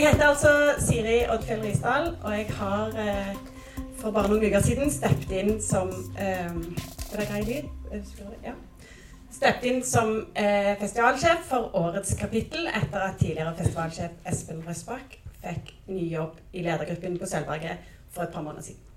jeg 0.00 0.12
heter 0.12 0.26
altså 0.26 0.50
Siri 0.78 1.16
Oddfjell 1.28 1.62
Risdal, 1.62 2.16
og 2.22 2.32
jeg 2.32 2.46
har 2.56 2.86
eh, 2.96 3.34
for 4.00 4.14
bare 4.16 4.30
noen 4.30 4.46
uker 4.46 4.62
siden 4.64 4.88
steppet 4.92 5.34
inn 5.36 5.58
som 5.60 5.90
eh, 6.16 6.46
Er 6.48 7.20
det 7.20 7.26
grei 7.28 7.40
lyd? 7.44 7.66
Ja. 8.44 8.54
Steppet 9.34 9.66
inn 9.68 9.82
som 9.84 10.14
eh, 10.32 10.72
festivalsjef 10.80 11.44
for 11.50 11.76
årets 11.76 12.14
kapittel 12.16 12.70
etter 12.70 13.10
at 13.10 13.20
tidligere 13.20 13.52
festivalsjef 13.58 14.30
Espen 14.32 14.64
Røsbakk 14.64 15.18
fikk 15.42 15.74
ny 15.90 16.06
jobb 16.14 16.40
i 16.52 16.64
ledergruppen 16.64 17.20
på 17.20 17.28
Sølvberget 17.28 17.92
for 18.08 18.24
et 18.24 18.32
par 18.32 18.46
måneder 18.46 18.70
siden. 18.70 18.89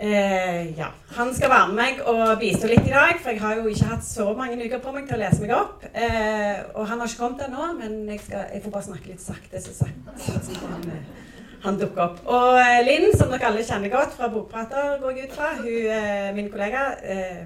Eh, 0.00 0.78
ja. 0.78 0.86
Han 1.16 1.34
skal 1.34 1.50
være 1.50 1.68
med 1.68 1.76
meg 1.76 1.98
og 2.08 2.38
bistå 2.40 2.68
litt 2.70 2.86
i 2.88 2.92
dag, 2.92 3.18
for 3.20 3.34
jeg 3.34 3.40
har 3.42 3.58
jo 3.58 3.66
ikke 3.68 3.88
hatt 3.90 4.04
så 4.06 4.30
mange 4.36 4.56
uker 4.56 4.80
på 4.80 4.94
meg 4.94 5.04
til 5.04 5.18
å 5.18 5.20
lese 5.20 5.42
meg 5.42 5.52
opp. 5.52 5.84
Eh, 5.92 6.62
og 6.72 6.86
han 6.88 7.02
har 7.02 7.10
ikke 7.10 7.20
kommet 7.20 7.42
ennå, 7.44 7.66
men 7.76 7.98
jeg, 8.08 8.22
skal, 8.24 8.46
jeg, 8.54 8.62
får 8.64 8.74
bare 8.76 8.86
snakke 8.86 9.10
litt 9.10 9.20
sakte, 9.20 9.60
så 9.60 9.74
sakte 9.82 10.56
han, 10.62 10.88
eh, 10.94 11.28
han 11.66 11.76
dukker 11.82 12.04
opp. 12.06 12.24
Og 12.24 12.56
eh, 12.62 12.78
Linn, 12.88 13.10
som 13.12 13.28
dere 13.28 13.50
alle 13.50 13.66
kjenner 13.68 13.92
godt 13.92 14.16
fra 14.16 14.30
Bokprater, 14.32 14.96
går 15.04 15.18
jeg 15.18 15.28
ut 15.28 15.36
fra, 15.36 15.52
hun, 15.60 15.68
eh, 15.98 16.32
min 16.38 16.48
kollega, 16.48 16.86
eh, 17.04 17.44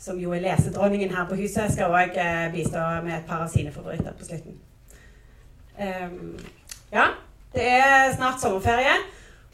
som 0.00 0.24
jo 0.24 0.32
er 0.32 0.46
lesedronningen 0.46 1.12
her 1.12 1.28
på 1.28 1.36
huset, 1.42 1.68
skal 1.68 1.92
òg 1.92 2.16
bistå 2.56 2.88
med 3.04 3.18
et 3.18 3.28
par 3.28 3.44
av 3.44 3.52
sine 3.52 3.76
favoritter 3.76 4.16
på 4.16 4.30
slutten. 4.30 4.56
ja, 6.92 7.10
det 7.52 7.68
er 7.76 8.14
snart 8.16 8.40
sommerferie. 8.40 8.96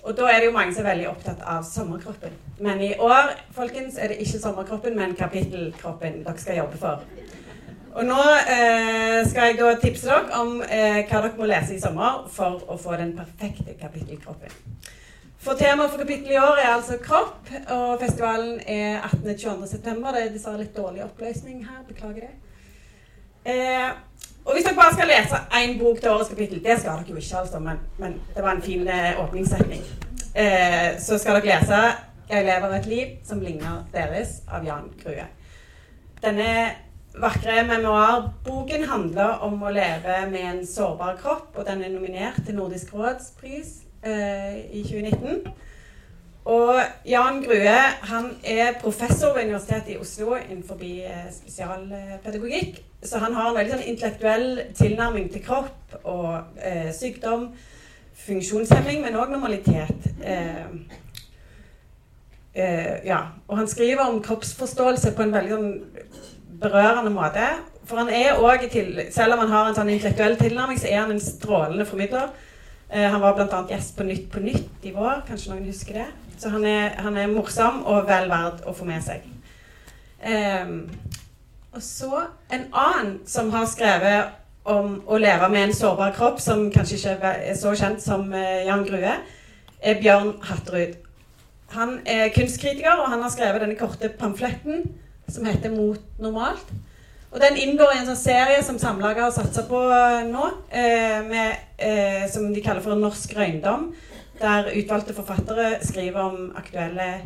Og 0.06 0.14
da 0.14 0.28
er 0.30 0.38
det 0.38 0.46
jo 0.46 0.54
mange 0.54 0.74
som 0.74 0.84
er 0.84 0.92
veldig 0.92 1.08
opptatt 1.10 1.40
av 1.42 1.64
sommerkroppen. 1.66 2.34
Men 2.62 2.82
i 2.84 2.92
år 3.02 3.32
folkens, 3.56 3.96
er 3.98 4.12
det 4.12 4.20
ikke 4.22 4.38
sommerkroppen, 4.38 4.94
men 4.94 5.16
kapittelkroppen 5.18 6.20
dere 6.22 6.38
skal 6.38 6.60
jobbe 6.60 6.78
for. 6.78 7.02
Og 7.96 8.04
nå 8.06 8.20
eh, 8.52 9.18
skal 9.26 9.50
jeg 9.50 9.58
da 9.58 9.72
tipse 9.82 10.06
dere 10.06 10.38
om 10.38 10.60
eh, 10.62 11.00
hva 11.08 11.24
dere 11.24 11.34
må 11.38 11.48
lese 11.50 11.74
i 11.74 11.82
sommer 11.82 12.26
for 12.30 12.62
å 12.70 12.76
få 12.78 12.94
den 13.00 13.16
perfekte 13.18 13.74
kapittelkroppen. 13.80 14.54
For 15.42 15.58
Temaet 15.58 15.90
for 15.90 16.02
kapittelet 16.04 16.36
i 16.36 16.42
år 16.42 16.60
er 16.60 16.72
altså 16.74 17.00
kropp, 17.02 17.50
og 17.70 18.00
festivalen 18.02 18.60
er 18.66 19.00
18.-22.9. 19.08 19.78
Det 19.80 20.22
er 20.22 20.32
dessverre 20.34 20.62
litt 20.62 20.76
dårlig 20.76 21.04
oppløsning 21.06 21.64
her. 21.66 21.82
Beklager 21.88 22.28
det. 22.28 22.34
Eh, 23.46 23.90
og 24.46 24.54
hvis 24.54 24.64
dere 24.64 24.78
bare 24.78 24.94
skal 24.94 25.08
lese 25.10 25.38
én 25.58 25.78
bok 25.78 26.00
til 26.00 26.10
årets 26.10 26.28
kapittel, 26.30 26.62
det 26.64 26.78
skal 26.78 27.00
dere 27.00 27.10
jo 27.10 27.16
ikke, 27.16 27.38
altså, 27.38 27.58
men, 27.58 27.80
men 27.98 28.20
det 28.34 28.42
var 28.42 28.54
en 28.54 28.62
fin 28.62 28.88
eh, 28.88 29.20
åpningssetning, 29.24 29.82
eh, 30.34 31.00
så 31.02 31.18
skal 31.18 31.40
dere 31.40 31.58
lese 31.58 31.80
'Jeg 32.28 32.44
lever 32.44 32.74
et 32.74 32.86
liv 32.86 33.06
som 33.24 33.40
ligner 33.40 33.84
deres' 33.94 34.42
av 34.48 34.64
Jan 34.64 34.90
Grue. 35.02 35.26
Denne 36.22 36.70
vakre 37.14 37.62
memoarboken 37.68 38.84
handler 38.84 39.44
om 39.46 39.62
å 39.62 39.70
leve 39.70 40.16
med 40.30 40.42
en 40.50 40.66
sårbar 40.66 41.16
kropp, 41.20 41.54
og 41.54 41.66
den 41.66 41.84
er 41.84 41.92
nominert 41.94 42.40
til 42.46 42.58
Nordisk 42.58 42.94
råds 42.94 43.30
pris 43.40 43.70
eh, 44.02 44.58
i 44.74 44.82
2019. 44.82 45.46
Og 46.46 46.76
Jan 47.06 47.40
Grue 47.42 47.78
han 48.10 48.28
er 48.44 48.76
professor 48.80 49.34
ved 49.34 49.48
Universitetet 49.48 49.94
i 49.94 49.98
Oslo 49.98 50.36
innenfor 50.36 50.82
eh, 50.82 51.24
spesialpedagogikk. 51.34 52.82
Så 53.06 53.18
han 53.22 53.34
har 53.34 53.48
en 53.48 53.56
veldig 53.56 53.74
sånn 53.76 53.88
intellektuell 53.92 54.48
tilnærming 54.76 55.30
til 55.32 55.44
kropp 55.44 55.96
og 56.02 56.58
eh, 56.58 56.90
sykdom, 56.94 57.48
funksjonshemming, 58.26 59.02
men 59.04 59.18
òg 59.18 59.30
normalitet. 59.30 60.10
Eh, 60.24 60.66
eh, 62.54 63.06
ja. 63.06 63.20
Og 63.46 63.60
han 63.60 63.70
skriver 63.70 64.08
om 64.08 64.22
kroppsforståelse 64.24 65.14
på 65.14 65.26
en 65.26 65.36
veldig 65.36 65.54
sånn 65.54 65.72
berørende 66.60 67.12
måte. 67.14 67.46
For 67.86 68.02
han 68.02 68.10
er 68.10 68.40
òg, 68.42 68.66
selv 69.14 69.36
om 69.36 69.44
han 69.44 69.54
har 69.54 69.70
en 69.70 69.78
sånn 69.78 69.92
intellektuell 69.94 70.34
tilnærming, 70.40 70.80
så 70.82 70.90
er 70.90 71.04
han 71.04 71.14
en 71.14 71.22
strålende 71.22 71.86
formidler. 71.86 72.32
Eh, 72.90 73.06
han 73.06 73.20
var 73.22 73.36
bl.a. 73.38 73.62
gjest 73.70 73.96
på 73.96 74.06
Nytt 74.06 74.30
på 74.32 74.42
Nytt 74.42 74.86
i 74.86 74.94
vår. 74.94 75.22
Kanskje 75.28 75.52
noen 75.52 75.68
husker 75.70 76.00
det? 76.00 76.08
Så 76.38 76.50
han 76.52 76.66
er, 76.68 76.96
han 77.02 77.16
er 77.16 77.30
morsom 77.30 77.84
og 77.86 78.06
vel 78.10 78.28
verd 78.30 78.66
å 78.66 78.74
få 78.76 78.86
med 78.88 79.04
seg. 79.04 79.24
Um, 80.26 80.88
og 81.76 81.82
så 81.82 82.22
en 82.52 82.68
annen 82.72 83.16
som 83.28 83.50
har 83.52 83.66
skrevet 83.68 84.32
om 84.66 84.96
å 85.06 85.18
leve 85.20 85.48
med 85.52 85.68
en 85.68 85.74
sårbar 85.76 86.14
kropp, 86.16 86.40
som 86.40 86.70
kanskje 86.72 86.96
ikke 86.96 87.32
er 87.50 87.58
så 87.58 87.74
kjent 87.76 88.02
som 88.02 88.24
uh, 88.32 88.64
Jan 88.66 88.86
Grue, 88.86 89.12
er 89.76 90.00
Bjørn 90.00 90.32
Hatterud. 90.48 90.96
Han 91.76 91.98
er 92.08 92.32
kunstkritiker, 92.34 92.96
og 92.96 93.12
han 93.12 93.22
har 93.22 93.34
skrevet 93.34 93.62
denne 93.62 93.78
korte 93.78 94.08
pamfletten 94.08 94.88
som 95.28 95.46
heter 95.46 95.70
'Mot 95.70 96.00
normalt'. 96.18 96.74
Og 97.30 97.40
Den 97.40 97.56
inngår 97.56 97.92
i 97.92 97.98
en 98.00 98.06
sånn 98.06 98.16
serie 98.16 98.62
som 98.64 98.78
Samlaget 98.78 99.22
har 99.22 99.30
satsa 99.30 99.66
på 99.68 99.76
uh, 99.76 100.24
nå, 100.24 100.50
eh, 100.72 101.20
med, 101.26 102.28
som 102.32 102.54
de 102.54 102.62
kaller 102.62 102.80
for 102.80 102.96
Norsk 102.96 103.36
røyndom 103.36 103.90
der 104.40 104.70
utvalgte 104.72 105.14
forfattere 105.14 105.78
skriver 105.82 106.20
om 106.20 106.52
aktuelle 106.56 107.20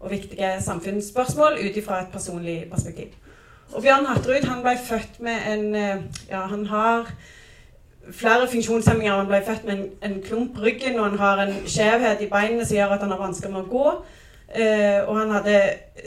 og 0.00 0.10
viktige 0.10 0.56
samfunnsspørsmål 0.64 1.58
ut 1.60 1.76
ifra 1.76 2.00
et 2.00 2.12
personlig 2.12 2.64
perspektiv. 2.70 3.12
Og 3.74 3.82
Bjørn 3.82 4.06
Hatterud 4.08 4.46
han 4.48 4.62
ble 4.64 4.74
født 4.84 5.20
med 5.24 5.44
en 5.52 5.74
eh, 5.74 6.02
Ja, 6.30 6.46
han 6.50 6.66
har 6.66 7.10
flere 8.10 8.48
funksjonshemminger. 8.50 9.16
Han 9.16 9.28
ble 9.30 9.42
født 9.46 9.64
med 9.68 9.76
en, 9.76 9.84
en 10.02 10.22
klump 10.24 10.58
ryggen, 10.58 10.98
og 10.98 11.10
han 11.10 11.18
har 11.18 11.42
en 11.44 11.54
skjevhet 11.66 12.24
i 12.24 12.30
beinene 12.30 12.66
som 12.66 12.76
gjør 12.76 12.96
at 12.96 13.04
han 13.04 13.14
har 13.14 13.20
vansker 13.20 13.52
med 13.52 13.62
å 13.62 13.70
gå. 13.70 13.92
Uh, 14.50 15.06
og 15.06 15.12
han 15.14 15.30
hadde 15.30 15.58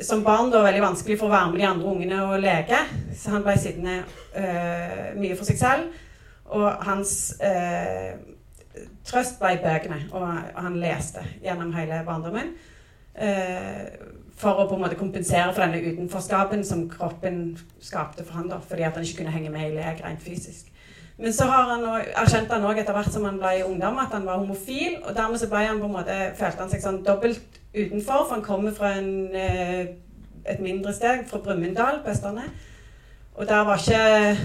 som 0.03 0.19
barn 0.25 0.49
da 0.51 0.65
veldig 0.65 0.81
vanskelig 0.83 1.15
for 1.15 1.29
å 1.29 1.31
være 1.31 1.53
med 1.53 1.61
de 1.61 1.67
andre 1.69 1.91
ungene 1.93 2.17
og 2.25 2.41
leke. 2.43 2.81
Så 3.15 3.31
han 3.31 3.45
ble 3.45 3.55
sittende 3.55 4.01
uh, 4.35 5.13
mye 5.15 5.37
for 5.39 5.47
seg 5.47 5.61
selv. 5.61 5.93
Og 6.51 6.67
hans 6.83 7.13
uh, 7.39 8.19
trøst 9.07 9.39
ble 9.39 9.55
bøkene, 9.63 10.01
og 10.11 10.27
han 10.59 10.75
leste 10.81 11.23
gjennom 11.43 11.71
hele 11.77 12.03
barndommen. 12.07 12.51
Eh, 13.13 13.85
for 14.39 14.59
å 14.59 14.67
på 14.67 14.75
en 14.77 14.83
måte 14.83 14.99
kompensere 14.99 15.53
for 15.53 15.63
denne 15.63 15.81
utenforskapen 15.93 16.63
som 16.65 16.87
kroppen 16.89 17.57
skapte 17.81 18.25
for 18.25 18.39
han 18.39 18.49
da, 18.51 18.59
fordi 18.59 18.85
at 18.87 18.97
han 18.97 19.05
ikke 19.05 19.21
kunne 19.21 19.33
henge 19.35 19.51
med 19.53 19.69
i 19.69 19.75
lek 19.77 20.01
rent 20.03 20.23
fysisk. 20.23 20.73
Men 21.17 21.33
så 21.33 21.45
har 21.45 21.69
han 21.69 21.83
også, 21.85 22.13
erkjente 22.23 22.55
han 22.55 22.65
òg 22.65 22.79
etter 22.81 22.95
hvert 22.95 23.13
som 23.13 23.25
han 23.27 23.37
ble 23.41 23.51
ungdom, 23.67 23.99
at 24.01 24.15
han 24.15 24.25
var 24.25 24.41
homofil. 24.41 24.97
Og 25.03 25.13
dermed 25.15 25.39
så 25.39 25.49
han 25.53 25.81
måte, 25.83 26.15
følte 26.39 26.65
han 26.65 26.71
seg 26.71 26.81
sånn 26.81 27.03
dobbelt 27.05 27.59
utenfor, 27.73 28.25
for 28.25 28.33
han 28.33 28.45
kommer 28.45 28.73
fra 28.73 28.95
en, 28.97 29.35
eh, 29.35 29.93
et 30.49 30.59
mindre 30.59 30.93
sted, 30.93 31.27
fra 31.29 31.39
Brumunddal 31.39 32.01
på 32.03 32.09
Østlandet. 32.09 32.49
Og 33.35 33.47
der 33.49 33.63
var 33.65 33.77
ikke 33.77 34.37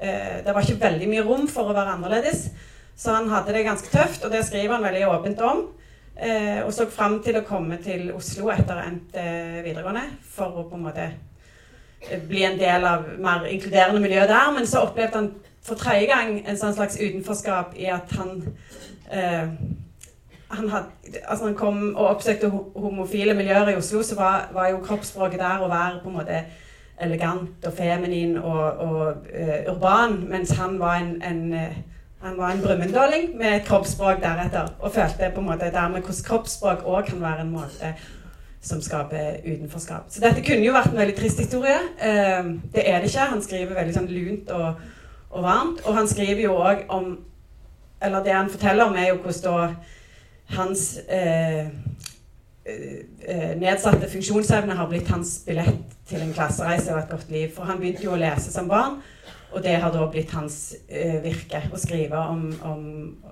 eh, 0.00 0.44
Det 0.44 0.54
var 0.54 0.62
ikke 0.62 0.80
veldig 0.80 1.08
mye 1.08 1.26
rom 1.26 1.48
for 1.48 1.70
å 1.70 1.74
være 1.76 1.98
annerledes. 1.98 2.48
Så 2.96 3.12
han 3.12 3.28
hadde 3.28 3.52
det 3.52 3.66
ganske 3.66 3.90
tøft, 3.90 4.24
og 4.24 4.30
det 4.30 4.44
skriver 4.46 4.74
han 4.74 4.84
veldig 4.84 5.06
åpent 5.08 5.40
om. 5.40 5.66
Eh, 6.16 6.60
og 6.66 6.72
så 6.74 6.88
fram 6.90 7.20
til 7.24 7.38
å 7.38 7.46
komme 7.46 7.78
til 7.80 8.10
Oslo 8.12 8.50
etter 8.52 8.82
endt 8.82 9.14
eh, 9.16 9.60
videregående 9.64 10.04
for 10.34 10.60
å 10.60 10.66
på 10.68 10.76
en 10.76 10.86
måte 10.88 11.06
eh, 11.06 12.18
bli 12.28 12.42
en 12.44 12.58
del 12.60 12.84
av 12.84 13.06
mer 13.22 13.46
inkluderende 13.48 14.02
miljø 14.02 14.26
der. 14.28 14.50
Men 14.56 14.68
så 14.68 14.84
opplevde 14.84 15.16
han 15.16 15.30
for 15.64 15.80
tredje 15.80 16.08
gang 16.10 16.34
en 16.44 16.58
sånn 16.60 16.76
slags 16.76 16.98
utenforskap 17.00 17.76
i 17.78 17.88
at 17.92 18.12
han 18.18 18.42
eh, 19.12 19.54
han, 20.50 20.68
had, 20.68 20.90
altså 21.24 21.44
han 21.44 21.54
kom 21.54 21.82
og 21.94 22.08
oppsøkte 22.08 22.48
homofile 22.50 23.34
miljøer 23.38 23.70
i 23.70 23.76
Oslo, 23.78 24.02
så 24.02 24.16
var, 24.18 24.48
var 24.52 24.72
jo 24.72 24.82
kroppsspråket 24.82 25.38
der 25.38 25.62
å 25.62 25.70
være 25.70 26.00
på 26.02 26.10
en 26.10 26.16
måte 26.16 26.40
elegant 27.00 27.66
og 27.66 27.76
feminin 27.76 28.34
og, 28.38 28.64
og 28.82 29.28
uh, 29.30 29.72
urban, 29.72 30.18
mens 30.28 30.50
han 30.58 30.78
var 30.80 30.98
en, 31.00 31.22
en 31.22 31.54
han 32.20 32.36
var 32.36 32.50
en 32.50 32.60
brumunddåling 32.60 33.30
med 33.38 33.56
et 33.56 33.66
kroppsspråk 33.68 34.20
deretter, 34.20 34.74
og 34.78 34.92
følte 34.92 35.30
på 35.34 35.40
en 35.40 35.46
måte 35.46 35.70
dermed 35.72 36.02
hvordan 36.04 36.24
kroppsspråk 36.26 36.82
òg 36.84 37.06
kan 37.08 37.22
være 37.22 37.46
en 37.46 37.52
måte 37.54 37.94
som 38.60 38.82
skaper 38.84 39.40
utenforskap. 39.46 40.10
Så 40.12 40.20
dette 40.20 40.44
kunne 40.44 40.66
jo 40.66 40.74
vært 40.76 40.92
en 40.92 41.00
veldig 41.00 41.16
trist 41.16 41.40
historie. 41.40 41.78
Eh, 41.96 42.50
det 42.74 42.84
er 42.84 43.00
det 43.00 43.08
ikke. 43.08 43.30
Han 43.32 43.42
skriver 43.42 43.78
veldig 43.78 43.94
sånn 43.96 44.10
lunt 44.12 44.52
og, 44.52 44.82
og 45.30 45.46
varmt. 45.46 45.80
Og 45.86 45.96
han 45.96 46.08
skriver 46.08 46.44
jo 46.44 46.60
òg 46.60 46.86
om 46.88 47.18
Eller 48.02 48.22
det 48.24 48.32
han 48.32 48.48
forteller 48.48 48.84
om, 48.88 48.94
er 48.96 49.10
jo 49.10 49.16
hvordan 49.20 49.42
da 49.44 50.54
hans 50.56 50.98
eh, 51.08 51.66
nedsatte 53.60 54.08
funksjonsevne 54.10 54.76
har 54.76 54.88
blitt 54.90 55.08
hans 55.08 55.38
billett 55.46 55.94
til 56.06 56.20
en 56.20 56.34
klassereise 56.36 56.92
og 56.92 57.00
et 57.00 57.12
godt 57.14 57.30
liv. 57.32 57.48
For 57.54 57.68
han 57.68 57.80
begynte 57.80 58.04
jo 58.04 58.12
å 58.14 58.20
lese 58.20 58.52
som 58.52 58.68
barn. 58.70 59.00
Og 59.50 59.62
det 59.62 59.76
har 59.82 59.90
da 59.90 60.04
blitt 60.10 60.30
hans 60.36 60.58
uh, 60.90 61.16
virke 61.24 61.62
å 61.72 61.78
skrive 61.80 62.18
om, 62.32 62.44
om, 62.66 62.84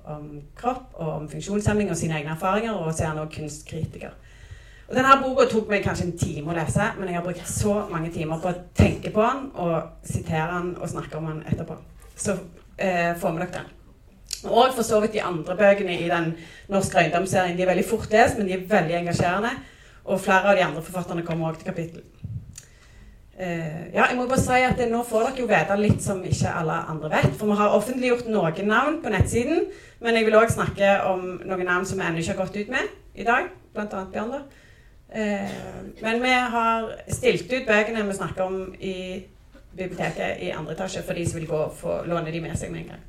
om, 0.03 0.25
kropp 0.59 0.97
og 0.99 1.13
om 1.13 1.29
funksjonshemming 1.31 1.93
og 1.93 1.99
sine 1.99 2.19
egne 2.19 2.35
erfaringer. 2.35 2.75
Og 2.75 2.91
så 2.91 3.05
er 3.05 3.13
han 3.13 3.23
også 3.23 3.39
kunstkritiker. 3.39 4.17
Og 4.89 4.97
Denne 4.97 5.19
boka 5.21 5.45
tok 5.51 5.69
meg 5.71 5.85
kanskje 5.85 6.09
en 6.09 6.19
time 6.19 6.51
å 6.51 6.57
lese, 6.57 6.87
men 6.97 7.11
jeg 7.11 7.19
har 7.19 7.27
brukt 7.27 7.51
så 7.51 7.75
mange 7.93 8.11
timer 8.15 8.41
på 8.41 8.51
å 8.51 8.61
tenke 8.79 9.13
på 9.15 9.21
den 9.21 9.51
og 9.61 10.07
sitere 10.09 10.49
den 10.55 10.71
og 10.79 10.89
snakke 10.89 11.21
om 11.21 11.29
den 11.29 11.43
etterpå. 11.53 11.77
Så 12.17 12.39
uh, 12.39 13.13
får 13.21 13.35
vi 13.35 13.45
dere 13.45 13.53
den. 13.61 13.75
Og 14.45 14.75
for 14.75 14.83
så 14.87 15.01
vidt 15.01 15.13
de 15.13 15.23
andre 15.23 15.57
bøkene 15.57 15.99
i 15.99 16.09
den 16.11 16.37
norske 16.69 16.99
Røyndomsserien. 16.99 17.57
De 17.57 17.63
er 17.63 17.73
veldig 17.73 17.85
fort 17.89 18.11
lest, 18.13 18.39
men 18.39 18.47
de 18.47 18.53
er 18.55 18.69
veldig 18.69 18.95
engasjerende. 19.01 19.51
Og 20.05 20.21
flere 20.21 20.53
av 20.53 20.57
de 20.57 20.65
andre 20.65 20.83
forfatterne 20.83 21.25
kommer 21.27 21.49
også 21.49 21.61
til 21.61 21.73
kapittel. 21.73 22.05
Uh, 23.39 23.95
ja, 23.95 24.05
jeg 24.05 24.17
må 24.19 24.25
bare 24.27 24.41
si 24.43 24.63
at 24.67 24.79
det, 24.79 24.89
Nå 24.91 25.05
får 25.07 25.29
dere 25.29 25.39
jo 25.45 25.45
vite 25.47 25.75
litt 25.79 26.01
som 26.03 26.25
ikke 26.27 26.55
alle 26.61 26.79
andre 26.91 27.11
vet. 27.13 27.35
For 27.39 27.51
vi 27.51 27.59
har 27.61 27.75
offentliggjort 27.77 28.31
noen 28.31 28.71
navn 28.71 29.03
på 29.03 29.13
nettsiden. 29.15 29.69
Men 30.01 30.19
jeg 30.19 30.27
vil 30.27 30.39
òg 30.39 30.51
snakke 30.55 30.95
om 31.11 31.27
noen 31.45 31.67
navn 31.67 31.87
som 31.87 32.01
vi 32.01 32.07
ennå 32.07 32.23
ikke 32.23 32.35
har 32.35 32.41
gått 32.45 32.57
ut 32.59 32.73
med 32.75 32.95
i 33.15 33.27
dag. 33.27 33.51
Blant 33.75 33.95
annet 33.95 34.15
Bjørn. 34.15 34.33
da. 34.35 34.43
Uh, 35.09 35.93
men 36.03 36.23
vi 36.23 36.33
har 36.55 36.89
stilt 37.09 37.53
ut 37.53 37.67
bøkene 37.67 38.07
vi 38.07 38.17
snakker 38.19 38.45
om 38.45 38.75
i 38.81 38.97
biblioteket 39.79 40.43
i 40.43 40.51
andre 40.51 40.75
etasje 40.75 41.05
for 41.07 41.15
de 41.15 41.27
som 41.29 41.39
vil 41.39 41.49
gå 41.49 41.63
og 41.69 41.77
få 41.79 42.03
låne 42.09 42.33
de 42.33 42.43
med 42.43 42.59
seg 42.59 42.73
med 42.73 42.85
en 42.85 42.93
gang. 42.95 43.07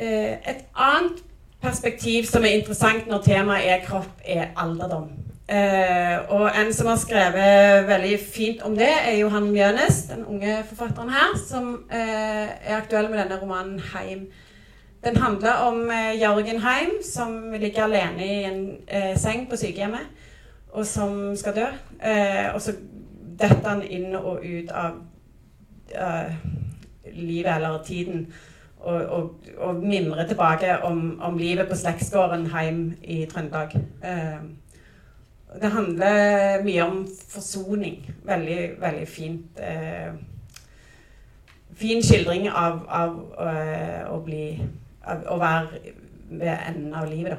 Uh, 0.00 0.50
et 0.50 0.64
annet 0.74 1.18
perspektiv 1.60 2.24
som 2.24 2.44
er 2.44 2.56
interessant 2.56 3.08
når 3.08 3.20
temaet 3.20 3.66
er 3.68 3.82
kropp, 3.84 4.22
er 4.24 4.54
alderdom. 4.56 5.10
Uh, 5.50 6.16
og 6.32 6.46
en 6.56 6.70
som 6.72 6.88
har 6.88 6.96
skrevet 6.96 7.88
veldig 7.88 8.14
fint 8.22 8.62
om 8.64 8.76
det, 8.78 8.88
er 8.88 9.18
Johan 9.18 9.50
Mjønes, 9.50 9.98
den 10.08 10.24
unge 10.24 10.62
forfatteren 10.68 11.10
her, 11.12 11.34
som 11.48 11.72
uh, 11.92 11.98
er 11.98 12.76
aktuell 12.78 13.10
med 13.10 13.18
denne 13.18 13.40
romanen 13.42 13.80
'Heim'. 13.80 14.32
Den 15.04 15.16
handler 15.16 15.52
om 15.52 15.90
Jørgen 16.20 16.60
Heim, 16.60 16.90
som 17.14 17.52
ligger 17.52 17.84
alene 17.84 18.26
i 18.26 18.44
en 18.44 18.76
seng 19.16 19.50
på 19.50 19.56
sykehjemmet, 19.56 20.06
og 20.72 20.86
som 20.86 21.36
skal 21.36 21.54
dø. 21.56 21.66
og 22.54 22.60
så 22.62 22.72
detter 23.40 23.68
han 23.68 23.82
inn 23.82 24.14
og 24.14 24.44
ut 24.44 24.70
av 24.70 24.90
livet, 27.12 27.56
eller 27.56 27.82
tiden, 27.84 28.32
og, 28.80 29.04
og, 29.06 29.34
og 29.58 29.84
mimre 29.84 30.26
tilbake 30.28 30.78
om, 30.82 31.20
om 31.22 31.38
livet 31.38 31.68
på 31.68 31.76
slektsgården 31.76 32.46
Heim 32.54 32.92
i 33.02 33.24
Trøndelag. 33.30 33.76
Uh, 34.04 34.50
det 35.62 35.70
handler 35.70 36.62
mye 36.62 36.82
om 36.84 37.06
forsoning. 37.28 38.14
Veldig, 38.24 38.70
veldig 38.78 39.08
fint. 39.08 39.58
Eh, 39.58 40.12
fin 41.74 42.02
skildring 42.02 42.48
av, 42.48 42.84
av 42.88 43.16
øh, 43.40 44.12
å 44.14 44.20
bli 44.24 44.44
av, 45.02 45.24
Å 45.26 45.38
være 45.40 45.94
ved 46.30 46.52
enden 46.68 46.94
av 46.94 47.08
livet, 47.10 47.34
da. 47.34 47.38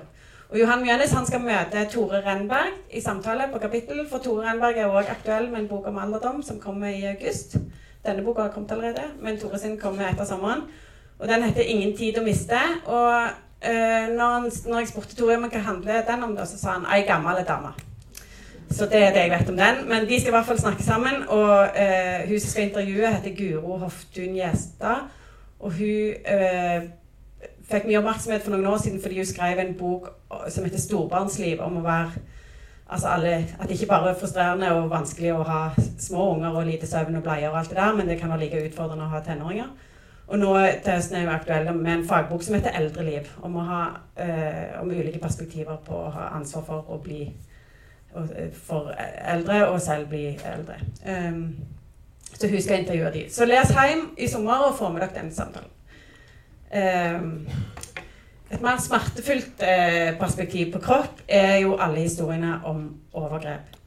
Og 0.51 0.59
Johan 0.59 0.81
Mjønes 0.83 1.13
han 1.15 1.25
skal 1.27 1.43
møte 1.45 1.85
Tore 1.93 2.19
Renberg 2.25 2.73
i 2.91 2.99
samtale 2.99 3.45
på 3.53 3.61
kapittel. 3.63 4.01
For 4.11 4.19
Tore 4.19 4.43
Renberg 4.43 4.81
er 4.81 4.91
òg 4.91 5.07
aktuell 5.13 5.47
med 5.47 5.61
en 5.61 5.69
bok 5.69 5.87
om 5.87 5.99
alderdom 6.01 6.41
som 6.43 6.59
kommer 6.59 6.91
i 6.91 7.05
august. 7.07 7.55
Denne 8.03 8.25
boka 8.25 8.49
har 8.49 8.51
kommet 8.51 8.73
allerede, 8.75 9.05
men 9.21 9.39
Tore 9.39 9.59
sin 9.61 9.77
kommer 9.79 10.09
etter 10.09 10.27
sommeren. 10.27 10.65
Og 11.21 11.27
den 11.27 11.43
heter 11.43 11.61
'Ingen 11.61 11.97
tid 11.97 12.17
å 12.17 12.23
miste'. 12.25 12.61
Og 12.85 13.13
uh, 13.67 14.15
når, 14.17 14.33
han, 14.33 14.51
når, 14.67 14.79
jeg 14.79 14.87
spurte 14.87 15.15
Tore 15.15 15.37
om 15.37 15.45
hva 15.45 15.59
handler 15.67 16.05
den 16.07 16.23
om, 16.23 16.35
da, 16.35 16.45
så 16.45 16.57
sa 16.57 16.77
han 16.79 16.85
'ei 16.89 17.05
gammel 17.07 17.45
dame'. 17.45 17.73
Så 18.71 18.85
det 18.85 19.03
er 19.03 19.13
det 19.13 19.19
jeg 19.19 19.31
vet 19.31 19.49
om 19.49 19.57
den. 19.57 19.75
Men 19.87 20.07
de 20.09 20.19
skal 20.19 20.31
i 20.31 20.35
hvert 20.37 20.45
fall 20.45 20.59
snakke 20.59 20.83
sammen. 20.83 21.27
Og 21.27 21.69
uh, 21.83 22.29
hun 22.29 22.39
som 22.39 22.49
skal 22.49 22.63
intervjue, 22.63 23.13
heter 23.13 23.35
Guro 23.37 23.77
Hoftun 23.77 24.35
Gjestad. 24.35 25.05
Og 25.59 25.71
hun 25.71 26.13
uh, 26.33 26.81
fikk 27.71 27.85
mye 27.85 27.97
oppmerksomhet 27.97 28.41
for 28.41 28.51
noen 28.51 28.67
år 28.67 28.77
siden 28.77 29.01
fordi 29.01 29.17
hun 29.17 29.25
skrev 29.25 29.59
en 29.59 29.77
bok 29.79 30.09
som 30.49 30.63
heter 30.63 30.79
'Storbarnsliv', 30.79 31.61
om 31.61 31.77
å 31.77 31.81
være 31.85 32.11
Altså 32.91 33.07
alle, 33.07 33.47
at 33.59 33.69
det 33.69 33.71
ikke 33.71 33.85
bare 33.85 34.09
er 34.09 34.19
frustrerende 34.19 34.71
og 34.71 34.89
vanskelig 34.89 35.29
å 35.31 35.43
ha 35.47 35.69
små 35.99 36.33
unger 36.33 36.49
og 36.49 36.65
lite 36.67 36.87
søvn 36.87 37.15
og 37.15 37.23
bleier 37.23 37.49
og 37.49 37.59
alt 37.59 37.69
det 37.69 37.77
der, 37.77 37.93
men 37.95 38.09
det 38.09 38.17
kan 38.19 38.29
være 38.29 38.39
like 38.39 38.65
utfordrende 38.65 39.05
å 39.05 39.13
ha 39.13 39.21
tenåringer. 39.23 39.69
Og 40.31 40.39
nå 40.39 40.51
til 40.83 40.93
høsten 40.95 41.17
er 41.19 41.25
vi 41.27 41.33
aktuelle 41.35 41.73
med 41.75 41.91
en 41.93 42.07
fagbok 42.07 42.43
som 42.43 42.55
heter 42.55 42.71
'Eldreliv', 42.71 43.33
om, 43.43 43.55
å 43.55 43.63
ha, 43.67 43.81
eh, 44.17 44.81
om 44.81 44.91
ulike 44.91 45.19
perspektiver 45.19 45.77
på 45.85 45.93
å 45.93 46.09
ha 46.09 46.29
ansvar 46.37 46.63
for 46.63 46.85
å 46.89 47.01
bli 47.03 47.25
Eh, 48.15 48.53
for 48.53 48.91
eldre, 49.25 49.67
og 49.67 49.81
selv 49.81 50.07
bli 50.07 50.25
eldre. 50.25 50.73
Um, 51.31 51.55
så 52.33 52.47
hun 52.47 52.61
skal 52.61 52.79
intervjue 52.79 53.11
de. 53.11 53.25
Så 53.29 53.45
les 53.45 53.69
hjem 53.69 54.09
i 54.17 54.27
sommer 54.27 54.53
og 54.53 54.75
få 54.77 54.89
med 54.89 55.01
dere 55.01 55.21
den 55.21 55.31
samtalen. 55.33 55.69
Um, 56.71 57.49
et 58.51 58.61
mer 58.61 58.79
smertefullt 58.79 59.63
eh, 59.63 60.17
perspektiv 60.19 60.73
på 60.73 60.79
kropp 60.79 61.21
er 61.27 61.57
jo 61.57 61.77
alle 61.79 62.03
historiene 62.03 62.59
om 62.65 62.83
overgrep. 63.13 63.77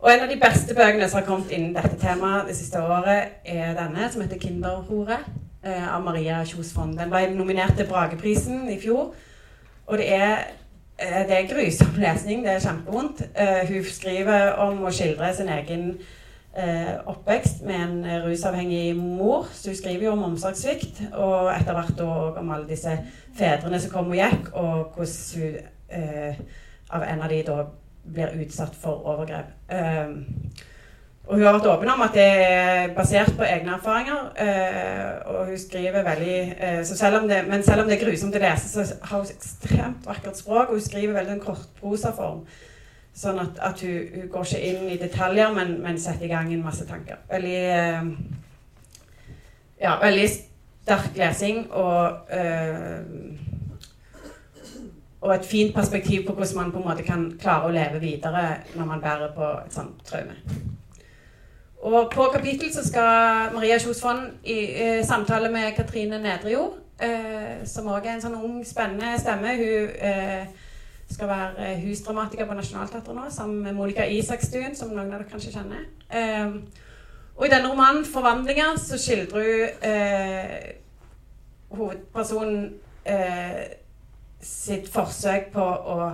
Og 0.00 0.12
en 0.12 0.20
av 0.20 0.28
de 0.28 0.40
beste 0.40 0.74
bøkene 0.74 1.08
som 1.08 1.20
har 1.20 1.26
kommet 1.26 1.52
innen 1.52 1.72
dette 1.76 1.96
temaet 2.00 2.48
det 2.48 2.56
siste 2.56 2.80
året, 2.80 3.40
er 3.44 3.72
denne, 3.78 4.12
som 4.12 4.22
heter 4.22 4.36
'Kinderhore' 4.36 5.24
av 5.62 6.02
Maria 6.02 6.40
Kjos 6.48 6.72
Fond. 6.74 6.96
Den 6.98 7.10
ble 7.12 7.28
nominert 7.36 7.76
til 7.78 7.86
Brageprisen 7.86 8.64
i 8.72 8.80
fjor. 8.82 9.12
Og 9.86 9.98
det 10.00 10.08
er 10.14 10.42
Eh, 11.02 11.28
det 11.28 11.38
er 11.38 11.54
grusom 11.54 11.94
lesning. 11.96 12.44
Det 12.44 12.52
er 12.52 12.58
kjempevondt. 12.58 13.22
Uh, 13.40 13.68
hun 13.68 13.84
skriver 13.84 14.52
om 14.62 14.84
å 14.84 14.92
skildre 14.94 15.34
sin 15.34 15.52
egen 15.52 15.94
oppvekst 17.08 17.62
med 17.64 17.78
en 17.80 18.24
rusavhengig 18.26 18.96
mor. 18.96 19.46
Så 19.56 19.70
hun 19.70 19.76
skriver 19.78 20.04
jo 20.04 20.10
om 20.12 20.26
omsorgssvikt, 20.26 20.98
og 21.16 21.48
etter 21.54 21.72
hvert 21.72 22.02
òg 22.04 22.36
om 22.42 22.50
alle 22.52 22.68
disse 22.68 22.92
fedrene 23.38 23.80
som 23.80 23.94
kom 23.94 24.12
og 24.12 24.18
gikk, 24.18 24.50
og 24.52 24.98
hvordan 24.98 25.40
hun 25.40 26.44
av 26.92 27.06
en 27.08 27.24
av 27.24 27.32
de 27.32 27.38
da 27.46 27.56
blir 28.04 28.36
utsatt 28.44 28.76
for 28.76 29.00
overgrep. 29.14 29.48
Og 31.24 31.36
hun 31.36 31.44
har 31.44 31.54
vært 31.54 31.66
åpen 31.70 31.90
om 31.92 32.02
at 32.02 32.16
det 32.16 32.24
er 32.26 32.94
basert 32.96 33.36
på 33.38 33.46
egne 33.46 33.76
erfaringer. 33.76 34.24
Øh, 34.44 35.34
og 35.34 35.46
hun 35.46 35.58
skriver 35.58 36.02
veldig 36.02 36.56
øh, 36.64 36.84
selv 36.84 37.28
det, 37.28 37.44
Men 37.48 37.62
selv 37.62 37.80
om 37.80 37.88
det 37.88 38.00
er 38.00 38.04
grusomt 38.04 38.34
å 38.36 38.42
lese, 38.42 38.68
så 38.68 38.94
har 39.02 39.18
hun 39.18 39.30
ekstremt 39.30 40.06
vakkert 40.06 40.38
språk. 40.38 40.68
Og 40.68 40.74
hun 40.74 40.80
skriver 40.80 41.14
veldig 41.14 41.36
en 41.36 41.44
kortprosaform. 41.44 42.42
Sånn 43.14 43.38
at, 43.38 43.60
at 43.60 43.80
hun, 43.84 44.00
hun, 44.14 44.28
går 44.32 44.48
ikke 44.48 44.60
inn 44.72 44.90
i 44.90 44.98
detaljer, 44.98 45.54
men, 45.54 45.76
men, 45.84 46.00
setter 46.00 46.26
i 46.26 46.32
gang 46.32 46.50
en 46.52 46.64
masse 46.64 46.86
tanker. 46.90 47.22
Veldig 47.30 47.58
øh, 47.78 48.12
Ja, 49.82 49.96
veldig 49.98 50.28
sterk 50.30 51.16
lesing 51.18 51.64
og 51.70 52.28
og 55.22 55.34
et 55.34 55.46
fint 55.46 55.74
perspektiv 55.74 56.26
på 56.26 56.32
hvordan 56.32 56.56
man 56.56 56.72
på 56.72 56.78
en 56.78 56.84
måte 56.88 57.02
kan 57.06 57.24
klare 57.40 57.68
å 57.68 57.74
leve 57.74 58.00
videre 58.02 58.44
når 58.74 58.86
man 58.86 59.02
bærer 59.02 59.34
på 59.34 59.50
et 59.66 59.74
sånt 59.74 60.02
traume. 60.06 60.34
Og 61.82 62.10
på 62.14 62.28
kapittel 62.32 62.74
så 62.74 62.84
skal 62.86 63.54
Maria 63.54 63.78
Kjos 63.78 64.04
i 64.44 64.58
eh, 64.82 65.04
samtale 65.06 65.50
med 65.50 65.72
Katrine 65.74 66.18
Nedrejord, 66.22 66.76
eh, 67.02 67.66
som 67.66 67.88
òg 67.90 68.06
er 68.06 68.14
en 68.14 68.22
sånn 68.22 68.36
ung, 68.38 68.60
spennende 68.66 69.16
stemme. 69.18 69.56
Hun 69.58 69.88
eh, 69.98 70.44
skal 71.10 71.28
være 71.28 71.72
husdramatiker 71.82 72.46
på 72.46 72.54
Nationaltheatret 72.54 73.16
nå, 73.16 73.26
sammen 73.34 73.64
med 73.66 73.74
Monica 73.74 74.06
Isakstuen, 74.06 74.76
som 74.78 74.94
noen 74.94 75.10
av 75.10 75.16
dere 75.16 75.28
kanskje 75.32 75.56
kjenner. 75.56 75.82
Eh, 76.06 76.54
og 77.34 77.46
i 77.46 77.50
denne 77.50 77.72
romanen 77.72 78.04
'Forvandlinger' 78.04 78.78
så 78.78 78.98
skildrer 78.98 79.42
hun 79.42 79.90
eh, 79.90 80.70
hovedpersonen 81.74 82.74
eh, 83.04 83.62
sitt 84.40 84.86
forsøk 84.92 85.50
på 85.52 85.66
å 85.66 86.12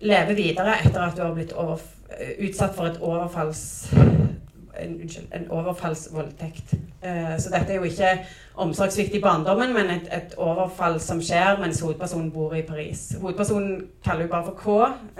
leve 0.00 0.36
videre 0.36 0.82
etter 0.84 1.00
at 1.00 1.16
hun 1.16 1.26
har 1.26 1.34
blitt 1.34 1.56
utsatt 2.44 2.76
for 2.76 2.90
et 2.90 3.00
overfalls 3.00 3.88
en, 4.80 5.00
unnskyld, 5.02 5.26
en 5.34 5.50
overfallsvoldtekt. 5.50 6.74
Uh, 7.02 7.34
så 7.38 7.50
dette 7.52 7.72
er 7.72 7.76
jo 7.76 7.82
ikke 7.88 8.12
omsorgssvikt 8.54 9.14
i 9.14 9.20
barndommen, 9.20 9.74
men 9.74 9.90
et, 9.90 10.08
et, 10.12 10.34
overfall 10.36 11.00
som 11.00 11.20
skjer 11.22 11.60
mens 11.60 11.80
hovedpersonen 11.80 12.30
bor 12.32 12.54
i 12.54 12.62
Paris. 12.66 13.08
Hovedpersonen 13.20 13.86
kaller 14.04 14.26
hun 14.26 14.30
bare 14.30 14.44
for 14.44 14.58
K. 14.62 14.66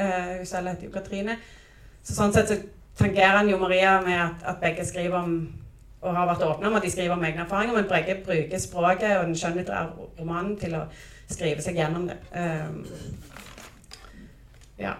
Uh, 0.01 0.37
hun 0.39 0.47
selv 0.47 0.69
heter 0.69 0.89
jo 0.89 0.95
Katrine. 0.95 1.39
Så 2.07 2.17
sånn 2.17 2.35
sett 2.35 2.51
så 2.53 2.59
tangerer 2.99 3.41
han 3.41 3.51
jo 3.51 3.59
Maria 3.61 4.01
med 4.05 4.21
at, 4.21 4.45
at, 4.45 4.61
begge 4.63 4.87
skriver 4.87 5.19
om 5.19 5.39
og 6.07 6.15
har 6.15 6.29
vært 6.29 6.45
åpne 6.45 6.69
om 6.69 6.77
at 6.79 6.85
de 6.85 6.91
skriver 6.93 7.17
om 7.17 7.25
egne 7.25 7.43
erfaringer, 7.43 7.75
men 7.75 7.89
begge 7.91 8.21
bruker 8.27 8.61
språket 8.63 9.17
og 9.17 9.25
den 9.27 9.39
skjønnlitterære 9.41 10.11
romanen 10.21 10.53
til 10.61 10.77
å 10.79 10.85
skrive 11.27 11.65
seg 11.65 11.81
gjennom 11.81 12.07
det. 12.07 12.19
Uh, 12.31 12.85
ja. 14.79 14.93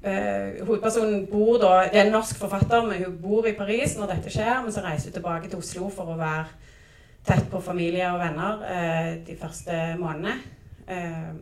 Uh, 0.00 0.66
hovedpersonen 0.66 1.26
bor 1.28 1.58
da 1.60 1.82
Det 1.92 1.98
er 2.00 2.06
en 2.06 2.12
norsk 2.14 2.38
forfatter, 2.40 2.86
men 2.88 3.04
hun 3.04 3.18
bor 3.20 3.44
i 3.46 3.52
Paris 3.52 3.98
når 3.98 4.14
dette 4.14 4.32
skjer. 4.32 4.62
Men 4.64 4.72
så 4.72 4.80
reiser 4.84 5.10
hun 5.10 5.12
tilbake 5.18 5.48
til 5.48 5.60
Oslo 5.60 5.90
for 5.92 6.14
å 6.14 6.16
være 6.16 6.46
tett 7.26 7.50
på 7.52 7.60
familie 7.60 8.06
og 8.08 8.20
venner 8.22 8.62
uh, 8.64 9.10
de 9.26 9.36
første 9.36 9.80
månedene. 10.00 10.38
Uh, 10.88 11.34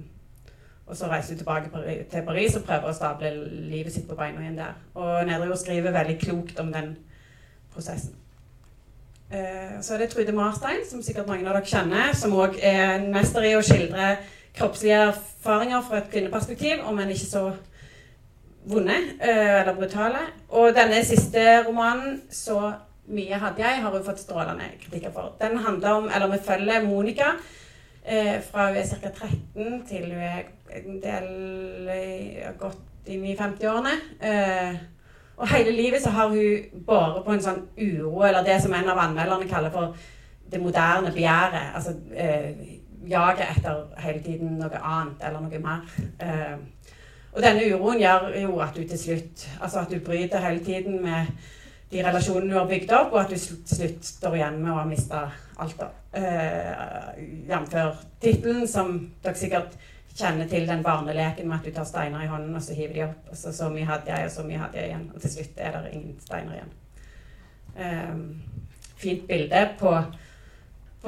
og 0.89 0.97
så 0.97 1.07
reiser 1.07 1.37
hun 1.37 1.43
tilbake 1.45 2.03
til 2.11 2.25
Paris 2.27 2.57
og 2.57 2.65
prøver 2.67 2.91
å 2.91 2.97
stable 2.97 3.31
livet 3.69 3.95
sitt 3.95 4.09
på 4.09 4.17
beina 4.19 4.43
igjen 4.43 4.59
der. 4.59 4.75
Og 4.97 5.27
Nedrejord 5.29 5.61
skriver 5.61 5.95
veldig 5.95 6.19
klokt 6.19 6.59
om 6.59 6.73
den 6.73 6.97
prosessen. 7.75 8.17
så 9.83 9.95
er 9.95 9.99
det 9.99 10.09
Trude 10.11 10.33
Marstein, 10.33 10.81
som 10.91 11.03
sikkert 11.03 11.27
mange 11.29 11.45
av 11.45 11.59
dere 11.59 11.69
kjenner, 11.69 12.15
som 12.17 12.33
òg 12.33 12.57
er 12.63 12.95
en 12.95 13.11
mester 13.13 13.45
i 13.45 13.53
å 13.59 13.61
skildre 13.63 14.15
kroppslige 14.57 15.03
erfaringer 15.11 15.83
fra 15.85 15.99
et 16.01 16.09
kvinneperspektiv, 16.11 16.81
om 16.89 16.99
en 16.99 17.13
ikke 17.13 17.27
så 17.27 17.43
vonde 18.65 18.97
eh, 19.23 19.61
eller 19.61 19.75
brutale. 19.75 20.25
Og 20.49 20.75
denne 20.75 21.05
siste 21.05 21.65
romanen, 21.69 22.23
'Så 22.31 22.73
mye 23.09 23.35
hadde 23.35 23.63
jeg', 23.63 23.83
har 23.83 23.91
hun 23.91 24.05
fått 24.05 24.21
strålende 24.21 24.65
kritikker 24.83 25.13
for. 25.13 25.33
Den 25.41 25.59
handler 25.59 25.91
om, 25.91 26.11
eller 26.15 26.27
Vi 26.27 26.39
følger 26.45 26.83
Monica 26.85 27.25
eh, 28.07 28.43
fra 28.53 28.69
hun 28.69 28.77
er 28.77 28.85
ca. 28.87 29.09
13 29.09 29.83
til 29.89 30.05
hun 30.05 30.23
er 30.23 30.43
en 30.77 31.01
del 31.03 32.59
godt 32.59 32.79
inn 33.07 33.25
i 33.25 33.35
50-årene. 33.37 33.95
Eh, 34.23 34.77
Og 35.39 35.49
hele 35.49 35.71
livet 35.71 36.03
så 36.03 36.11
har 36.11 36.29
hun 36.29 36.83
båret 36.87 37.25
på 37.25 37.33
en 37.33 37.43
sånn 37.43 37.61
uro, 37.79 38.23
eller 38.27 38.43
det 38.43 38.57
som 38.63 38.73
en 38.75 38.89
av 38.91 38.99
anmelderne 38.99 39.47
kaller 39.49 39.71
for 39.71 39.95
det 40.51 40.61
moderne 40.61 41.13
begjæret. 41.15 41.69
Altså 41.75 41.93
eh, 42.17 42.57
jaget 43.09 43.45
etter 43.57 43.85
hele 44.03 44.23
tiden 44.25 44.57
noe 44.59 44.81
annet 44.83 45.23
eller 45.29 45.45
noe 45.45 45.61
mer. 45.63 45.85
Eh, 46.21 46.57
og 47.33 47.43
denne 47.45 47.67
uroen 47.69 48.01
gjør 48.01 48.33
jo 48.41 48.59
at 48.65 48.77
du 48.77 48.83
til 48.89 48.99
slutt 48.99 49.45
Altså 49.61 49.83
at 49.83 49.91
du 49.93 50.01
bryter 50.05 50.41
hele 50.41 50.65
tiden 50.65 51.03
med 51.03 51.27
de 51.91 52.03
relasjonene 52.05 52.53
du 52.53 52.59
har 52.59 52.67
bygd 52.69 52.91
opp, 52.93 53.13
og 53.13 53.21
at 53.21 53.31
du 53.31 53.37
til 53.37 53.77
slutt 53.77 54.05
står 54.05 54.35
igjen 54.37 54.59
med 54.61 54.73
å 54.73 54.81
ha 54.81 54.89
mista 54.89 55.23
alt. 55.59 55.79
da. 55.79 55.87
Eh, 56.13 57.23
Jf. 57.49 58.03
tittelen, 58.21 58.67
som 58.69 58.91
dere 59.25 59.41
sikkert 59.41 59.79
kjenner 60.19 60.49
til 60.51 60.67
den 60.69 60.83
barneleken 60.83 61.49
med 61.49 61.59
at 61.59 61.65
du 61.65 61.73
tar 61.73 61.87
steiner 61.89 62.25
i 62.25 62.29
hånden, 62.29 62.57
og 62.57 62.63
så 62.63 62.77
hiver 62.77 62.95
de 62.95 63.05
opp. 63.07 63.31
Og 63.31 63.37
så, 63.37 63.53
så 63.57 63.71
mye 63.73 63.89
hadde 63.89 64.13
jeg, 64.13 64.25
og 64.27 64.31
så 64.31 64.45
mye 64.45 64.61
hadde 64.61 64.81
jeg 64.81 64.91
igjen. 64.91 65.11
Og 65.15 65.21
til 65.25 65.35
slutt 65.37 65.65
er 65.65 65.79
det 65.79 65.93
ingen 65.95 66.21
steiner 66.21 66.59
igjen. 66.59 66.73
Eh, 67.79 68.15
fint 68.99 69.29
bilde 69.29 69.69
på 69.79 69.95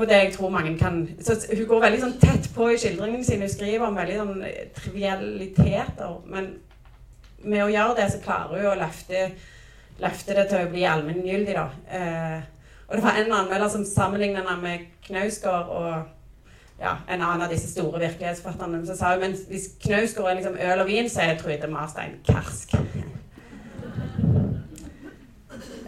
på 0.00 0.08
det 0.08 0.18
jeg 0.18 0.32
tror 0.34 0.52
mange 0.54 0.72
kan 0.78 1.02
så 1.24 1.36
Hun 1.52 1.66
går 1.68 1.84
veldig 1.84 2.00
sånn 2.02 2.18
tett 2.22 2.48
på 2.54 2.68
i 2.72 2.78
skildringene 2.80 3.24
sine. 3.24 3.46
Hun 3.46 3.52
skriver 3.52 3.86
om 3.86 3.98
veldig 3.98 4.18
sånn 4.20 4.44
trivialiteter. 4.76 6.14
Men 6.26 6.52
med 7.44 7.64
å 7.64 7.72
gjøre 7.72 7.98
det, 8.00 8.08
så 8.12 8.22
klarer 8.24 8.60
hun 8.60 8.70
å 8.72 8.78
løfte, 8.80 9.26
løfte 10.00 10.36
det 10.36 10.46
til 10.50 10.64
å 10.64 10.70
bli 10.72 10.86
allmenngyldig, 10.88 11.56
da. 11.56 11.68
Eh, 11.88 12.40
og 12.90 12.96
det 12.96 13.04
var 13.04 13.20
en 13.20 13.36
anmelder 13.38 13.70
som 13.70 13.84
sammenlignet 13.86 14.42
henne 14.42 14.56
med 14.64 14.88
Knausgård 15.06 15.70
og 15.70 15.92
ja, 16.80 16.96
en 17.06 17.22
annen 17.22 17.44
av 17.44 17.52
disse 17.52 17.70
store 17.70 18.00
virkelighetsforfatterne. 18.00 18.82
Så 18.88 18.96
sa 18.98 19.14
hun 19.14 19.24
men 19.24 19.38
hvis 19.48 19.70
Knausgård 19.84 20.32
er 20.32 20.40
liksom 20.40 20.58
øl 20.58 20.82
og 20.82 20.90
vin, 20.90 21.10
så 21.12 21.22
er 21.22 21.38
Trude 21.38 21.70
Marstein 21.70 22.18
karsk. 22.26 22.74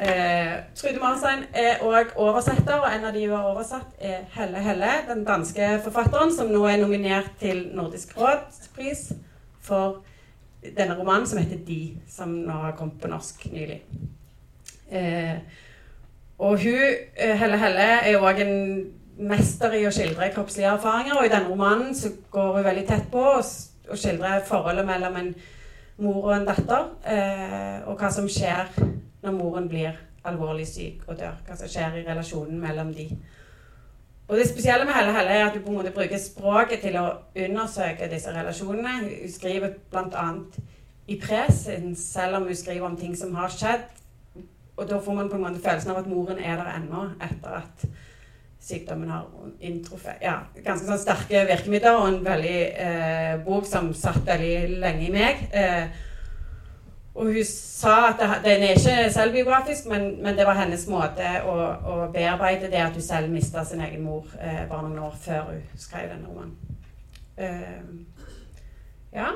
Eh, 0.01 0.53
Trude 0.75 1.01
Marstein 1.01 1.45
er 1.53 1.83
òg 1.85 2.15
oversetter, 2.17 2.79
og 2.81 2.89
en 2.89 3.05
av 3.05 3.13
de 3.15 3.27
hun 3.27 3.37
har 3.37 3.49
oversatt, 3.51 3.91
er 4.01 4.25
Helle 4.35 4.63
Helle, 4.65 4.93
den 5.09 5.25
danske 5.25 5.69
forfatteren 5.85 6.33
som 6.35 6.49
nå 6.53 6.63
er 6.67 6.81
nominert 6.81 7.35
til 7.41 7.67
Nordisk 7.77 8.17
råds 8.19 8.71
pris 8.77 9.13
for 9.61 10.01
denne 10.63 10.97
romanen 10.99 11.27
som 11.27 11.39
heter 11.43 11.61
De, 11.67 11.97
som 12.09 12.33
nå 12.47 12.57
har 12.65 12.77
kommet 12.79 13.01
på 13.03 13.11
norsk 13.11 13.45
nylig. 13.53 13.83
Eh, 14.91 15.37
og 16.39 16.59
hun, 16.63 16.97
eh, 17.17 17.37
Helle 17.39 17.59
Helle, 17.59 17.91
er 18.09 18.19
òg 18.19 18.41
en 18.41 18.57
mester 19.19 19.77
i 19.77 19.85
å 19.87 19.93
skildre 19.93 20.33
kroppslige 20.35 20.73
erfaringer, 20.73 21.19
og 21.19 21.27
i 21.27 21.35
denne 21.35 21.51
romanen 21.51 21.95
så 21.95 22.15
går 22.31 22.57
hun 22.57 22.65
veldig 22.65 22.87
tett 22.89 23.11
på 23.13 23.27
å 23.37 23.43
og 23.91 23.99
skildrer 23.99 24.45
forholdet 24.47 24.87
mellom 24.87 25.17
en 25.17 25.35
mor 26.03 26.29
og 26.31 26.37
en 26.37 26.47
datter, 26.47 26.85
eh, 27.05 27.81
og 27.87 27.99
hva 27.99 28.11
som 28.13 28.29
skjer 28.31 28.71
når 29.23 29.37
moren 29.37 29.69
blir 29.71 29.99
alvorlig 30.25 30.67
syk 30.69 31.07
og 31.07 31.19
dør. 31.19 31.39
Hva 31.47 31.57
som 31.59 31.71
skjer 31.71 32.01
i 32.01 32.05
relasjonen 32.07 32.61
mellom 32.61 32.93
de. 32.95 33.09
Og 34.29 34.37
Det 34.39 34.49
spesielle 34.49 34.85
med 34.85 34.95
Helle 34.95 35.13
Helle 35.13 35.31
er 35.31 35.47
at 35.47 35.57
hun 35.57 35.63
på 35.63 35.71
en 35.71 35.77
måte 35.77 35.91
bruker 35.95 36.19
språket 36.19 36.81
til 36.81 36.97
å 36.97 37.09
undersøke 37.37 38.09
disse 38.11 38.33
relasjonene. 38.33 38.93
Hun 39.03 39.33
skriver 39.33 39.75
bl.a. 39.91 40.29
i 41.09 41.19
presen, 41.21 41.97
selv 41.97 42.39
om 42.39 42.47
hun 42.49 42.57
skriver 42.57 42.87
om 42.87 42.97
ting 42.97 43.17
som 43.19 43.35
har 43.35 43.53
skjedd. 43.53 43.91
Og 44.77 44.89
da 44.89 45.01
får 45.01 45.15
man 45.15 45.29
på 45.29 45.37
en 45.37 45.45
måte 45.45 45.61
følelsen 45.61 45.93
av 45.93 46.01
at 46.01 46.09
moren 46.09 46.39
er 46.39 46.57
der 46.57 46.71
ennå 46.79 47.11
etter 47.21 47.59
at 47.59 47.85
sykdommen 48.63 49.11
har 49.11 49.27
inntruffet. 49.61 50.23
Ja, 50.23 50.39
ganske 50.65 50.87
sånn 50.87 51.03
sterke 51.03 51.43
virkemidler 51.49 51.99
og 51.99 52.09
en 52.09 52.25
veldig 52.25 52.59
eh, 52.87 53.35
bok 53.45 53.67
som 53.69 53.91
satt 53.95 54.23
veldig 54.27 54.79
lenge 54.81 55.09
i 55.09 55.13
meg. 55.13 55.45
Eh, 55.51 56.03
og 57.15 57.29
hun 57.29 57.45
sa 57.45 57.97
at 58.09 58.21
det, 58.21 58.29
den 58.45 58.63
er 58.65 58.77
ikke 58.77 59.13
selvbiografisk, 59.13 59.87
men, 59.87 60.23
men, 60.23 60.37
det 60.39 60.47
var 60.49 60.57
hennes 60.63 60.87
måte 60.89 61.29
å, 61.45 61.57
å, 61.85 61.97
bearbeide 62.15 62.71
det 62.73 62.81
at 62.81 62.97
hun 62.97 63.05
selv 63.05 63.33
mista 63.33 63.65
sin 63.69 63.85
egen 63.85 64.05
mor 64.07 64.25
eh, 64.41 64.63
bare 64.69 64.87
noen 64.87 65.03
år 65.11 65.17
før 65.21 65.51
hun 65.51 65.65
skrev 65.77 66.09
denne 66.09 66.31
romanen. 66.31 66.57
Uh, 67.37 68.29
ja. 69.13 69.33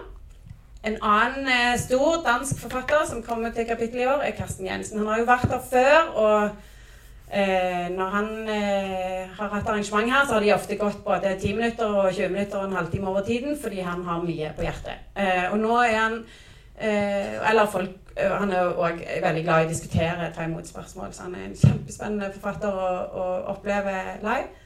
En 0.87 0.97
annen 1.02 1.49
eh, 1.50 1.75
stor 1.80 2.23
dansk 2.25 2.61
forfatter 2.62 3.04
som 3.09 3.23
kommer 3.26 3.52
til 3.52 3.66
kapittelet 3.68 4.04
i 4.04 4.09
år, 4.09 4.23
er 4.25 4.37
Karsten 4.38 4.68
Jensen. 4.68 4.99
Han 5.02 5.11
har 5.11 5.21
jo 5.21 5.28
vært 5.28 5.50
her 5.50 5.62
før, 5.71 6.11
og 6.23 6.42
eh, 7.33 7.88
når 7.92 8.12
han 8.14 8.28
eh, 8.54 9.33
har 9.37 9.50
hatt 9.52 9.68
arrangement 9.68 10.12
her, 10.12 10.26
så 10.26 10.37
har 10.37 10.47
de 10.47 10.52
ofte 10.54 10.78
gått 10.80 11.02
både 11.04 11.35
10 11.40 11.59
minutter 11.59 11.90
og 11.90 12.12
20 12.14 12.33
minutter 12.33 12.61
og 12.61 12.68
en 12.68 12.78
halvtime 12.78 13.11
over 13.11 13.26
tiden, 13.26 13.59
fordi 13.62 13.83
han 13.83 14.04
har 14.06 14.23
mye 14.23 14.52
på 14.56 14.64
hjertet. 14.68 15.11
Eh, 15.18 15.49
og 15.50 15.59
nå 15.64 15.80
er 15.83 15.99
han 15.99 16.21
Eh, 16.78 17.50
eller 17.50 17.66
folk 17.73 17.88
eh, 18.16 18.33
Han 18.33 18.52
er 18.52 18.75
òg 18.76 19.00
veldig 19.23 19.42
glad 19.45 19.62
i 19.62 19.66
å 19.66 19.68
diskutere, 19.71 20.30
ta 20.37 20.45
imot 20.45 20.68
spørsmål. 20.68 21.12
Så 21.12 21.26
han 21.26 21.35
er 21.35 21.49
en 21.49 21.59
kjempespennende 21.59 22.30
forfatter 22.35 22.73
å, 22.73 22.92
å 23.25 23.26
oppleve 23.54 23.97
live. 24.23 24.64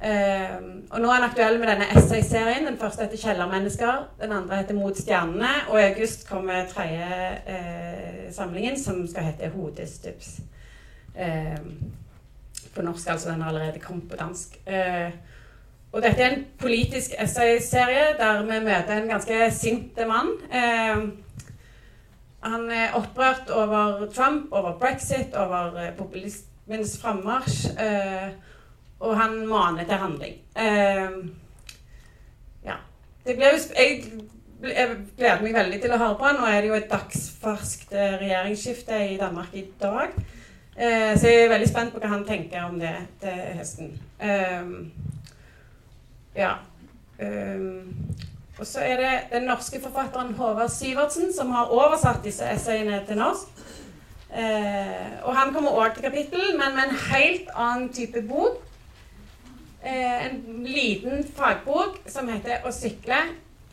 Eh, 0.00 0.54
og 0.90 1.00
nå 1.02 1.08
er 1.10 1.18
han 1.18 1.26
aktuell 1.26 1.58
med 1.60 1.68
denne 1.68 1.88
essayserien. 1.96 2.66
Den 2.66 2.78
første 2.80 3.04
heter 3.04 3.16
'Kjellermennesker'. 3.16 4.04
Den 4.22 4.32
andre 4.32 4.56
heter 4.56 4.74
'Mot 4.74 4.96
stjernene'. 4.96 5.68
Og 5.68 5.80
i 5.80 5.88
august 5.90 6.28
kommer 6.28 6.66
tredje 6.66 7.08
eh, 7.46 8.32
samlingen, 8.32 8.78
som 8.78 9.06
skal 9.08 9.22
hete 9.22 9.50
'Hodestups'. 9.50 10.40
Eh, 11.16 11.58
på 12.74 12.82
norsk, 12.82 13.08
altså. 13.10 13.30
Den 13.30 13.42
har 13.42 13.48
allerede 13.48 13.78
kommet 13.78 14.10
på 14.10 14.16
dansk. 14.16 14.60
Eh, 14.66 15.10
og 15.92 16.02
dette 16.02 16.22
er 16.22 16.30
en 16.30 16.46
politisk 16.58 17.10
essayserie 17.18 18.14
der 18.18 18.42
vi 18.42 18.64
møter 18.64 18.92
en 18.92 19.08
ganske 19.08 19.50
sint 19.50 19.98
mann. 20.08 20.28
Eh, 20.52 20.96
han 22.40 22.70
er 22.72 22.94
opprørt 22.96 23.50
over 23.52 24.06
Trump, 24.14 24.52
over 24.52 24.78
brexit, 24.78 25.34
over 25.36 25.76
eh, 25.76 25.92
populismens 25.96 26.96
frammarsj. 27.02 27.66
Eh, 27.76 28.30
og 29.00 29.16
han 29.16 29.46
maner 29.48 29.84
til 29.84 30.00
handling. 30.00 30.38
Eh, 30.56 31.10
ja. 32.64 32.76
Det 33.24 33.36
ble, 33.36 33.52
jeg, 33.76 34.02
jeg 34.64 34.96
gleder 35.18 35.44
meg 35.44 35.56
veldig 35.56 35.80
til 35.82 35.92
å 35.92 36.00
høre 36.00 36.16
på 36.16 36.28
han. 36.28 36.40
Nå 36.40 36.48
er 36.48 36.60
det 36.60 36.72
jo 36.72 36.78
et 36.78 36.90
dagsferskt 36.92 37.92
eh, 37.92 38.16
regjeringsskifte 38.24 39.02
i 39.12 39.20
Danmark 39.20 39.56
i 39.56 39.66
dag. 39.80 40.16
Så 40.80 41.28
jeg 41.28 41.42
er 41.42 41.50
veldig 41.50 41.66
spent 41.68 41.92
på 41.92 42.00
hva 42.00 42.08
han 42.08 42.22
tenker 42.24 42.62
om 42.64 42.78
det 42.80 42.94
til 43.20 43.40
høsten. 43.58 43.90
Ja. 46.32 46.54
Og 48.60 48.66
så 48.66 48.80
er 48.84 48.96
det 49.00 49.12
den 49.32 49.46
norske 49.48 49.80
forfatteren 49.80 50.34
Håvard 50.36 50.68
Syvertsen 50.68 51.30
som 51.32 51.50
har 51.56 51.72
oversatt 51.72 52.24
disse 52.24 52.44
essayene 52.44 53.00
til 53.08 53.16
norsk. 53.16 53.62
Eh, 54.30 55.06
og 55.24 55.32
han 55.36 55.54
kommer 55.54 55.70
òg 55.70 55.94
til 55.94 56.04
kapittel, 56.04 56.42
men 56.58 56.76
med 56.76 56.90
en 56.90 56.98
helt 57.10 57.48
annen 57.56 57.88
type 57.92 58.22
bok. 58.28 58.60
Eh, 59.84 60.26
en 60.26 60.66
liten 60.66 61.24
fagbok 61.36 61.98
som 62.06 62.28
heter 62.28 62.60
'Å 62.64 62.70
sykle 62.70 63.16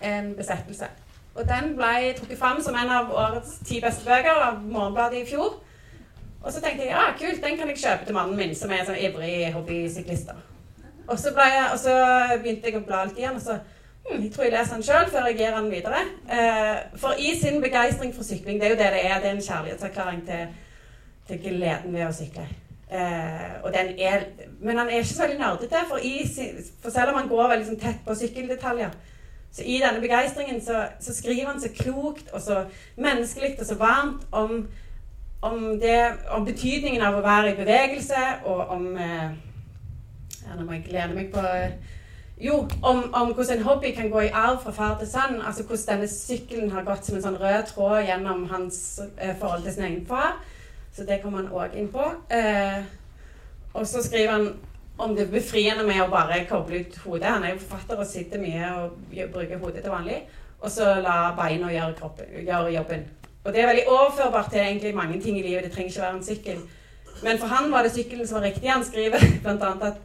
en 0.01 0.35
besettelse'. 0.35 0.89
Og 1.35 1.47
den 1.47 1.75
ble 1.75 2.13
trukket 2.17 2.39
fram 2.39 2.61
som 2.61 2.75
en 2.75 2.89
av 2.89 3.11
årets 3.11 3.59
ti 3.65 3.81
beste 3.81 4.05
bøker 4.05 4.41
av 4.41 4.61
Morgenbladet 4.63 5.21
i 5.21 5.25
fjor. 5.25 5.59
Og 6.43 6.53
så 6.53 6.61
tenkte 6.61 6.83
jeg 6.83 6.91
ja, 6.91 7.11
kult, 7.19 7.43
den 7.43 7.57
kan 7.57 7.67
jeg 7.67 7.77
kjøpe 7.77 8.05
til 8.05 8.15
mannen 8.15 8.37
min, 8.37 8.55
som 8.55 8.71
er 8.71 8.85
sånn 8.85 9.01
ivrig 9.03 9.53
hobbysyklist. 9.53 10.29
Og 11.07 11.19
så, 11.19 11.31
begynte 12.41 12.67
jeg 12.67 12.75
å 12.75 12.85
bla 12.85 13.03
litt 13.05 13.17
igjen, 13.17 13.35
og 13.35 13.41
så 13.41 13.59
jeg 14.11 14.31
tror 14.33 14.43
jeg 14.43 14.53
leser 14.53 14.77
den 14.77 14.85
sjøl 14.87 15.09
før 15.11 15.27
jeg 15.27 15.37
gir 15.39 15.57
den 15.57 15.71
videre. 15.71 16.03
Eh, 16.31 16.77
for 17.01 17.19
i 17.19 17.33
sin 17.39 17.61
begeistring 17.61 18.15
for 18.15 18.23
sykling, 18.23 18.61
det 18.61 18.69
er 18.69 18.75
jo 18.75 18.79
det 18.79 18.93
det 18.93 19.03
er, 19.05 19.19
det 19.19 19.29
er 19.29 19.35
en 19.35 19.41
kjærlighetserklæring 19.49 20.23
til, 20.29 20.47
til 21.27 21.43
gleden 21.43 21.93
ved 21.93 22.07
å 22.07 22.15
sykle. 22.15 22.47
Den 22.87 23.89
er, 23.99 24.21
men 24.63 24.77
han 24.77 24.87
er 24.87 25.01
ikke 25.01 25.09
så 25.11 25.25
veldig 25.25 25.39
nerdete, 25.41 25.83
for, 25.89 25.99
for 26.81 26.89
selv 26.89 27.11
om 27.11 27.19
han 27.19 27.27
går 27.27 27.49
veldig 27.51 27.67
sånn 27.67 27.81
tett 27.81 27.99
på 28.05 28.15
sykkeldetaljer, 28.15 28.95
så 29.51 29.63
i 29.65 29.79
denne 29.81 29.99
begeistringen 29.99 30.61
så, 30.61 30.85
så, 30.99 31.13
skriver 31.15 31.51
han 31.51 31.61
så 31.61 31.69
klokt 31.75 32.31
og 32.33 32.41
så 32.41 32.63
menneskelig 32.95 33.55
og 33.59 33.65
så 33.65 33.75
varmt 33.75 34.27
om, 34.31 34.67
om, 35.41 35.79
det, 35.79 35.99
om 36.31 36.45
betydningen 36.45 37.01
av 37.01 37.17
å 37.17 37.23
være 37.25 37.51
i 37.51 37.57
bevegelse, 37.57 38.23
og 38.45 38.73
om 38.77 38.87
eh, 38.95 39.29
ja, 40.45 40.55
Nå 40.55 40.63
må 40.63 40.77
jeg 40.77 40.91
lene 40.93 41.15
meg 41.15 41.31
på 41.33 41.43
jo, 42.41 42.67
om, 42.83 43.13
om, 43.13 43.33
hvordan 43.33 43.57
en 43.57 43.63
hobby 43.63 43.91
kan 43.95 44.09
gå 44.09 44.19
i 44.19 44.33
arv 44.33 44.59
fra 44.63 44.71
far 44.71 44.97
til 44.99 45.09
sønn. 45.09 45.41
Altså 45.41 45.63
hvordan 45.63 45.87
denne 45.87 46.09
sykkelen 46.11 46.71
har 46.71 46.85
gått 46.85 47.05
som 47.05 47.17
en 47.17 47.23
sånn 47.23 47.39
rød 47.41 47.71
tråd 47.71 48.05
gjennom 48.05 48.45
hans 48.51 48.77
eh, 49.17 49.33
forhold 49.39 49.65
til 49.65 49.73
sin 49.73 49.87
egen 49.89 50.05
far. 50.05 50.37
Så 50.93 51.05
det 51.05 51.21
kommer 51.23 51.41
han 51.41 51.53
òg 51.53 51.77
inn 51.77 51.89
på. 51.93 52.05
Eh, 52.29 52.83
og 53.73 53.87
så 53.89 54.03
skriver 54.05 54.31
han 54.35 54.47
om 54.97 55.15
det 55.15 55.27
befriende 55.31 55.85
med 55.85 56.01
å 56.01 56.09
bare 56.13 56.43
koble 56.49 56.83
ut 56.85 56.99
hodet. 57.05 57.29
Han 57.29 57.45
er 57.45 57.55
jo 57.55 57.63
forfatter 57.63 58.01
og 58.01 58.09
sitter 58.09 58.41
mye 58.41 58.69
og 58.83 59.17
bruker 59.33 59.61
hodet 59.61 59.83
til 59.85 59.93
vanlig. 59.93 60.21
Og 60.61 60.71
så 60.73 60.95
la 61.01 61.17
beina 61.37 61.69
gjøre, 61.73 62.13
gjøre, 62.45 62.71
jobben. 62.73 63.05
Og 63.43 63.53
det 63.53 63.61
er 63.61 63.69
veldig 63.69 63.89
overførbart 63.93 64.49
til 64.51 64.61
egentlig 64.61 64.95
mange 64.95 65.21
ting 65.21 65.37
i 65.39 65.45
livet. 65.45 65.63
Det 65.63 65.71
trenger 65.73 65.91
ikke 65.91 66.05
være 66.05 66.17
en 66.17 66.25
sykkel. 66.25 66.63
Men 67.23 67.37
for 67.41 67.49
han 67.49 67.71
var 67.71 67.85
det 67.85 67.93
sykkelen 67.93 68.27
som 68.27 68.39
var 68.39 68.49
riktig. 68.49 68.69
Han 68.69 68.85
skriver 68.85 69.21
bl.a. 69.43 69.73
at 69.89 70.01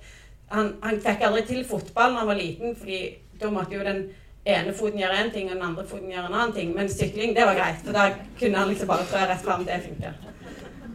han, 0.53 0.75
han, 0.83 0.99
fikk 1.01 1.25
aldri 1.27 1.45
til 1.49 1.63
fotball 1.69 2.15
da 2.15 2.23
han 2.23 2.29
var 2.31 2.39
liten, 2.39 2.77
fordi 2.77 3.01
da 3.41 3.51
måtte 3.51 3.77
jo 3.77 3.87
den 3.87 4.03
ene 4.45 4.75
foten 4.75 5.01
gjøre 5.01 5.23
én 5.23 5.33
ting, 5.33 5.49
og 5.51 5.57
den 5.57 5.65
andre 5.69 5.87
foten 5.87 6.11
gjøre 6.11 6.29
en 6.29 6.37
annen 6.37 6.55
ting. 6.57 6.75
Men 6.77 6.91
sykling, 6.91 7.35
det 7.37 7.47
var 7.47 7.59
greit, 7.59 7.81
for 7.85 7.97
da 7.97 8.09
kunne 8.41 8.59
han 8.59 8.69
liksom 8.69 8.91
bare 8.91 9.07
trå 9.09 9.23
rett 9.31 9.45
fram. 9.45 9.65
Det 9.67 9.81
funker. 9.87 10.13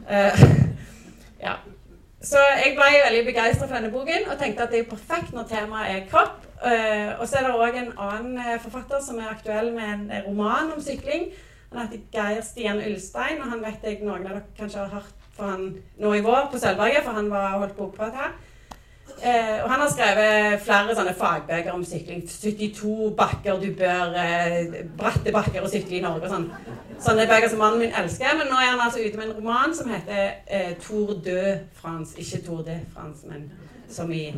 Uh, 0.08 0.46
ja. 1.46 1.58
Så 2.22 2.42
jeg 2.64 2.74
ble 2.76 2.88
veldig 3.06 3.26
begeistra 3.28 3.68
for 3.68 3.78
denne 3.78 3.92
boken 3.94 4.26
og 4.32 4.40
tenkte 4.40 4.66
at 4.66 4.72
det 4.74 4.80
er 4.82 4.90
perfekt 4.90 5.36
når 5.36 5.50
temaet 5.52 5.92
er 5.96 6.08
kropp. 6.12 6.40
Uh, 6.58 7.20
og 7.22 7.28
så 7.28 7.40
er 7.40 7.48
det 7.48 7.54
òg 7.56 7.78
en 7.78 7.92
annen 8.08 8.40
uh, 8.42 8.56
forfatter 8.64 9.04
som 9.06 9.20
er 9.22 9.30
aktuell 9.32 9.70
med 9.76 9.94
en 9.94 10.26
roman 10.28 10.74
om 10.76 10.82
sykling. 10.84 11.30
Han 11.72 11.88
heter 11.88 12.04
Geir 12.14 12.42
Stian 12.44 12.82
Ulstein, 12.82 13.42
og 13.44 13.52
han 13.52 13.64
vet 13.64 13.84
jeg 13.84 14.02
noen 14.02 14.26
av 14.26 14.38
dere 14.38 14.58
kanskje 14.58 14.86
har 14.86 15.00
hørt 15.00 15.18
for 15.38 15.54
han 15.54 15.68
nå 16.02 16.14
i 16.18 16.24
vår 16.26 16.50
på 16.52 16.60
Sølvberget, 16.62 17.04
for 17.06 17.18
han 17.18 17.30
var 17.30 17.60
holdt 17.62 17.78
bokprat 17.78 18.16
her. 18.18 18.32
Eh, 19.18 19.64
og 19.64 19.70
han 19.72 19.82
har 19.82 19.90
skrevet 19.90 20.62
flere 20.62 20.96
sånne 20.98 21.14
fagbøker 21.18 21.74
om 21.74 21.86
sykling. 21.86 22.22
72 22.30 23.14
bakker 23.18 23.58
du 23.62 23.72
bør 23.80 24.14
eh, 24.22 24.84
Bratte 24.98 25.34
bakker 25.34 25.66
og 25.66 25.72
sykle 25.72 25.98
i 25.98 26.04
Norge 26.04 26.28
og 26.28 26.36
sånn. 26.36 26.46
Sånne 27.02 27.26
bøker 27.30 27.50
som 27.50 27.64
mannen 27.64 27.82
min 27.86 27.98
elsker. 27.98 28.38
Men 28.38 28.52
nå 28.52 28.60
er 28.62 28.72
han 28.76 28.86
altså 28.86 29.02
ute 29.02 29.18
med 29.18 29.30
en 29.30 29.40
roman 29.40 29.74
som 29.78 29.90
heter 29.94 30.38
eh, 30.46 30.76
Tour 30.84 31.18
de 31.26 31.42
France. 31.82 32.14
Ikke 32.22 32.44
Tour 32.46 32.62
de 32.68 32.78
France, 32.94 33.26
men 33.30 33.50
som 33.90 34.12
i 34.14 34.30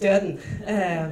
døden. 0.00 0.40
Eh, 0.68 1.04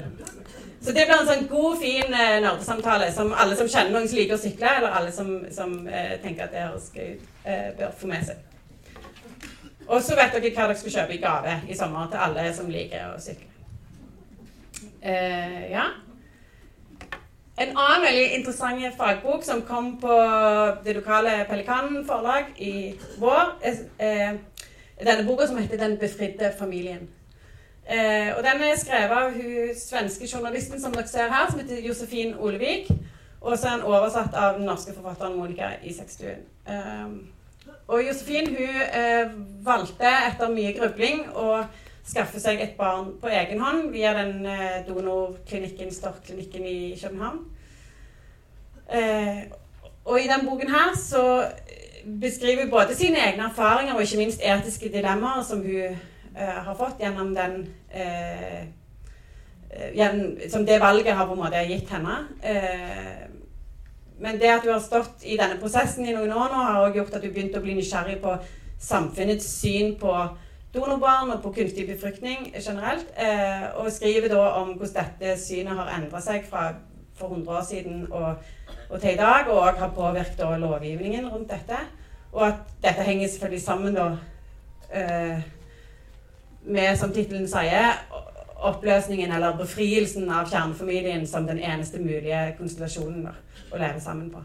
så 0.80 0.92
det 0.92 1.06
blir 1.08 1.16
en 1.16 1.28
sånn 1.28 1.46
god, 1.48 1.78
fin 1.80 2.12
eh, 2.12 2.40
nerdesamtale 2.44 3.08
som 3.12 3.32
alle 3.32 3.56
som 3.56 3.68
kjenner 3.68 3.94
noen 3.96 4.08
som 4.08 4.18
liker 4.20 4.36
å 4.36 4.42
sykle, 4.42 4.72
eller 4.78 4.98
alle 4.98 5.12
som, 5.12 5.30
som 5.54 5.78
eh, 5.88 6.18
tenker 6.22 6.46
at 6.46 6.52
det 6.52 6.66
høres 6.66 6.90
gøy 6.94 7.14
ut, 7.14 7.30
bør 7.78 7.96
få 7.98 8.10
med 8.10 8.28
seg. 8.28 8.53
Og 9.88 10.02
så 10.02 10.16
vet 10.16 10.32
dere 10.32 10.52
hva 10.54 10.68
dere 10.68 10.78
skal 10.80 10.94
kjøpe 10.98 11.14
i 11.14 11.20
gave 11.22 11.58
i 11.68 11.76
sommer 11.76 12.08
til 12.10 12.22
alle 12.26 12.46
som 12.56 12.70
liker 12.72 13.12
å 13.12 13.20
sykle. 13.20 13.50
Uh, 15.04 15.60
ja. 15.70 15.84
En 17.60 17.76
annen 17.76 18.02
veldig 18.02 18.24
interessant 18.38 18.96
fagbok 18.98 19.44
som 19.46 19.62
kom 19.68 19.92
på 20.02 20.14
det 20.84 20.96
lokale 20.96 21.44
Pelikanen 21.48 22.02
forlag 22.08 22.56
i 22.58 22.94
vår, 23.20 23.52
er, 23.62 24.40
denne 24.98 25.26
boka 25.26 25.46
som 25.46 25.60
heter 25.60 25.76
'Den 25.78 25.98
befridde 25.98 26.52
familien'. 26.58 27.06
Uh, 27.84 28.36
og 28.36 28.44
Den 28.44 28.62
er 28.62 28.76
skrevet 28.76 29.10
av 29.10 29.30
hun 29.30 29.74
svenske 29.76 30.26
journalisten 30.36 30.80
som 30.80 30.92
dere 30.92 31.06
ser 31.06 31.28
her, 31.28 31.50
som 31.50 31.60
heter 31.60 31.86
Josefin 31.86 32.34
Olevik. 32.34 32.90
Og 33.40 33.58
så 33.58 33.68
er 33.68 33.72
den 33.76 33.82
oversatt 33.82 34.34
av 34.34 34.54
den 34.54 34.64
norske 34.66 34.94
forfatteren 34.94 35.36
Monica 35.36 35.68
Isakstuen. 35.82 36.40
Uh, 36.68 37.12
og 37.86 38.06
Josefin 38.06 38.48
hun 38.48 38.76
eh, 38.84 39.32
valgte 39.64 40.12
etter 40.28 40.52
mye 40.52 40.72
grubling 40.76 41.26
å 41.36 41.64
skaffe 42.04 42.40
seg 42.40 42.60
et 42.60 42.76
barn 42.78 43.14
på 43.20 43.32
egen 43.32 43.60
hånd 43.60 43.90
via 43.92 44.12
den 44.16 44.46
eh, 44.48 44.80
donorklinikken, 44.88 45.92
Stork-klinikken 45.92 46.64
i 46.68 46.78
København. 47.00 47.42
Eh, 48.92 49.44
og 50.04 50.20
i 50.20 50.28
denne 50.28 50.48
boken 50.48 50.72
her 50.72 50.96
så 51.00 51.24
beskriver 52.20 52.62
hun 52.62 52.72
både 52.72 52.96
sine 52.96 53.20
egne 53.20 53.48
erfaringer 53.48 53.96
og 53.96 54.04
ikke 54.04 54.20
minst 54.20 54.42
etiske 54.44 54.92
dilemmaer 54.92 55.44
som 55.44 55.62
hun 55.64 55.76
eh, 55.76 56.58
har 56.66 56.76
fått 56.76 57.00
gjennom 57.00 57.32
den 57.36 57.62
eh, 57.92 58.60
eh, 59.70 59.90
gjennom, 59.96 60.36
Som 60.52 60.66
det 60.66 60.80
valget 60.80 61.16
har 61.16 61.26
på 61.26 61.32
en 61.32 61.44
måte 61.44 61.64
gitt 61.68 61.88
henne. 61.90 62.20
Men 64.24 64.40
det 64.40 64.48
at 64.48 64.64
du 64.64 64.70
har 64.72 64.80
stått 64.80 65.24
i 65.28 65.36
denne 65.36 65.58
prosessen 65.60 66.06
i 66.08 66.14
noen 66.16 66.32
år 66.32 66.48
nå, 66.48 66.62
har 66.64 66.80
også 66.80 66.98
gjort 66.98 67.18
at 67.18 67.24
du 67.24 67.28
begynte 67.28 67.60
å 67.60 67.64
bli 67.64 67.76
nysgjerrig 67.76 68.16
på 68.22 68.38
samfunnets 68.80 69.46
syn 69.60 69.94
på 70.00 70.14
donorbarn 70.74 71.30
og 71.34 71.42
på 71.44 71.52
kunstig 71.60 71.84
befruktning 71.90 72.48
generelt. 72.56 73.12
Eh, 73.20 73.68
og 73.78 73.92
skriver 73.92 74.32
da 74.32 74.46
om 74.62 74.74
hvordan 74.78 75.12
dette 75.20 75.36
synet 75.42 75.76
har 75.76 75.92
endra 75.98 76.22
seg 76.24 76.48
fra 76.48 76.70
for 77.14 77.30
100 77.30 77.52
år 77.52 77.66
siden 77.68 78.06
og, 78.10 78.34
og 78.90 79.00
til 79.00 79.12
i 79.12 79.16
dag, 79.20 79.48
og 79.48 79.60
òg 79.68 79.78
har 79.78 79.92
påvirket 79.94 80.60
lovgivningen 80.60 81.28
rundt 81.28 81.50
dette. 81.50 81.78
Og 82.32 82.46
at 82.48 82.64
dette 82.82 83.06
henger 83.06 83.28
selvfølgelig 83.28 83.62
sammen 83.62 83.94
da 83.94 84.08
eh, 84.90 85.44
med, 86.64 86.96
som 86.96 87.12
tittelen 87.12 87.46
sier, 87.48 88.00
oppløsningen 88.64 89.32
eller 89.32 89.56
befrielsen 89.58 90.30
av 90.32 90.48
kjernefamilien 90.50 91.26
som 91.28 91.46
den 91.46 91.60
eneste 91.60 92.00
mulige 92.00 92.54
konstellasjonen 92.58 93.26
da, 93.28 93.34
å 93.74 93.80
leve 93.80 94.00
sammen 94.00 94.30
på. 94.32 94.42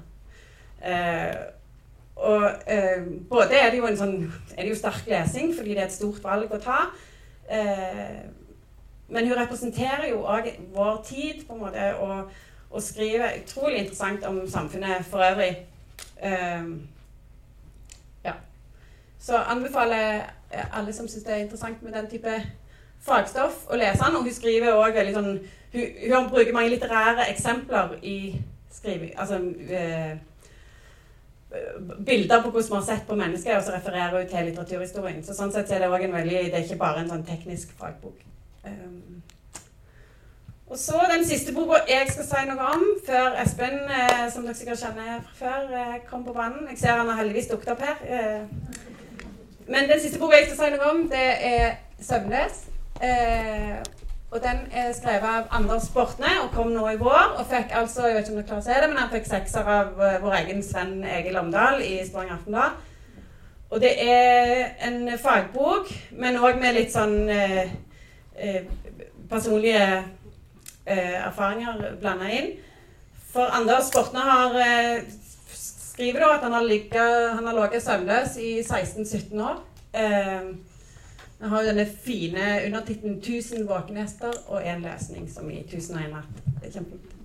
Eh, 0.86 1.36
og 2.20 2.46
eh, 2.68 3.06
både 3.30 3.56
er 3.56 3.72
det 3.72 3.80
jo 3.80 3.88
en 3.88 3.98
sånn 4.00 4.18
er 4.56 4.64
det 4.64 4.74
jo 4.74 4.80
sterk 4.80 5.08
lesing 5.08 5.54
fordi 5.56 5.76
det 5.76 5.84
er 5.84 5.88
et 5.88 5.96
stort 5.96 6.24
valg 6.24 6.52
å 6.52 6.62
ta. 6.64 6.82
Eh, 7.48 8.20
men 9.10 9.28
hun 9.28 9.40
representerer 9.40 10.10
jo 10.12 10.22
òg 10.28 10.52
vår 10.74 11.02
tid 11.08 11.46
på 11.48 11.56
en 11.56 11.64
måte, 11.64 11.86
og, 11.98 12.30
og, 12.70 12.82
skriver 12.84 13.40
utrolig 13.40 13.80
interessant 13.84 14.26
om 14.30 14.44
samfunnet 14.48 15.06
for 15.10 15.24
øvrig. 15.26 15.54
Eh, 16.22 16.68
ja. 18.26 18.36
Så 19.20 19.40
anbefaler 19.40 20.28
alle 20.74 20.94
som 20.94 21.08
syns 21.08 21.24
det 21.24 21.34
er 21.34 21.46
interessant 21.46 21.82
med 21.82 21.94
den 21.94 22.10
type 22.12 22.36
fagstoff 23.06 23.66
å 23.70 23.80
lese 23.80 24.04
den. 24.04 24.20
Og 24.20 24.28
hun 24.28 24.36
skriver 24.36 24.76
også 24.76 25.00
veldig 25.00 25.16
sånn 25.18 25.32
hun, 25.74 25.84
hun, 26.10 26.30
bruker 26.30 26.54
mange 26.56 26.74
litterære 26.74 27.30
eksempler 27.32 27.98
i 28.02 28.18
skriving 28.72 29.14
Altså 29.20 29.40
eh, 29.70 30.18
bilder 32.06 32.44
på 32.44 32.50
hvordan 32.50 32.70
vi 32.70 32.76
har 32.76 32.86
sett 32.86 33.08
på 33.08 33.16
mennesker, 33.16 33.58
og 33.58 33.64
så 33.64 33.72
refererer 33.72 34.18
hun 34.18 34.30
til 34.30 34.46
litteraturhistorien. 34.46 35.24
Så 35.26 35.34
sånn 35.34 35.54
sett 35.54 35.72
er 35.72 35.86
det 35.86 36.04
en 36.06 36.14
veldig 36.14 36.44
Det 36.46 36.54
er 36.54 36.66
ikke 36.68 36.84
bare 36.84 37.04
en 37.04 37.10
sånn 37.10 37.26
teknisk 37.26 37.74
fagbok. 37.80 38.22
Um, 38.66 39.22
og 40.70 40.78
så 40.78 41.00
den 41.16 41.26
siste 41.26 41.54
boka 41.54 41.80
jeg 41.90 42.06
skal 42.12 42.26
si 42.30 42.42
noe 42.46 42.66
om, 42.76 42.84
før 43.06 43.38
Espen, 43.42 43.80
eh, 43.90 44.28
som 44.30 44.44
dere 44.46 44.54
sikkert 44.54 44.84
kjenner 44.84 45.24
fra 45.26 45.56
før, 45.56 45.72
eh, 45.80 45.96
kom 46.10 46.26
på 46.26 46.34
banen. 46.34 46.68
Jeg 46.70 46.78
ser 46.78 47.00
han 47.00 47.10
har 47.10 47.18
heldigvis 47.24 47.50
dukket 47.50 47.72
opp 47.74 47.82
her. 47.82 47.98
Eh. 48.06 48.42
Men 49.68 49.90
den 49.90 50.02
siste 50.02 50.20
boka 50.20 50.38
jeg 50.38 50.52
skal 50.52 50.60
si 50.60 50.76
noe 50.76 50.92
om, 50.92 51.10
det 51.10 51.30
er 51.54 51.76
'Søvnløs'. 52.02 52.68
Eh, 54.30 54.36
og 54.36 54.42
den 54.44 54.58
er 54.72 54.94
skrevet 54.94 55.24
av 55.24 55.48
Anders 55.52 55.90
Bortne 55.90 56.30
og 56.44 56.52
kom 56.54 56.72
nå 56.72 56.88
i 56.90 56.98
vår. 56.98 57.40
Og 57.40 57.46
fikk 57.50 57.74
altså, 57.74 58.08
jeg 58.08 58.16
vet 58.16 58.28
ikke 58.28 58.32
om 58.32 58.38
dere 58.38 58.48
klarer 58.48 58.62
å 58.62 58.68
se 58.68 58.82
det, 58.82 58.90
men 58.90 58.98
han 58.98 59.12
fikk 59.14 59.28
sekser 59.28 59.66
av 59.66 59.98
uh, 59.98 60.22
vår 60.22 60.38
egen 60.44 60.64
Sven 60.64 61.04
Egil 61.04 61.38
Omdal 61.40 61.82
i 61.82 62.06
Stavanger 62.06 62.38
Aftenblad. 62.38 62.86
Og 63.70 63.82
det 63.82 63.92
er 64.02 64.76
en 64.82 65.18
fagbok, 65.22 65.92
men 66.18 66.40
òg 66.42 66.58
med 66.58 66.74
litt 66.74 66.90
sånn 66.90 67.30
eh, 67.30 67.70
eh, 68.34 68.64
personlige 69.30 70.06
erfaringer 70.90 71.84
blanda 72.02 72.32
inn. 72.34 72.48
For 73.30 73.46
Anders 73.54 73.92
Bortne 73.94 74.24
har 74.26 74.56
skriver 75.54 76.24
da 76.24 76.32
at 76.40 76.48
han 76.48 76.56
har 76.56 76.66
ligget 76.66 77.84
søvnløs 77.86 78.40
i 78.42 78.56
16-17 78.64 79.38
år. 79.46 79.62
Vi 81.40 81.48
har 81.48 81.62
jo 81.62 81.68
denne 81.70 81.86
fine 82.04 82.48
undertittelen 82.66 83.22
'Tusen 83.22 83.68
våkenhester 83.68 84.34
og 84.48 84.62
én 84.62 84.84
løsning', 84.84 85.34
som 85.34 85.50
i 85.50 85.60
1001 85.60 86.12
natt. 86.12 86.74
Kjempefint. 86.74 87.16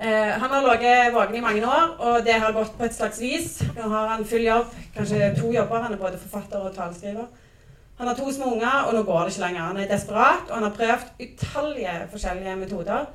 Eh, 0.00 0.32
han 0.40 0.50
har 0.50 0.62
ligget 0.62 1.14
våken 1.14 1.34
i 1.34 1.40
mange 1.40 1.66
år, 1.66 1.96
og 1.98 2.24
det 2.24 2.32
har 2.32 2.52
gått 2.52 2.78
på 2.78 2.84
et 2.84 2.94
slags 2.94 3.20
vis. 3.20 3.62
Nå 3.76 3.82
har 3.88 4.08
han 4.08 4.24
full 4.24 4.42
jobb, 4.42 4.74
kanskje 4.96 5.36
to 5.38 5.52
jobber. 5.52 5.82
Han 5.82 5.92
er 5.92 5.96
både 5.96 6.18
forfatter 6.18 6.58
og 6.58 6.74
taleskriver. 6.74 7.26
Han 7.98 8.08
har 8.08 8.14
to 8.14 8.32
små 8.32 8.44
unger, 8.44 8.82
og 8.86 8.94
nå 8.94 9.02
går 9.02 9.20
det 9.20 9.28
ikke 9.28 9.46
lenger. 9.46 9.60
Han 9.60 9.76
er 9.76 9.88
desperat, 9.88 10.48
og 10.48 10.54
han 10.54 10.62
har 10.62 10.70
prøvd 10.70 11.06
utallige 11.20 11.94
forskjellige 12.10 12.56
metoder 12.56 13.06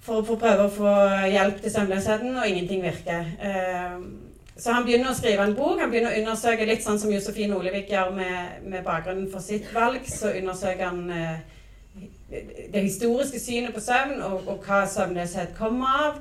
for 0.00 0.22
å 0.22 0.36
prøve 0.36 0.64
å 0.64 0.72
få 0.72 0.92
hjelp 1.28 1.60
til 1.60 1.70
søvnløsheten, 1.70 2.36
og 2.36 2.48
ingenting 2.48 2.82
virker. 2.82 3.20
Eh, 3.40 4.29
så 4.60 4.74
han 4.76 4.84
begynner 4.84 5.10
å 5.10 5.16
skrive 5.16 5.44
en 5.46 5.54
bok. 5.56 5.78
Han 5.80 5.92
begynner 5.92 6.12
å 6.12 6.20
undersøke 6.20 6.66
litt 6.68 6.84
sånn 6.84 6.98
som 7.00 7.12
Josefine 7.12 7.56
Olevik 7.56 7.88
gjør 7.92 8.10
med, 8.12 8.58
med 8.68 8.84
bakgrunnen 8.84 9.30
for 9.32 9.40
sitt 9.44 9.70
valg. 9.72 10.04
Så 10.08 10.34
undersøker 10.36 10.84
han 10.84 11.06
eh, 11.16 11.38
det 12.72 12.82
historiske 12.84 13.40
synet 13.40 13.72
på 13.74 13.80
søvn, 13.80 14.20
og, 14.26 14.44
og 14.44 14.66
hva 14.66 14.82
søvnløshet 14.90 15.56
kommer 15.56 15.96
av. 16.02 16.20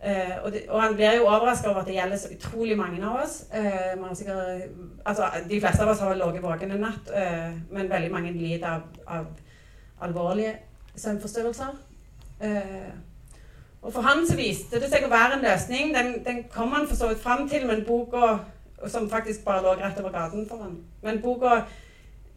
Eh, 0.00 0.36
og, 0.44 0.52
det, 0.54 0.62
og, 0.68 0.78
han 0.80 0.94
blir 0.96 1.18
jo 1.18 1.26
overraska 1.28 1.68
over 1.68 1.82
at 1.82 1.90
det 1.90 1.98
gjelder 1.98 2.22
så 2.22 2.30
utrolig 2.36 2.78
mange 2.78 3.02
av 3.04 3.20
oss. 3.24 3.42
Eh, 3.52 4.14
sikkert, 4.14 4.70
altså, 5.04 5.28
de 5.50 5.60
fleste 5.60 5.82
av 5.84 5.92
oss 5.92 6.06
har 6.06 6.16
ligget 6.16 6.46
våken 6.46 6.72
en 6.72 6.86
natt, 6.86 7.12
eh, 7.12 7.52
men 7.74 7.90
veldig 7.90 8.14
mange 8.14 8.32
lider 8.32 8.68
av, 8.70 8.82
av 9.06 9.26
alvorlige 10.00 10.56
søvnforstyrrelser. 10.96 11.78
Og 13.82 13.92
for 13.92 14.04
han 14.04 14.26
så 14.28 14.36
viste 14.36 14.80
det 14.80 14.90
seg 14.92 15.06
å 15.06 15.12
være 15.12 15.38
en 15.38 15.44
løsning. 15.44 15.94
Den, 15.94 16.10
den 16.24 16.42
kom 16.52 16.72
han 16.76 16.88
for 16.88 16.98
så 16.98 17.08
vidt 17.10 17.22
fram 17.22 17.46
til, 17.48 17.66
men 17.66 17.86
boka 17.86 18.38
som 18.88 19.10
faktisk 19.10 19.44
bare 19.44 19.62
lå 19.64 19.76
rett 19.76 20.00
over 20.00 20.12
gaten 20.12 20.46
for 20.48 20.64
han. 20.64 20.76
Men 21.04 21.20
boka 21.22 21.62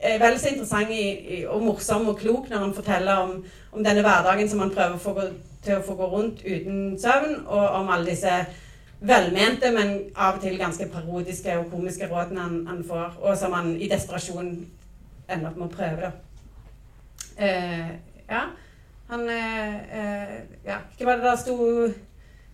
er 0.03 0.19
vel 0.19 0.39
så 0.39 0.51
interessant 0.51 0.91
i, 0.91 1.03
i, 1.37 1.39
og 1.47 1.63
morsom 1.63 2.07
og 2.11 2.19
klok 2.19 2.49
når 2.51 2.65
han 2.65 2.75
forteller 2.75 3.23
om, 3.23 3.37
om 3.71 3.83
denne 3.83 4.03
hverdagen 4.03 4.49
som 4.49 4.59
han 4.59 4.73
prøver 4.73 4.99
få, 4.99 5.13
til 5.63 5.77
å 5.77 5.85
få 5.85 5.95
gå 5.99 6.09
rundt 6.11 6.43
uten 6.43 6.97
søvn, 6.99 7.37
og 7.45 7.79
om 7.79 7.91
alle 7.93 8.11
disse 8.11 8.33
velmente, 9.03 9.71
men 9.75 9.93
av 10.15 10.37
og 10.37 10.43
til 10.43 10.59
ganske 10.59 10.87
parodiske 10.91 11.55
og 11.59 11.71
komiske 11.71 12.07
rådene 12.11 12.43
han, 12.43 12.59
han 12.67 12.83
får, 12.87 13.17
og 13.21 13.37
som 13.39 13.55
han 13.55 13.73
i 13.75 13.89
desperasjon 13.91 14.51
ender 15.29 15.49
opp 15.49 15.59
med 15.59 15.67
å 15.67 15.73
prøve. 15.75 16.11
Da. 16.11 16.11
Eh, 17.37 17.89
ja. 18.29 18.45
Han 19.11 19.29
eh, 19.29 20.41
Ja, 20.65 20.79
hva 20.97 21.05
var 21.05 21.19
det 21.19 21.27
der 21.27 21.35
sto 21.41 21.57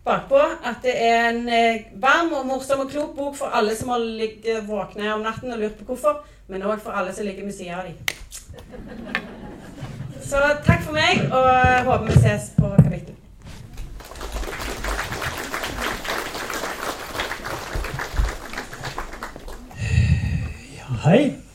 bakpå? 0.05 0.39
At 0.65 0.81
det 0.83 0.95
er 0.95 1.29
en 1.29 1.49
eh, 1.49 1.85
varm 2.01 2.33
og 2.33 2.47
morsom 2.49 2.85
og 2.85 2.91
klok 2.91 3.15
bok 3.15 3.35
for 3.37 3.53
alle 3.53 3.75
som 3.75 3.89
har 3.93 3.99
ligget 3.99 4.67
våkne 4.67 5.13
om 5.13 5.21
natten 5.25 5.53
og 5.53 5.59
lurt 5.59 5.77
på 5.79 5.91
hvorfor, 5.91 6.23
men 6.47 6.65
òg 6.65 6.79
for 6.81 6.91
alle 6.91 7.13
som 7.13 7.25
ligger 7.25 7.45
ved 7.45 7.53
siden 7.53 7.73
av 7.73 7.83
dem. 7.85 7.95
Så 10.29 10.41
takk 10.65 10.83
for 10.85 10.93
meg, 10.93 11.23
og 11.33 11.85
håper 11.85 12.05
vi 12.05 12.17
ses 12.21 12.51
på 12.57 12.69
kapittel. 12.77 13.15
Ja, 20.77 20.97
hei. 21.05 21.48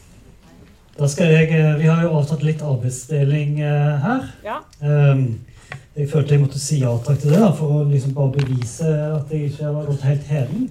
Da 0.98 1.08
skal 1.10 1.32
jeg 1.32 1.50
eh, 1.50 1.78
Vi 1.80 1.88
har 1.90 2.04
jo 2.04 2.14
avtatt 2.20 2.44
litt 2.46 2.62
arbeidsdeling 2.62 3.58
eh, 3.60 4.04
her. 4.04 4.30
Ja. 4.46 4.60
Um, 4.80 5.40
jeg 5.94 6.08
følte 6.10 6.34
jeg 6.34 6.42
måtte 6.42 6.60
si 6.62 6.80
ja 6.82 6.92
takk 7.02 7.20
til 7.22 7.34
det 7.34 7.40
da, 7.42 7.50
for 7.54 7.70
å 7.70 7.84
liksom 7.86 8.14
bare 8.14 8.34
bevise 8.34 8.90
at 9.14 9.30
jeg 9.30 9.48
ikke 9.50 9.68
har 9.68 9.88
gått 9.88 10.06
helt 10.06 10.30
heden. 10.30 10.64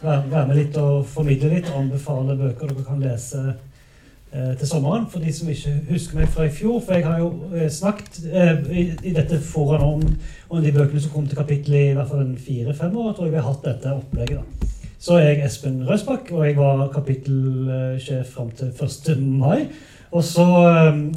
Være, 0.00 0.44
med 0.48 0.56
litt 0.56 0.78
og 0.80 1.04
formidle 1.10 1.50
litt 1.52 1.68
og 1.70 1.82
anbefale 1.82 2.38
bøker 2.38 2.70
dere 2.70 2.86
kan 2.86 3.02
lese 3.02 3.42
eh, 3.46 4.52
til 4.58 4.66
sommeren. 4.66 5.06
For 5.12 5.22
de 5.22 5.34
som 5.36 5.50
ikke 5.54 5.76
husker 5.90 6.18
meg 6.18 6.34
fra 6.34 6.48
i 6.48 6.54
fjor. 6.54 6.80
For 6.82 6.98
jeg 6.98 7.06
har 7.06 7.22
jo 7.22 7.70
snakket 7.70 8.20
i, 8.26 9.14
dette 9.14 9.38
foran 9.52 9.86
om, 9.86 10.02
om 10.50 10.66
de 10.66 10.74
bøkene 10.74 11.02
som 11.02 11.14
kom 11.14 11.30
til 11.30 11.38
kapittel 11.38 11.78
i 11.78 11.86
hvert 11.94 12.10
fall 12.10 12.26
en 12.26 12.36
fire-fem 12.38 12.98
år. 12.98 13.14
tror 13.14 13.30
jeg 13.30 13.36
vi 13.36 13.42
har 13.42 13.50
hatt 13.52 13.70
dette 13.70 13.98
opplegget. 14.00 14.42
da. 14.42 14.79
Så 15.00 15.16
er 15.16 15.30
jeg 15.30 15.46
Espen 15.46 15.80
Røsbakk, 15.88 16.28
og 16.36 16.42
jeg 16.44 16.56
var 16.58 16.90
kapittelsjef 16.92 18.34
fram 18.34 18.50
til 18.52 18.68
1. 18.68 19.22
mai. 19.22 19.70
Og 20.12 20.24
så 20.26 20.44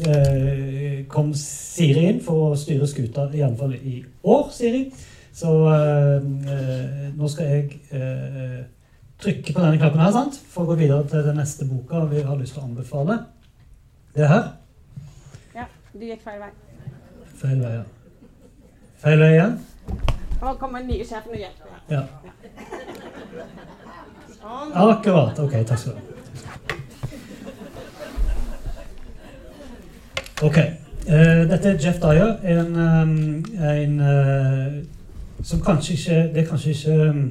eh, 0.08 1.02
kom 1.12 1.34
Siri 1.36 2.06
inn 2.12 2.22
for 2.24 2.54
å 2.54 2.60
styre 2.60 2.88
skuta, 2.88 3.26
iallfall 3.36 3.74
i 3.76 3.98
år, 4.24 4.46
Siri. 4.56 4.86
Så 5.36 5.52
eh, 5.74 7.12
nå 7.18 7.32
skal 7.34 7.50
jeg 7.50 7.82
eh, 7.92 8.62
trykke 9.20 9.52
på 9.52 9.66
denne 9.66 9.82
knappen 9.82 10.06
her 10.06 10.16
sant? 10.16 10.40
for 10.54 10.64
å 10.64 10.72
gå 10.72 10.80
videre 10.86 11.04
til 11.12 11.28
den 11.28 11.42
neste 11.42 11.68
boka 11.68 12.06
vi 12.14 12.24
har 12.24 12.40
lyst 12.40 12.56
til 12.56 12.64
å 12.64 12.70
anbefale. 12.70 13.20
Det 14.16 14.32
her. 14.32 14.48
Ja, 15.58 15.68
du 15.92 16.08
gikk 16.08 16.24
feil 16.24 16.40
vei. 16.46 16.54
Feil 17.44 17.60
vei, 17.66 17.76
ja. 17.82 17.86
Feil 19.04 19.28
vei 19.28 19.32
igjen? 19.36 19.60
Nå 20.44 20.54
kommer 20.60 20.80
den 20.80 20.88
nye 20.92 21.06
sjefen 21.08 21.32
og 21.32 21.40
hjelper. 21.40 21.76
Ja. 21.90 22.02
Sånn. 24.34 24.74
Akkurat. 24.76 25.40
Ok, 25.40 25.54
takk 25.70 25.80
skal 25.80 25.94
du 25.94 26.00
ha. 26.00 26.04
Ok. 30.44 30.58
Uh, 31.08 31.44
dette 31.48 31.70
er 31.70 31.80
Jeff 31.80 32.00
Dyer, 32.04 32.34
en, 32.52 32.76
um, 32.76 33.16
en 33.70 33.96
uh, 34.04 34.76
som 35.44 35.60
kanskje 35.64 35.98
ikke 35.98 36.20
Det 36.34 36.42
er 36.42 36.48
kanskje 36.48 36.76
ikke 36.76 37.10
um, 37.10 37.24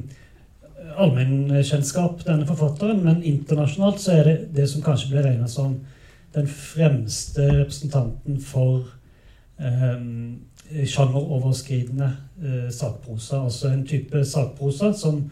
allmennkjennskap, 1.00 2.24
denne 2.26 2.46
forfatteren, 2.48 3.00
men 3.04 3.22
internasjonalt 3.24 4.00
så 4.00 4.16
er 4.18 4.28
det 4.28 4.36
det 4.56 4.66
som 4.68 4.84
kanskje 4.84 5.12
blir 5.12 5.24
regna 5.28 5.48
som 5.48 5.78
den 6.34 6.48
fremste 6.48 7.48
representanten 7.48 8.40
for 8.44 8.88
um, 9.60 10.40
sjangeroverskridende 10.86 12.10
eh, 12.42 12.68
sakprosa. 12.70 13.44
Altså 13.44 13.68
en 13.72 13.86
type 13.86 14.24
sakprosa 14.24 14.92
som 14.96 15.22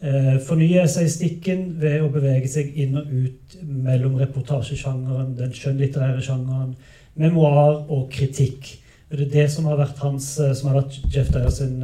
eh, 0.00 0.36
fornyer 0.46 0.86
stikken 0.86 1.68
ved 1.80 2.02
å 2.04 2.10
bevege 2.14 2.48
seg 2.50 2.72
inn 2.78 2.96
og 3.00 3.10
ut 3.10 3.58
mellom 3.62 4.18
reportasjesjangeren, 4.20 5.34
den 5.38 5.54
skjønnlitterære 5.56 6.24
sjangeren, 6.24 6.74
memoar 7.16 7.86
og 7.88 8.08
kritikk. 8.12 8.76
Det 9.10 9.22
er 9.28 9.30
det 9.30 9.50
som 9.52 9.68
har 9.70 9.78
vært 9.80 10.00
hans, 10.02 10.32
eh, 10.40 10.54
som 10.54 10.70
har 10.70 10.82
vært 10.82 10.98
Jeff 11.14 11.30
Dyer 11.34 11.50
sin, 11.50 11.82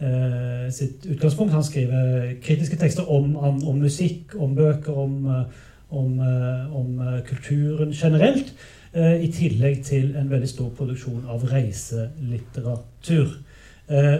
eh, 0.00 0.68
sitt 0.70 1.06
utgangspunkt. 1.06 1.52
Han 1.52 1.64
skriver 1.64 2.34
kritiske 2.42 2.76
tekster 2.76 3.10
om, 3.10 3.36
om, 3.36 3.78
musikk, 3.78 4.36
om 4.38 4.54
bøker, 4.54 4.92
om, 4.92 5.26
eh, 5.26 5.64
om, 5.90 6.20
eh, 6.20 6.76
om 6.76 7.22
kulturen 7.26 7.92
generelt. 7.92 8.54
I 8.94 9.28
tillegg 9.30 9.84
til 9.86 10.16
en 10.18 10.30
veldig 10.30 10.48
stor 10.50 10.70
produksjon 10.74 11.28
av 11.30 11.44
reiselitteratur. 11.46 13.36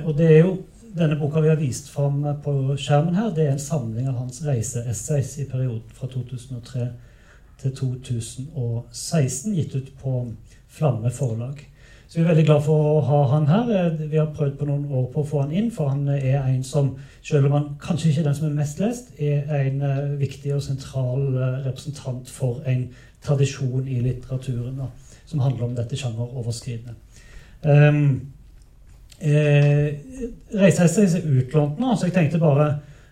Og 0.06 0.12
det 0.18 0.28
er 0.30 0.38
jo 0.44 0.52
denne 0.94 1.18
boka 1.18 1.42
vi 1.42 1.50
har 1.50 1.59
vist 1.59 1.90
fram 1.90 2.22
på 2.44 2.54
skjermen 2.78 3.14
her, 3.14 3.33
det 3.35 3.46
er 3.46 3.52
en 3.54 3.62
samling 3.62 4.09
av 4.11 4.18
hans 4.18 4.42
reiseessays 4.46 5.37
i 5.42 5.48
perioden 5.50 5.90
fra 5.94 6.06
2003 6.11 6.87
til 7.61 7.74
2016, 7.76 9.54
gitt 9.54 9.76
ut 9.76 9.92
på 10.00 10.14
Flamme 10.70 11.11
forlag. 11.11 11.66
Så 12.11 12.18
vi 12.18 12.24
er 12.24 12.28
veldig 12.28 12.44
glad 12.46 12.62
for 12.66 12.87
å 12.90 13.00
ha 13.06 13.18
han 13.30 13.46
her. 13.46 13.68
Vi 13.98 14.18
har 14.18 14.33
prøvd 14.35 14.56
på 14.59 14.66
noen 14.66 14.87
år 14.87 15.04
på 15.12 15.22
å 15.22 15.26
få 15.26 15.44
han 15.44 15.52
inn, 15.54 15.68
for 15.70 15.92
han 15.92 16.09
er 16.11 16.40
en 16.40 16.64
som, 16.66 16.96
selv 17.22 17.46
om 17.46 17.54
han 17.54 17.68
kanskje 17.83 18.11
ikke 18.11 18.24
er 18.24 18.28
den 18.28 18.38
som 18.38 18.48
er 18.48 18.56
mest 18.56 18.83
lest, 18.83 19.12
er 19.18 19.46
en 19.61 19.85
viktig 20.18 20.54
og 20.56 20.62
sentral 20.62 21.28
representant 21.66 22.30
for 22.30 22.62
en 22.70 22.88
tradisjon 23.24 23.88
i 23.88 24.00
litteraturen 24.04 24.76
da, 24.80 24.90
som 25.26 25.42
handler 25.44 25.68
om 25.68 25.74
dette 25.76 25.98
sjangeroverskridende. 25.98 26.94
Um, 27.61 28.04
eh, 29.20 29.98
Reiseessays 30.56 31.18
er 31.18 31.26
utlånt 31.28 31.80
nå, 31.80 31.92
så 31.94 32.09
jeg 32.09 32.16
tenkte 32.16 32.40
bare 32.40 32.70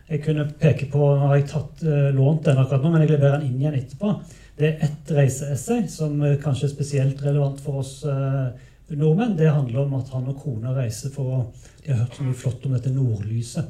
jeg 0.09 0.23
kunne 0.25 0.47
peke 0.57 0.87
på 0.89 0.99
Nå 0.99 1.27
har 1.29 1.37
jeg 1.37 1.51
tatt, 1.51 1.83
eh, 1.85 2.09
lånt 2.17 2.47
den 2.47 2.61
akkurat 2.61 2.85
nå, 2.85 2.93
men 2.95 3.05
jeg 3.05 3.11
leverer 3.13 3.39
den 3.39 3.51
inn 3.51 3.61
igjen 3.61 3.77
etterpå. 3.77 4.15
Det 4.59 4.71
er 4.71 4.87
ett 4.89 5.11
reiseessay 5.15 5.85
som 5.93 6.17
uh, 6.25 6.33
kanskje 6.43 6.67
er 6.67 6.73
spesielt 6.73 7.21
relevant 7.23 7.61
for 7.63 7.83
oss 7.83 8.01
uh, 8.09 8.49
nordmenn. 8.91 9.37
Det 9.39 9.53
handler 9.53 9.85
om 9.85 9.93
at 10.01 10.09
han 10.17 10.27
og 10.33 10.41
kona 10.43 10.73
reiser 10.75 11.13
for 11.15 11.35
å 11.37 11.43
De 11.85 11.93
har 11.93 12.01
hørt 12.01 12.17
så 12.19 12.25
mye 12.25 12.37
flott 12.41 12.65
om 12.67 12.75
dette 12.75 12.91
nordlyset 12.91 13.69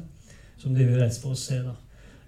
som 0.59 0.73
de 0.73 0.87
vil 0.87 0.97
reise 0.99 1.21
for 1.21 1.35
å 1.35 1.39
se. 1.39 1.59
da. 1.63 1.75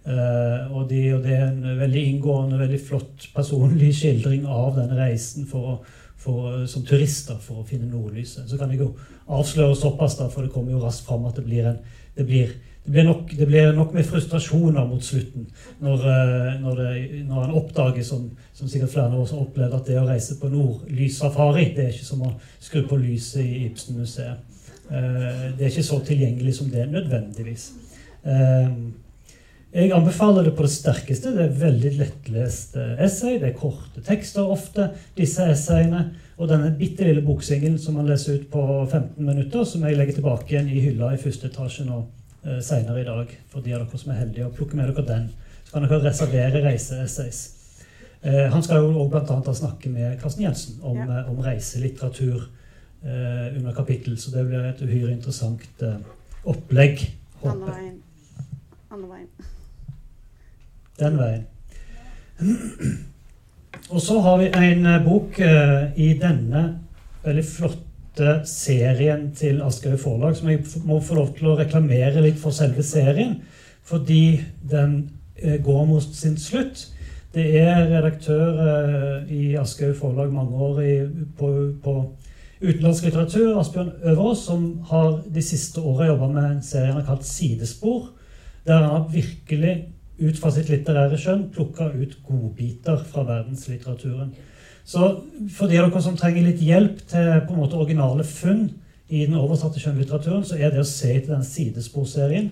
Uh, 0.01 0.71
og, 0.73 0.87
de, 0.89 0.99
og, 1.13 1.19
det 1.21 1.35
er 1.35 1.49
en 1.51 1.77
veldig 1.77 2.03
inngående, 2.09 2.57
veldig 2.57 2.79
flott 2.81 3.27
personlig 3.35 3.91
skildring 3.99 4.47
av 4.49 4.73
denne 4.79 4.97
reisen 4.97 5.45
for, 5.45 5.83
for, 6.17 6.63
som 6.69 6.85
turister 6.87 7.37
for 7.43 7.61
å 7.61 7.67
finne 7.67 7.89
nordlyset. 7.91 8.47
Så 8.49 8.57
kan 8.57 8.73
jeg 8.73 8.81
jo 8.81 8.95
avsløre 9.29 9.77
såpass, 9.77 10.17
da, 10.17 10.25
for 10.33 10.47
det 10.47 10.53
kommer 10.55 10.73
jo 10.73 10.81
raskt 10.81 11.05
fram 11.05 11.27
at 11.29 11.37
det 11.37 11.45
blir 11.45 11.69
en 11.69 11.81
det 12.15 12.25
blir, 12.27 12.49
det 12.83 12.91
blir, 12.91 13.05
nok, 13.07 13.29
det 13.37 13.45
blir 13.47 13.69
nok 13.71 13.93
med 13.95 14.03
frustrasjoner 14.03 14.87
mot 14.89 15.03
slutten 15.05 15.45
når, 15.79 16.01
når, 16.59 16.81
det, 16.81 17.21
når 17.27 17.45
han 17.45 17.53
oppdager, 17.55 18.03
som, 18.03 18.25
som, 18.53 18.67
sikkert 18.67 18.91
flere 18.91 19.13
av 19.13 19.21
oss 19.21 19.31
har 19.31 19.45
opplevd, 19.45 19.77
at 19.77 19.87
det 19.87 19.99
å 20.01 20.07
reise 20.09 20.35
på 20.41 20.49
nordlyssafari 20.51 21.69
det 21.77 21.85
er 21.85 21.93
ikke 21.93 22.09
som 22.09 22.25
å 22.27 22.33
skru 22.59 22.83
på 22.89 22.99
lyset 22.99 23.45
i 23.45 23.61
Ibsen-museet. 23.69 24.49
Det 24.91 25.63
er 25.63 25.69
ikke 25.69 25.87
så 25.87 26.01
tilgjengelig 26.03 26.57
som 26.57 26.67
det 26.73 26.83
nødvendigvis. 26.91 27.69
Jeg 29.71 29.93
anbefaler 29.95 30.43
det 30.43 30.51
på 30.57 30.65
det 30.65 30.73
sterkeste. 30.73 31.31
Det 31.31 31.45
er 31.45 31.60
veldig 31.62 31.91
lettlest 31.95 32.73
essay. 32.75 33.38
Det 33.39 33.53
er 33.53 33.60
korte 33.60 34.03
tekster 34.03 34.49
ofte, 34.51 34.89
disse 35.15 35.45
essayene. 35.53 36.10
Og 36.41 36.49
denne 36.49 36.73
bitte 36.75 37.05
lille 37.07 37.23
boksingen 37.23 37.77
som 37.79 37.95
man 37.95 38.10
leser 38.10 38.41
ut 38.41 38.49
på 38.51 38.65
15 38.89 39.23
minutter, 39.23 39.63
som 39.63 39.86
jeg 39.88 39.95
legger 39.95 40.17
tilbake 40.17 40.51
igjen 40.51 40.67
i 40.67 40.81
hylla 40.84 41.13
i 41.13 41.21
første 41.21 41.47
etasje 41.47 41.86
nå 41.88 42.01
eh, 42.01 42.60
seinere 42.65 42.99
i 42.99 43.07
dag. 43.07 43.31
For 43.53 43.63
de 43.63 43.77
av 43.77 43.86
dere 43.86 44.01
som 44.01 44.12
er 44.12 44.19
heldige 44.25 44.49
og 44.49 44.57
plukker 44.57 44.79
med 44.79 44.91
dere 44.91 45.07
den. 45.07 45.29
Så 45.63 45.77
kan 45.77 45.88
dere 45.88 46.01
reservere 46.03 46.63
reiseessays. 46.65 47.41
Eh, 48.21 48.49
han 48.51 48.65
skal 48.65 48.84
jo 48.84 49.05
òg 49.05 49.13
bl.a. 49.13 49.55
snakke 49.62 49.93
med 49.93 50.19
Karsten 50.21 50.43
Jensen 50.49 50.84
om, 50.84 50.99
ja. 50.99 51.23
om 51.31 51.39
reiselitteratur 51.45 52.43
eh, 52.43 53.47
under 53.55 53.71
kapittel. 53.77 54.19
Så 54.19 54.36
det 54.36 54.43
blir 54.49 54.67
et 54.67 54.84
uhyre 54.84 55.15
interessant 55.15 55.88
eh, 55.88 55.97
opplegg. 56.43 57.07
Andre 57.45 57.71
veien. 57.79 57.97
Andre 58.91 59.15
veien. 59.15 59.60
Den 61.01 61.17
veien. 61.17 61.47
Og 63.89 64.01
så 64.01 64.19
har 64.23 64.37
vi 64.39 64.49
en 64.55 64.85
eh, 64.85 65.03
bok 65.03 65.39
uh, 65.41 65.89
i 65.99 66.13
denne 66.19 66.61
veldig 67.25 67.43
flotte 67.45 68.35
serien 68.47 69.29
til 69.37 69.61
Aschehoug 69.65 69.99
Forlag, 70.01 70.37
som 70.37 70.49
jeg 70.51 70.63
må 70.85 70.99
få 71.03 71.17
lov 71.17 71.33
til 71.37 71.51
å 71.51 71.57
reklamere 71.59 72.23
litt 72.23 72.39
for 72.41 72.55
selve 72.55 72.85
serien, 72.85 73.39
fordi 73.87 74.41
den 74.71 74.97
uh, 75.43 75.57
går 75.63 75.85
mot 75.89 76.15
sin 76.15 76.37
slutt. 76.39 76.87
Det 77.31 77.45
er 77.61 77.85
redaktør 77.87 78.57
i 79.31 79.53
Aschehoug 79.55 79.95
Forlag 80.01 80.33
mange 80.35 80.65
år 80.65 80.81
på, 81.39 81.51
på 81.79 81.93
utenlandsk 82.59 83.07
litteratur, 83.07 83.53
Asbjørn 83.61 83.93
Øverås, 84.03 84.43
som 84.49 84.65
har 84.89 85.21
de 85.31 85.43
siste 85.45 85.79
åra 85.79 86.09
jobba 86.09 86.27
med 86.33 86.49
en 86.49 86.65
serie 86.65 86.91
han 86.91 86.99
har 86.99 87.07
kalt 87.07 87.25
Sidespor, 87.25 88.09
der 88.67 88.83
han 88.83 88.89
har 88.89 89.07
virkelig 89.13 89.75
ut 90.21 90.39
fra 90.39 90.51
sitt 90.53 90.69
litterære 90.71 91.17
skjønn 91.19 91.49
plukka 91.53 91.89
ut 91.95 92.17
godbiter 92.27 93.01
fra 93.10 93.25
verdenslitteraturen. 93.27 94.31
Så 94.86 95.12
for 95.53 95.69
de 95.69 95.77
dere 95.77 96.01
som 96.03 96.17
trenger 96.17 96.47
litt 96.47 96.62
hjelp 96.63 97.03
til 97.10 97.29
på 97.45 97.53
en 97.53 97.62
måte 97.62 97.79
originale 97.79 98.25
funn 98.27 98.67
i 99.12 99.25
den 99.25 99.38
oversatte 99.39 99.81
skjønnlitteraturen, 99.81 100.45
så 100.47 100.57
er 100.57 100.73
det 100.73 100.81
å 100.81 100.88
se 100.88 101.13
til 101.19 101.34
den 101.34 101.45
sidesporserien 101.45 102.51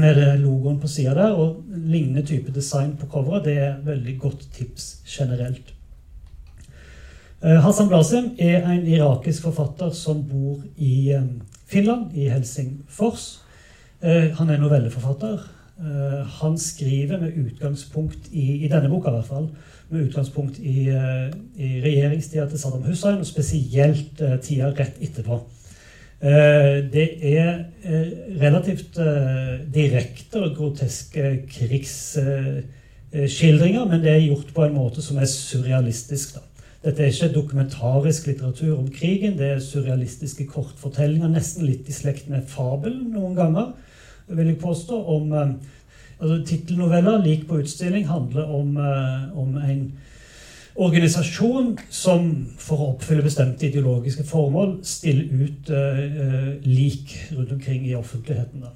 med 0.00 0.20
logoen 0.40 0.78
på 0.80 0.88
sida 0.88 1.14
der 1.16 1.36
og 1.36 1.64
lignende 1.68 2.24
type 2.26 2.52
design 2.54 2.94
på 3.00 3.08
coveret, 3.10 3.44
det 3.44 3.56
er 3.60 3.80
veldig 3.84 4.18
godt 4.20 4.46
tips 4.56 5.02
generelt. 5.06 5.74
Eh, 7.44 7.58
Hassan 7.62 7.88
Blasim 7.88 8.30
er 8.38 8.64
en 8.64 8.86
irakisk 8.88 9.44
forfatter 9.44 9.92
som 9.94 10.22
bor 10.24 10.62
i 10.76 11.12
eh, 11.12 11.26
Finland, 11.68 12.14
i 12.16 12.30
Helsingfors. 12.32 13.26
Eh, 14.00 14.32
han 14.38 14.50
er 14.50 14.62
novelleforfatter. 14.62 15.44
Han 16.40 16.58
skriver 16.58 17.20
med 17.20 17.32
utgangspunkt 17.36 18.28
i, 18.32 18.64
i 18.64 18.68
denne 18.72 18.88
boka 18.88 19.10
i 19.10 19.12
hvert 19.18 19.28
fall, 19.28 19.48
med 19.90 20.06
utgangspunkt 20.08 20.58
i, 20.58 20.88
i 20.88 21.80
regjeringstida 21.84 22.48
til 22.48 22.58
Saddam 22.58 22.82
Hussein, 22.88 23.18
og 23.20 23.26
spesielt 23.28 24.16
tida 24.42 24.70
rett 24.72 24.96
etterpå. 25.04 25.40
Det 26.96 27.08
er 27.28 27.64
relativt 28.40 28.96
direkte 29.74 30.40
og 30.46 30.56
groteske 30.56 31.44
krigsskildringer, 31.52 33.84
men 33.84 34.00
det 34.00 34.12
er 34.14 34.28
gjort 34.30 34.54
på 34.56 34.64
en 34.64 34.78
måte 34.78 35.00
som 35.04 35.20
er 35.20 35.28
surrealistisk. 35.28 36.34
da. 36.38 36.42
Dette 36.86 37.02
er 37.02 37.10
ikke 37.10 37.34
dokumentarisk 37.34 38.28
litteratur 38.30 38.76
om 38.78 38.86
krigen. 38.94 39.34
Det 39.38 39.46
er 39.50 39.60
surrealistiske 39.60 40.46
kortfortellinger, 40.46 41.28
nesten 41.28 41.66
litt 41.66 41.88
i 41.90 41.94
slekt 41.94 42.28
med 42.30 42.46
fabelen 42.48 43.10
noen 43.10 43.34
ganger, 43.34 43.72
vil 44.28 44.46
jeg 44.46 44.58
påstå. 44.58 45.04
om 45.04 45.32
eh, 45.32 45.48
altså 46.20 46.44
Tittelnoveller 46.46 47.24
lik 47.24 47.48
på 47.48 47.60
utstilling 47.60 48.08
handler 48.08 48.44
om, 48.44 48.76
eh, 48.76 49.38
om, 49.38 49.56
en 49.56 49.92
organisasjon 50.76 51.78
som 51.90 52.32
for 52.60 52.80
å 52.80 52.88
oppfylle 52.94 53.24
bestemte 53.24 53.68
ideologiske 53.68 54.26
formål 54.28 54.74
stiller 54.84 55.46
ut 55.46 55.70
uh, 55.72 56.50
lik 56.68 57.14
rundt 57.32 57.54
omkring 57.54 57.86
i 57.88 57.94
offentligheten. 57.96 58.66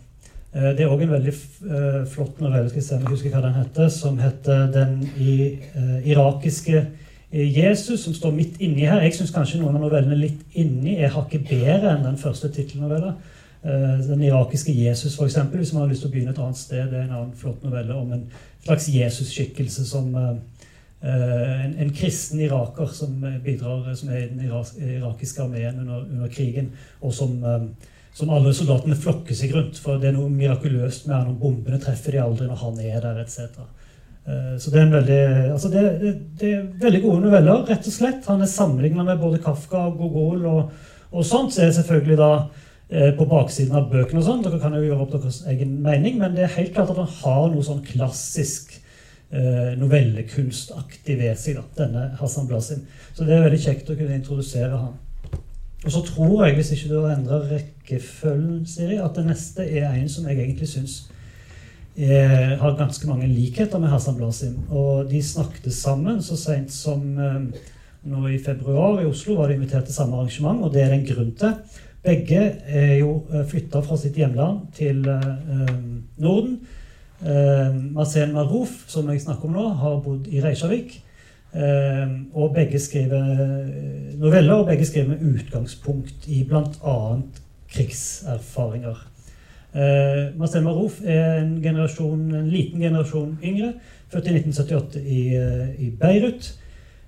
Uh, 0.54 0.70
det 0.78 0.86
er 0.86 0.88
òg 0.88 1.02
en 1.04 1.12
veldig 1.12 1.34
uh, 1.34 1.98
flott 2.08 2.40
novelle 2.40 2.70
skal 2.70 2.80
jeg 2.80 2.86
se 2.86 2.96
om 2.96 3.04
jeg 3.04 3.12
husker 3.12 3.34
hva 3.34 3.42
den 3.44 3.58
heter, 3.58 3.92
som 3.92 4.16
heter 4.16 4.72
'Den 4.72 4.94
i, 5.20 5.34
irakiske 6.08 6.86
Jesus, 7.32 8.00
som 8.04 8.14
står 8.14 8.32
midt 8.34 8.56
inni 8.58 8.88
her 8.88 9.02
Jeg 9.04 9.14
syns 9.14 9.30
kanskje 9.30 9.60
noen 9.60 9.76
av 9.76 9.84
novellene 9.84 10.16
litt 10.18 10.40
inni 10.58 10.96
er 10.96 11.12
hakket 11.14 11.44
bedre 11.52 11.92
enn 11.92 12.08
den 12.08 12.18
første 12.18 12.48
tittelnovella. 12.48 13.12
Eh, 13.62 13.98
den 14.08 14.22
irakiske 14.24 14.72
Jesus, 14.72 15.18
f.eks., 15.18 15.36
hvis 15.52 15.72
man 15.72 15.82
har 15.82 15.90
lyst 15.90 16.04
til 16.04 16.08
å 16.08 16.14
begynne 16.14 16.32
et 16.32 16.40
annet 16.40 16.60
sted. 16.60 16.86
Det 16.88 16.96
er 16.96 17.04
en 17.04 17.16
annen 17.18 17.36
flott 17.36 17.64
novelle 17.66 17.96
om 17.96 18.12
en 18.16 18.24
slags 18.64 18.88
Jesus-skikkelse 18.88 19.84
som 19.88 20.14
eh, 20.16 20.34
en, 21.04 21.74
en, 21.80 21.92
kristen 21.96 22.40
iraker 22.40 22.88
som 22.92 23.18
bidrar, 23.44 23.88
som 23.96 24.12
er 24.12 24.24
i 24.24 24.30
den 24.32 24.46
irakiske 24.46 25.44
armeen 25.44 25.82
under, 25.82 26.06
under, 26.06 26.32
krigen, 26.32 26.72
og 27.00 27.14
som, 27.16 27.36
som 28.16 28.32
alle 28.36 28.52
soldatene 28.56 28.96
flokker 28.96 29.36
seg 29.36 29.52
rundt. 29.56 29.80
For 29.80 30.00
det 30.00 30.10
er 30.10 30.16
noe 30.16 30.32
mirakuløst 30.32 31.08
med 31.08 31.16
han, 31.18 31.34
og 31.34 31.40
bombene 31.40 31.80
treffer 31.80 32.16
de 32.16 32.24
aldri 32.24 32.48
når 32.48 32.64
han 32.64 32.82
er 32.84 33.04
der, 33.04 33.22
etc. 33.24 33.60
Eh, 34.24 34.56
så 34.60 34.70
det 34.72 34.80
er, 34.80 34.90
veldig, 34.92 35.20
altså 35.52 35.68
det, 35.72 35.84
det, 36.00 36.14
det 36.40 36.50
er 36.54 36.66
veldig 36.80 37.02
gode 37.04 37.26
noveller, 37.26 37.62
rett 37.68 37.92
og 37.92 37.94
slett. 37.94 38.26
Han 38.28 38.44
er 38.44 38.50
sammenligna 38.52 39.04
med 39.06 39.20
både 39.20 39.40
Kafka 39.44 39.86
og 39.88 40.00
Gogol 40.00 40.44
og, 40.48 40.74
og 41.10 41.26
sånt. 41.26 41.54
Så 41.54 41.64
er 41.64 41.72
selvfølgelig 41.76 42.18
da 42.20 42.32
eh, 42.36 42.66
på 42.90 43.24
baksiden 43.30 43.76
av 43.78 43.84
bøkene 43.92 44.18
og 44.18 44.24
sånn. 44.26 44.40
Dere 44.42 44.58
kan 44.58 44.74
jo 44.74 44.82
gjøre 44.82 45.04
opp 45.04 45.12
deres 45.14 45.44
egen 45.52 45.76
mening, 45.84 46.16
men 46.18 46.34
det 46.34 46.42
er 46.46 46.56
helt 46.56 46.72
klart 46.74 46.90
at 46.90 46.98
han 46.98 47.12
har 47.20 47.44
noe 47.52 47.62
sånn 47.62 47.84
klassisk 47.86 48.72
eh, 49.30 49.76
novellekunstaktig 49.78 51.16
ved 51.20 51.38
seg, 51.38 51.60
da, 51.60 51.64
denne 51.84 52.08
Hassan 52.20 52.48
Blasim. 52.50 52.82
Så 53.14 53.26
det 53.26 53.36
er 53.36 53.46
veldig 53.46 53.62
kjekt 53.62 53.92
å 53.92 53.96
kunne 53.98 54.18
introdusere 54.18 54.74
han. 54.74 54.98
Og 55.80 55.94
så 55.94 56.02
tror 56.04 56.44
jeg, 56.44 56.58
hvis 56.58 56.74
ikke 56.74 56.90
du 56.90 56.98
har 56.98 57.14
endra 57.14 57.40
rekkefølgen, 57.48 58.66
Siri, 58.68 58.98
at 59.00 59.16
det 59.16 59.24
neste 59.30 59.64
er 59.64 59.88
en 59.94 60.10
som 60.12 60.26
jeg 60.28 60.36
egentlig 60.36 60.68
syns 60.68 60.96
eh, 61.96 62.56
har 62.60 62.76
ganske 62.76 63.08
mange 63.08 63.28
likheter 63.30 63.80
med 63.80 63.92
Hassan 63.92 64.18
Blasim. 64.18 64.58
Og 64.68 65.08
de 65.10 65.22
snakket 65.24 65.72
sammen 65.72 66.20
så 66.24 66.36
seint 66.36 66.74
som 66.74 67.06
eh, 67.16 67.70
nå 68.10 68.26
i 68.28 68.40
februar 68.42 69.00
i 69.00 69.08
Oslo 69.08 69.38
var 69.38 69.48
de 69.48 69.56
invitert 69.56 69.88
til 69.88 69.96
samme 69.96 70.18
arrangement, 70.18 70.66
og 70.66 70.74
det 70.74 70.84
er 70.84 70.92
det 70.92 71.00
en 71.00 71.08
grunn 71.14 71.32
til. 71.40 71.86
Begge 72.02 72.40
er 72.64 72.94
jo 73.00 73.26
eh, 73.28 73.44
flytta 73.48 73.82
fra 73.84 73.98
sitt 74.00 74.16
hjemland 74.16 74.70
til 74.76 75.04
eh, 75.08 75.74
Norden. 76.22 76.56
Eh, 77.20 77.76
Marcel 77.92 78.32
Marouf, 78.32 78.86
som 78.88 79.10
jeg 79.12 79.20
snakker 79.20 79.50
om 79.50 79.58
nå, 79.58 79.66
har 79.82 80.00
bodd 80.04 80.30
i 80.32 80.42
Reykjavik. 80.44 81.00
Og 81.50 82.52
begge 82.54 82.78
skriver 82.78 83.24
noveller, 84.20 84.60
og 84.60 84.68
begge 84.68 84.84
skriver 84.86 85.16
med 85.16 85.32
utgangspunkt 85.32 86.28
i 86.30 86.44
bl.a. 86.46 86.98
krigserfaringer. 87.74 89.00
Eh, 89.74 90.38
Marcel 90.38 90.62
Marouf 90.62 91.00
er 91.04 91.40
en, 91.42 91.58
en, 91.64 92.48
liten 92.50 92.80
generasjon 92.80 93.36
yngre, 93.42 93.74
født 94.10 94.26
i 94.30 94.36
1978 94.38 95.02
i, 95.02 95.20
i, 95.78 95.90
Beirut. 95.90 96.52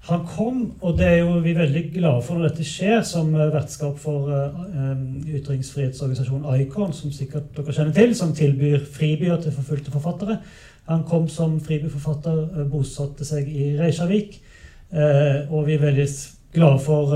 Han 0.09 0.25
kom, 0.27 0.63
og 0.83 0.97
det 0.99 1.07
er 1.07 1.21
jo 1.21 1.37
vi 1.45 1.53
veldig 1.55 1.83
glade 1.95 2.25
for 2.27 2.35
når 2.35 2.49
dette 2.49 2.67
skjer, 2.67 3.05
som 3.07 3.29
uh, 3.37 3.53
vertskap 3.55 4.01
for 4.03 4.33
uh, 4.35 4.97
ytringsfrihetsorganisasjonen 5.31 6.63
Icon, 6.65 6.91
som 6.97 7.15
sikkert 7.15 7.53
dere 7.55 7.75
kjenner 7.77 7.95
til, 7.95 8.17
som 8.19 8.35
tilbyr 8.35 8.83
fribyer 8.83 9.39
til 9.43 9.55
forfulgte 9.55 9.95
forfattere. 9.95 10.41
Han 10.91 11.05
kom 11.07 11.29
som 11.31 11.61
fribyforfatter, 11.63 12.65
bosatte 12.73 13.25
seg 13.25 13.47
i 13.47 13.69
Reykjavik, 13.79 14.41
og 14.91 15.61
vi 15.69 15.77
er 15.77 15.85
veldig 15.85 16.07
glade 16.53 16.81
for 16.83 17.15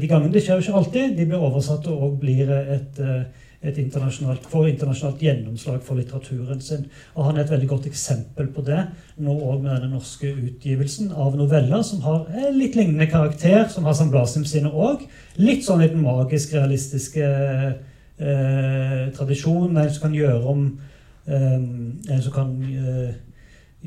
de 0.00 0.08
gangene. 0.08 0.32
Det 0.32 0.40
skjer 0.42 0.56
jo 0.56 0.64
ikke 0.64 0.78
alltid. 0.80 1.12
De 1.18 1.26
blir 1.28 1.44
oversatt 1.44 1.84
og 1.92 2.16
blir 2.22 2.48
et 2.56 2.96
et 2.96 3.02
internasjonalt, 3.74 4.46
får 4.46 4.68
internasjonalt 4.70 5.22
gjennomslag 5.22 5.80
for 5.82 5.98
litteraturen 5.98 6.62
sin. 6.62 6.86
Og 7.16 7.26
han 7.26 7.36
er 7.36 7.44
et 7.44 7.50
veldig 7.50 7.68
godt 7.72 7.88
eksempel 7.90 8.48
på 8.54 8.62
det, 8.66 8.78
nå 9.18 9.34
òg 9.34 9.64
med 9.64 9.72
denne 9.74 9.90
norske 9.96 10.30
utgivelsen 10.30 11.10
av 11.10 11.34
noveller 11.38 11.82
som 11.86 12.04
har 12.06 12.30
litt 12.54 12.78
lignende 12.78 13.10
karakter 13.10 13.66
som 13.72 13.88
Hassan 13.90 14.12
Blasim 14.14 14.46
sine 14.46 14.70
òg. 14.70 15.02
Litt 15.42 15.66
sånn 15.66 15.82
i 15.82 15.90
den 15.90 16.06
magisk-realistiske 16.06 17.26
eh, 17.26 19.04
tradisjonen. 19.18 19.82
En 19.82 19.92
som 19.92 20.06
kan 20.06 20.16
gjøre 20.16 20.42
om 20.54 20.66
eh, 21.26 21.58
En 21.58 22.22
som 22.22 22.32
kan 22.32 22.54
eh, 22.62 23.14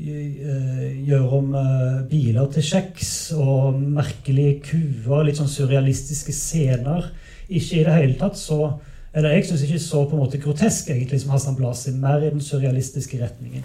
gjøre 0.00 1.30
om 1.36 1.54
eh, 1.58 1.96
biler 2.10 2.46
til 2.54 2.64
kjeks 2.64 3.10
og 3.36 3.80
merkelige 3.80 4.60
kuer, 4.70 5.24
litt 5.26 5.40
sånn 5.40 5.50
surrealistiske 5.50 6.34
scener. 6.34 7.10
Ikke 7.48 7.80
i 7.80 7.84
det 7.86 7.96
hele 7.96 8.16
tatt 8.20 8.38
så 8.38 8.76
eller 9.14 9.34
jeg 9.34 9.46
syns 9.46 9.62
ikke 9.66 9.82
så 9.82 10.04
på 10.06 10.16
en 10.16 10.22
måte 10.22 10.38
grotesk 10.38 10.90
egentlig 10.90 11.20
som 11.20 11.30
Hassan 11.34 11.56
Blasin, 11.58 12.00
mer 12.00 12.22
i 12.22 12.30
den 12.30 12.40
surrealistiske 12.40 13.18
retningen. 13.24 13.64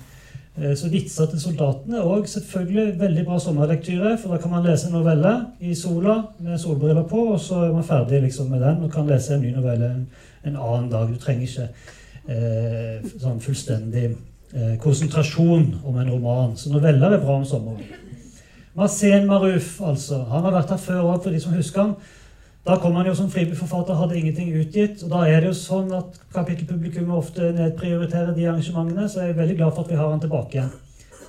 Eh, 0.58 0.72
så 0.78 0.90
vitser 0.90 1.28
til 1.30 1.40
soldatene' 1.40 2.00
òg 2.02 2.28
selvfølgelig 2.32 3.00
veldig 3.00 3.26
bra 3.26 3.40
sommerlektyre. 3.40 4.18
For 4.22 4.34
da 4.34 4.38
kan 4.42 4.52
man 4.52 4.64
lese 4.66 4.88
en 4.88 4.94
novelle 4.94 5.34
i 5.60 5.76
sola 5.76 6.22
med 6.40 6.58
solbriller 6.60 7.04
på, 7.04 7.28
og 7.34 7.40
så 7.40 7.66
er 7.66 7.74
man 7.74 7.84
ferdig 7.84 8.22
liksom 8.22 8.50
med 8.50 8.64
den 8.64 8.84
og 8.84 8.92
kan 8.92 9.08
lese 9.08 9.36
en 9.36 9.42
ny 9.42 9.52
novelle 9.52 9.86
en, 9.86 10.08
en 10.46 10.56
annen 10.56 10.90
dag. 10.92 11.12
Du 11.12 11.20
trenger 11.20 11.44
ikke 11.44 11.68
eh, 12.30 13.06
sånn 13.20 13.44
fullstendig 13.44 14.08
eh, 14.54 14.78
konsentrasjon 14.82 15.74
om 15.84 16.00
en 16.00 16.12
roman. 16.12 16.56
Så 16.58 16.72
noveller 16.72 17.18
er 17.18 17.22
bra 17.22 17.36
om 17.36 17.46
sommeren. 17.46 17.84
Marcen 18.76 19.28
Maruf, 19.28 19.82
altså. 19.82 20.24
Han 20.32 20.44
har 20.44 20.52
vært 20.52 20.74
her 20.74 20.82
før 20.88 21.04
òg, 21.04 21.20
for 21.24 21.32
de 21.32 21.40
som 21.40 21.54
husker 21.56 21.82
han. 21.84 21.94
Da 22.66 22.80
kom 22.82 22.96
han 22.98 23.06
jo 23.06 23.14
som 23.14 23.28
fribyforfatter, 23.30 23.94
hadde 23.94 24.18
ingenting 24.18 24.50
utgitt. 24.58 25.04
og 25.04 25.12
Da 25.12 25.26
er 25.30 25.44
det 25.44 25.52
jo 25.52 25.58
sånn 25.60 25.92
at 25.94 26.18
kapittelpublikummet 26.34 27.14
ofte 27.14 27.52
nedprioriterer 27.54 28.34
de 28.34 28.48
arrangementene. 28.50 29.06
Så 29.10 29.22
jeg 29.22 29.36
er 29.36 29.38
veldig 29.38 29.58
glad 29.60 29.76
for 29.76 29.86
at 29.86 29.92
vi 29.94 30.00
har 30.00 30.10
han 30.10 30.24
tilbake 30.24 30.58
igjen. 30.58 30.72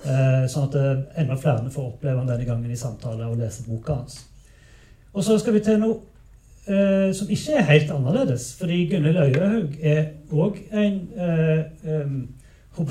Eh, 0.06 0.46
sånn 0.48 0.70
at 0.70 0.78
eh, 0.80 1.02
enda 1.20 1.36
flere 1.36 1.72
får 1.74 1.90
oppleve 1.90 2.22
han 2.22 2.30
denne 2.30 2.46
gangen 2.48 2.72
i 2.72 2.78
samtale 2.80 3.28
og 3.28 3.36
lese 3.36 3.66
boka 3.66 3.98
hans. 3.98 4.22
Og 5.12 5.24
så 5.26 5.36
skal 5.40 5.56
vi 5.58 5.62
til 5.66 5.76
noe 5.82 5.98
eh, 6.64 7.12
som 7.16 7.28
ikke 7.28 7.58
er 7.58 7.68
helt 7.68 7.92
annerledes. 7.92 8.48
Fordi 8.56 8.80
Gunhild 8.94 9.20
Øyehaug 9.26 9.76
er 9.82 10.02
òg 10.32 10.58
en 10.72 10.98
eh, 11.20 12.00
um, 12.00 12.16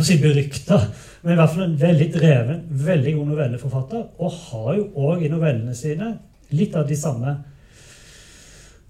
si 0.06 0.20
berykta, 0.22 0.80
men 1.24 1.34
i 1.34 1.40
hvert 1.42 1.54
fall 1.54 1.66
en 1.66 1.82
veldig 1.82 2.12
dreven, 2.14 2.62
veldig 2.70 3.18
god 3.18 3.34
novelleforfatter. 3.34 4.08
Og 4.22 4.40
har 4.44 4.72
jo 4.78 4.88
òg 5.10 5.26
i 5.26 5.34
novellene 5.34 5.74
sine 5.78 6.14
litt 6.54 6.78
av 6.78 6.86
de 6.86 6.98
samme 7.00 7.38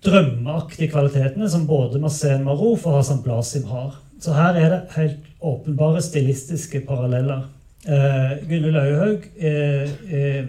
drømmeaktige 0.05 0.91
kvalitetene 0.91 1.49
som 1.49 1.67
både 1.67 1.99
Marcen 1.99 2.45
Marouf 2.45 2.85
og 2.85 2.99
Hassan 2.99 3.23
Blasim 3.23 3.65
har. 3.69 4.01
Så 4.21 4.33
her 4.33 4.55
er 4.59 4.69
det 4.69 4.81
helt 4.95 5.17
åpenbare 5.41 6.01
stilistiske 6.01 6.81
paralleller. 6.87 7.49
Eh, 7.87 8.49
Gunhild 8.49 8.75
Auhaug 8.75 9.27
eh, 9.37 9.89
eh, 10.11 10.45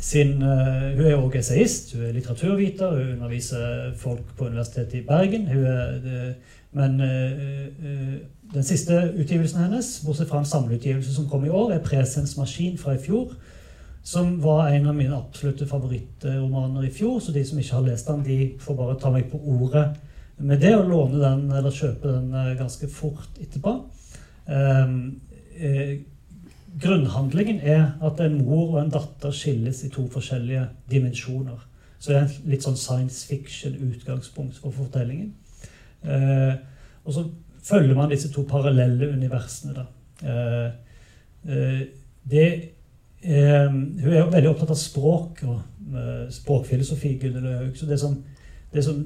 sin, 0.00 0.42
eh, 0.42 0.96
hun 0.96 1.06
er 1.06 1.14
også 1.14 1.38
essayist, 1.38 1.94
hun 1.94 2.04
er 2.04 2.12
litteraturviter, 2.12 2.90
hun 2.90 3.12
underviser 3.12 3.92
folk 3.96 4.24
på 4.38 4.44
Universitetet 4.44 4.94
i 4.94 5.06
Bergen. 5.06 5.48
Er, 5.48 5.92
det, 6.02 6.34
men 6.72 7.00
uh, 7.00 8.16
den 8.54 8.64
siste 8.64 9.12
utgivelsen 9.20 9.60
hennes, 9.60 10.02
bortsett 10.06 10.28
fra 10.28 10.38
en 10.40 10.48
samleutgivelse 10.48 11.14
som 11.14 11.28
kom 11.28 11.44
i 11.44 11.48
år, 11.48 11.72
er 11.72 11.78
'Presens 11.78 12.38
maskin' 12.38 12.78
fra 12.78 12.94
i 12.94 12.98
fjor. 12.98 13.34
Som 14.02 14.40
var 14.42 14.68
en 14.68 14.88
av 14.90 14.96
mine 14.98 15.16
absolutte 15.16 15.66
favorittromaner 15.66 16.86
i 16.86 16.90
fjor. 16.90 17.20
Så 17.20 17.32
de 17.32 17.44
som 17.46 17.58
ikke 17.58 17.76
har 17.78 17.86
lest 17.86 18.08
den, 18.10 18.24
de 18.26 18.38
får 18.60 18.78
bare 18.78 18.98
ta 19.00 19.12
meg 19.14 19.28
på 19.30 19.38
ordet 19.38 19.86
med 20.42 20.58
det 20.60 20.72
og 20.74 20.88
låne 20.90 21.20
den 21.22 21.44
eller 21.54 21.74
kjøpe 21.74 22.08
den 22.08 22.32
eh, 22.34 22.54
ganske 22.58 22.88
fort 22.90 23.36
etterpå. 23.38 23.76
Eh, 24.50 26.00
grunnhandlingen 26.82 27.60
er 27.60 27.92
at 28.02 28.20
en 28.24 28.40
mor 28.42 28.74
og 28.74 28.80
en 28.80 28.90
datter 28.90 29.34
skilles 29.36 29.84
i 29.86 29.92
to 29.92 30.08
forskjellige 30.10 30.64
dimensjoner. 30.90 31.60
Så 31.98 32.10
det 32.10 32.18
er 32.18 32.24
en 32.24 32.50
litt 32.50 32.66
sånn 32.66 32.78
science 32.80 33.28
fiction-utgangspunkt 33.30 34.58
for 34.58 34.74
fortellingen. 34.74 35.34
Eh, 36.02 36.54
og 37.04 37.14
så 37.14 37.26
følger 37.62 37.94
man 37.94 38.10
disse 38.10 38.32
to 38.32 38.42
parallelle 38.48 39.12
universene. 39.12 39.74
da. 39.76 39.84
Eh, 40.26 40.70
eh, 41.46 41.82
det 42.30 42.48
er, 43.22 43.68
hun 43.70 44.12
er 44.12 44.30
veldig 44.30 44.50
opptatt 44.50 44.74
av 44.74 44.78
språk 44.80 45.42
og 45.46 45.58
eh, 45.94 46.24
språkfilosofi. 46.34 47.14
Løg, 47.22 47.76
Så 47.78 47.86
det 47.86 48.00
som, 48.00 48.16
det 48.72 48.84
som 48.84 49.02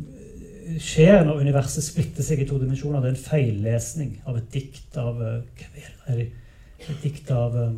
skjer 0.83 1.24
når 1.24 1.42
universet 1.46 1.85
splitter 1.85 2.26
seg 2.26 2.42
i 2.42 2.48
to 2.48 2.59
dimensjoner, 2.59 3.00
det 3.00 3.12
er 3.12 3.16
en 3.16 3.29
feillesning 3.29 4.16
av 4.26 4.40
et 4.40 4.48
dikt 4.55 4.98
av 5.00 5.22
eh? 5.22 6.26
Et 6.87 7.02
dikt 7.02 7.31
av 7.33 7.55
um, 7.57 7.76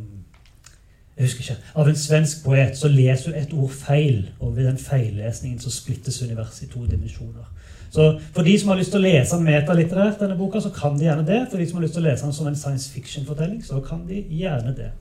jeg 1.19 1.27
husker 1.27 1.41
ikke, 1.43 1.55
Av 1.75 1.87
en 1.87 1.97
svensk 1.99 2.43
poet 2.45 2.77
så 2.77 2.87
leser 2.91 3.31
hun 3.31 3.39
et 3.39 3.53
ord 3.55 3.71
feil, 3.75 4.29
og 4.39 4.55
ved 4.55 4.67
den 4.67 4.77
feillesningen 4.79 5.59
så 5.59 5.71
splittes 5.71 6.21
universet 6.23 6.67
i 6.67 6.71
to 6.71 6.85
dimensjoner. 6.85 7.47
Så 7.91 8.19
For 8.35 8.43
de 8.43 8.53
som 8.59 8.69
har 8.69 8.77
lyst 8.79 8.93
til 8.93 9.01
å 9.01 9.03
lese 9.03 9.35
den 9.35 9.47
metalitterært, 9.49 10.19
denne 10.19 10.37
boka, 10.37 10.61
så 10.61 10.71
kan 10.71 10.95
de 10.97 11.07
gjerne 11.07 11.25
det. 11.27 11.41
For 11.49 11.57
de 11.57 11.67
som 11.67 11.79
har 11.79 11.83
lyst 11.87 11.97
til 11.97 12.05
å 12.05 12.09
lese 12.09 12.25
den 12.25 12.35
som 12.37 12.47
en 12.47 12.55
science 12.55 12.91
fiction-fortelling, 12.93 13.63
så 13.65 13.81
kan 13.83 14.05
de 14.07 14.21
gjerne 14.29 14.75
det. 14.77 14.91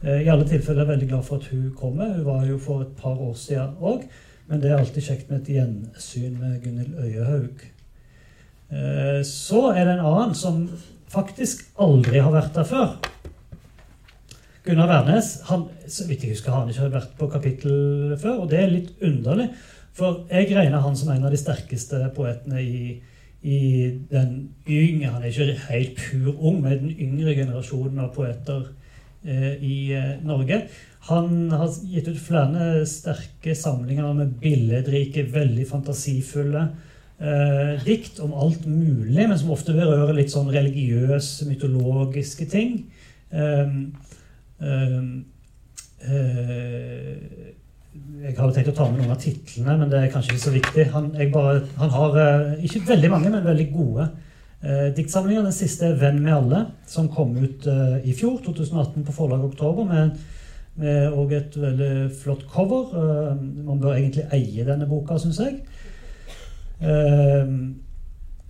Eh, 0.00 0.22
I 0.24 0.30
alle 0.32 0.46
tilfeller 0.48 0.82
er 0.82 0.86
jeg 0.86 0.92
veldig 0.94 1.08
glad 1.10 1.26
for 1.26 1.40
at 1.40 1.50
hun 1.52 1.70
kommer. 1.76 2.14
Hun 2.16 2.24
var 2.24 2.46
jo 2.48 2.58
for 2.58 2.84
et 2.86 2.94
par 2.96 3.20
år 3.20 3.34
siden 3.36 3.76
òg. 3.80 4.06
Men 4.48 4.62
det 4.62 4.70
er 4.70 4.80
alltid 4.80 5.04
kjekt 5.06 5.28
med 5.30 5.42
et 5.42 5.52
gjensyn 5.54 6.38
med 6.40 6.56
Gunhild 6.64 6.96
Øyehaug. 6.98 7.66
Eh, 8.72 9.20
så 9.26 9.68
er 9.74 9.84
det 9.84 9.98
en 9.98 10.06
annen 10.08 10.34
som 10.34 10.64
faktisk 11.10 11.66
aldri 11.78 12.22
har 12.22 12.32
vært 12.32 12.54
der 12.54 12.64
før. 12.64 12.96
Gunnar 14.64 14.88
Wærnes 14.88 15.40
han, 15.48 15.68
så 15.88 16.06
vidt 16.08 16.24
jeg 16.24 16.34
husker, 16.34 16.52
han 16.52 16.68
ikke 16.68 16.90
vært 16.92 17.14
på 17.18 17.28
kapittel 17.32 18.16
før. 18.20 18.42
Og 18.44 18.50
det 18.50 18.58
er 18.60 18.72
litt 18.72 18.90
underlig, 19.04 19.50
for 19.96 20.24
jeg 20.30 20.50
regner 20.56 20.84
han 20.84 20.96
som 20.96 21.12
en 21.12 21.24
av 21.26 21.32
de 21.32 21.40
sterkeste 21.40 22.02
poetene 22.16 22.60
i, 22.62 22.98
i 23.42 23.60
den 24.10 24.34
yngre 24.68 25.14
Han 25.14 25.22
er 25.22 25.32
ikke 25.32 25.64
helt 25.70 25.96
pur 25.96 26.34
ung, 26.34 26.60
men 26.62 26.78
den 26.78 26.92
yngre 26.94 27.34
generasjonen 27.34 28.04
av 28.04 28.14
poeter 28.14 28.68
i 29.24 29.92
eh, 29.96 30.12
Norge. 30.24 30.62
Han 31.10 31.50
har 31.52 31.72
gitt 31.88 32.08
ut 32.08 32.20
flere 32.20 32.86
sterke 32.88 33.54
samlinger 33.56 34.12
med 34.16 34.36
billedrike, 34.40 35.26
veldig 35.32 35.66
fantasifulle 35.68 36.68
eh, 37.20 37.74
dikt 37.84 38.20
om 38.24 38.34
alt 38.36 38.66
mulig, 38.68 39.26
men 39.26 39.38
som 39.38 39.52
ofte 39.54 39.76
berører 39.76 40.16
litt 40.16 40.32
sånn 40.32 40.50
religiøse, 40.52 41.48
mytologiske 41.50 42.48
ting. 42.52 42.82
Eh, 43.30 43.76
eh, 44.60 45.04
jeg 48.20 48.36
hadde 48.36 48.54
tenkt 48.54 48.72
å 48.72 48.76
ta 48.76 48.86
med 48.88 49.00
noen 49.00 49.14
av 49.14 49.20
titlene, 49.20 49.76
men 49.80 49.90
det 49.90 49.98
er 50.00 50.10
kanskje 50.12 50.34
ikke 50.34 50.44
så 50.46 50.54
viktig. 50.54 50.84
Han, 50.94 51.12
bare, 51.32 51.60
han 51.80 51.94
har 51.96 52.18
eh, 52.24 52.66
ikke 52.68 52.86
veldig 52.92 53.10
mange, 53.12 53.32
men 53.32 53.46
veldig 53.46 53.68
gode 53.74 54.06
eh, 54.06 54.28
diktsamlinger. 54.96 55.42
Den 55.42 55.52
siste 55.56 55.86
er 55.86 55.96
'Venn 55.96 56.20
med 56.20 56.32
alle', 56.32 56.66
som 56.86 57.08
kom 57.08 57.36
ut 57.36 57.66
eh, 57.66 58.04
i 58.04 58.12
fjor, 58.12 58.40
2018, 58.44 59.04
på 59.04 59.12
forlaget 59.12 59.44
Oktober. 59.44 59.84
med 59.84 60.10
med 60.76 61.12
og 61.12 61.32
et 61.32 61.56
veldig 61.56 62.10
flott 62.22 62.44
cover. 62.48 62.94
Uh, 62.94 63.66
man 63.66 63.80
bør 63.80 63.94
egentlig 63.94 64.24
eie 64.32 64.64
denne 64.64 64.86
boka, 64.88 65.18
syns 65.18 65.40
jeg. 65.42 65.58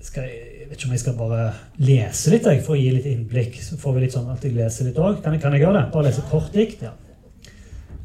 Skal 0.00 0.22
jeg, 0.22 0.68
vet 0.68 0.76
ikke 0.76 0.86
om 0.86 0.92
jeg 0.92 1.00
skal 1.00 1.16
bare 1.18 1.52
lese 1.78 2.30
litt 2.30 2.46
jeg, 2.46 2.62
for 2.62 2.76
å 2.76 2.78
gi 2.78 2.90
litt 2.94 3.06
innblikk. 3.06 3.58
Så 3.64 3.80
får 3.80 3.96
vi 3.96 4.04
litt 4.04 4.14
sånn 4.14 4.30
at 4.30 4.44
jeg 4.44 4.54
leser 4.54 4.86
litt 4.86 5.00
òg. 5.00 5.22
Kan, 5.24 5.38
kan, 5.42 5.56
jeg 5.56 5.64
gjøre 5.64 5.80
det? 5.80 5.86
Bare 5.92 6.06
lese 6.06 6.22
kort 6.30 6.52
dikt? 6.54 6.84
Ja. 6.86 6.92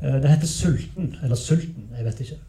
Den 0.02 0.32
heter 0.32 0.48
'Sulten'. 0.48 1.13
Eller 1.22 1.36
'Sulten'. 1.36 1.91
Jeg 1.98 2.06
vet 2.06 2.20
ikke. 2.26 2.39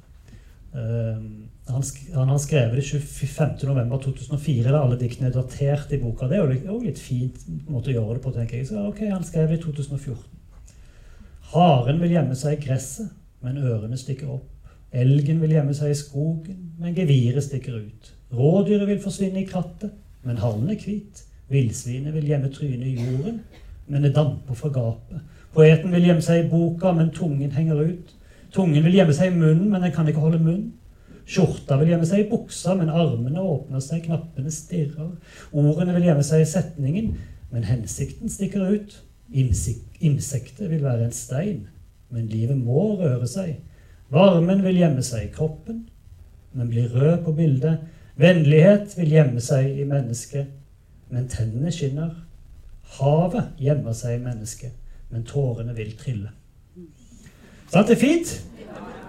Han, 1.66 1.82
han, 2.14 2.28
har 2.28 2.38
skrevet 2.38 2.76
det 2.78 2.84
25.11.2004, 2.86 4.68
da 4.70 4.80
alle 4.84 4.98
diktene 5.00 5.32
er 5.32 5.34
datert 5.34 5.90
i 5.92 5.98
boka. 5.98 6.28
Det 6.30 6.38
er 6.38 6.52
jo 6.68 6.78
litt 6.84 7.00
fint 7.02 7.40
måte 7.66 7.90
å 7.90 7.96
gjøre 7.96 8.18
det 8.18 8.22
på, 8.22 8.32
tenker 8.36 8.60
jeg. 8.60 8.68
Så 8.68 8.84
ok, 8.86 9.02
Han 9.10 9.26
skrev 9.26 9.50
det 9.50 9.58
i 9.58 9.64
2014. 9.64 10.36
Haren 11.50 11.98
vil 12.02 12.14
gjemme 12.14 12.36
seg 12.38 12.56
i 12.56 12.68
gresset, 12.68 13.10
men 13.42 13.58
ørene 13.58 13.98
stikker 13.98 14.30
opp. 14.36 14.70
Elgen 14.94 15.42
vil 15.42 15.56
gjemme 15.56 15.74
seg 15.74 15.90
i 15.90 15.98
skogen, 15.98 16.62
men 16.78 16.94
geviret 16.94 17.44
stikker 17.44 17.80
ut. 17.82 18.12
Rådyret 18.34 18.86
vil 18.88 19.02
forsvinne 19.02 19.42
i 19.42 19.48
krattet, 19.48 19.90
men 20.26 20.38
hallen 20.42 20.70
er 20.70 20.78
hvit. 20.78 21.24
Villsvinet 21.50 22.14
vil 22.14 22.30
gjemme 22.30 22.50
trynet 22.54 22.86
i 22.86 22.94
jorden, 22.96 23.42
men 23.90 24.06
det 24.06 24.14
damper 24.14 24.58
fra 24.58 24.70
gapet. 24.74 25.22
Poeten 25.54 25.92
vil 25.94 26.08
gjemme 26.08 26.22
seg 26.22 26.44
i 26.44 26.48
boka, 26.50 26.94
men 26.94 27.12
tungen 27.14 27.54
henger 27.54 27.82
ut. 27.90 28.16
Tungen 28.54 28.86
vil 28.86 28.98
gjemme 28.98 29.14
seg 29.14 29.30
i 29.30 29.36
munnen, 29.36 29.68
men 29.70 29.82
den 29.82 29.94
kan 29.94 30.08
ikke 30.08 30.22
holde 30.22 30.42
munn. 30.42 30.66
Skjorta 31.26 31.78
vil 31.80 31.90
gjemme 31.90 32.06
seg 32.06 32.22
i 32.22 32.28
buksa, 32.30 32.76
men 32.78 32.92
armene 32.92 33.42
åpner 33.42 33.82
seg, 33.82 34.04
knappene 34.04 34.52
stirrer. 34.54 35.10
Ordene 35.50 35.96
vil 35.96 36.06
gjemme 36.06 36.22
seg 36.26 36.44
i 36.44 36.50
setningen, 36.50 37.16
men 37.50 37.66
hensikten 37.66 38.30
stikker 38.30 38.68
ut. 38.70 38.94
Insektet 39.34 40.70
vil 40.70 40.84
være 40.84 41.08
en 41.08 41.16
stein, 41.16 41.64
men 42.14 42.28
livet 42.30 42.58
må 42.60 42.92
røre 43.00 43.26
seg. 43.26 43.56
Varmen 44.14 44.62
vil 44.62 44.78
gjemme 44.78 45.02
seg 45.02 45.26
i 45.26 45.32
kroppen, 45.34 45.82
men 46.54 46.70
blir 46.70 46.94
rød 46.94 47.24
på 47.26 47.34
bildet. 47.34 47.82
Vennlighet 48.16 48.94
vil 48.96 49.16
gjemme 49.18 49.42
seg 49.42 49.82
i 49.82 49.84
mennesket, 49.88 50.54
men 51.10 51.26
tennene 51.28 51.74
skinner. 51.74 52.14
Havet 53.00 53.58
gjemmer 53.58 53.96
seg 53.98 54.20
i 54.20 54.22
mennesket, 54.22 54.78
men 55.10 55.26
tårene 55.26 55.74
vil 55.74 55.90
trille. 55.98 56.30
Sant? 57.66 57.88
Det 57.90 57.96
er 57.96 58.00
fint. 58.00 58.30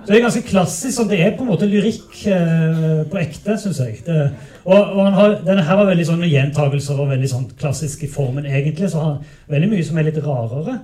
Så 0.07 0.13
det 0.13 0.21
er 0.21 0.23
ganske 0.23 0.47
klassisk. 0.47 0.99
og 1.01 1.09
Det 1.09 1.17
er 1.19 1.33
på 1.35 1.43
en 1.43 1.49
måte 1.49 1.67
lyrikk 1.67 2.13
eh, 2.31 3.01
på 3.11 3.17
ekte, 3.19 3.57
syns 3.59 3.81
jeg. 3.83 3.97
Det, 4.05 4.29
og, 4.63 4.77
og 4.77 5.09
har, 5.17 5.33
denne 5.43 5.65
her 5.67 5.75
var 5.81 5.89
veldig 5.89 6.05
sånn 6.07 6.21
med 6.21 6.31
gjentagelser 6.31 7.01
og 7.03 7.09
veldig 7.09 7.27
sånn 7.27 7.49
klassisk 7.59 8.05
i 8.07 8.09
formen, 8.13 8.47
egentlig. 8.47 8.87
Så 8.93 9.01
har 9.03 9.17
veldig 9.51 9.67
mye 9.73 9.83
som 9.83 9.99
er 9.99 10.07
litt 10.07 10.21
rarere. 10.23 10.77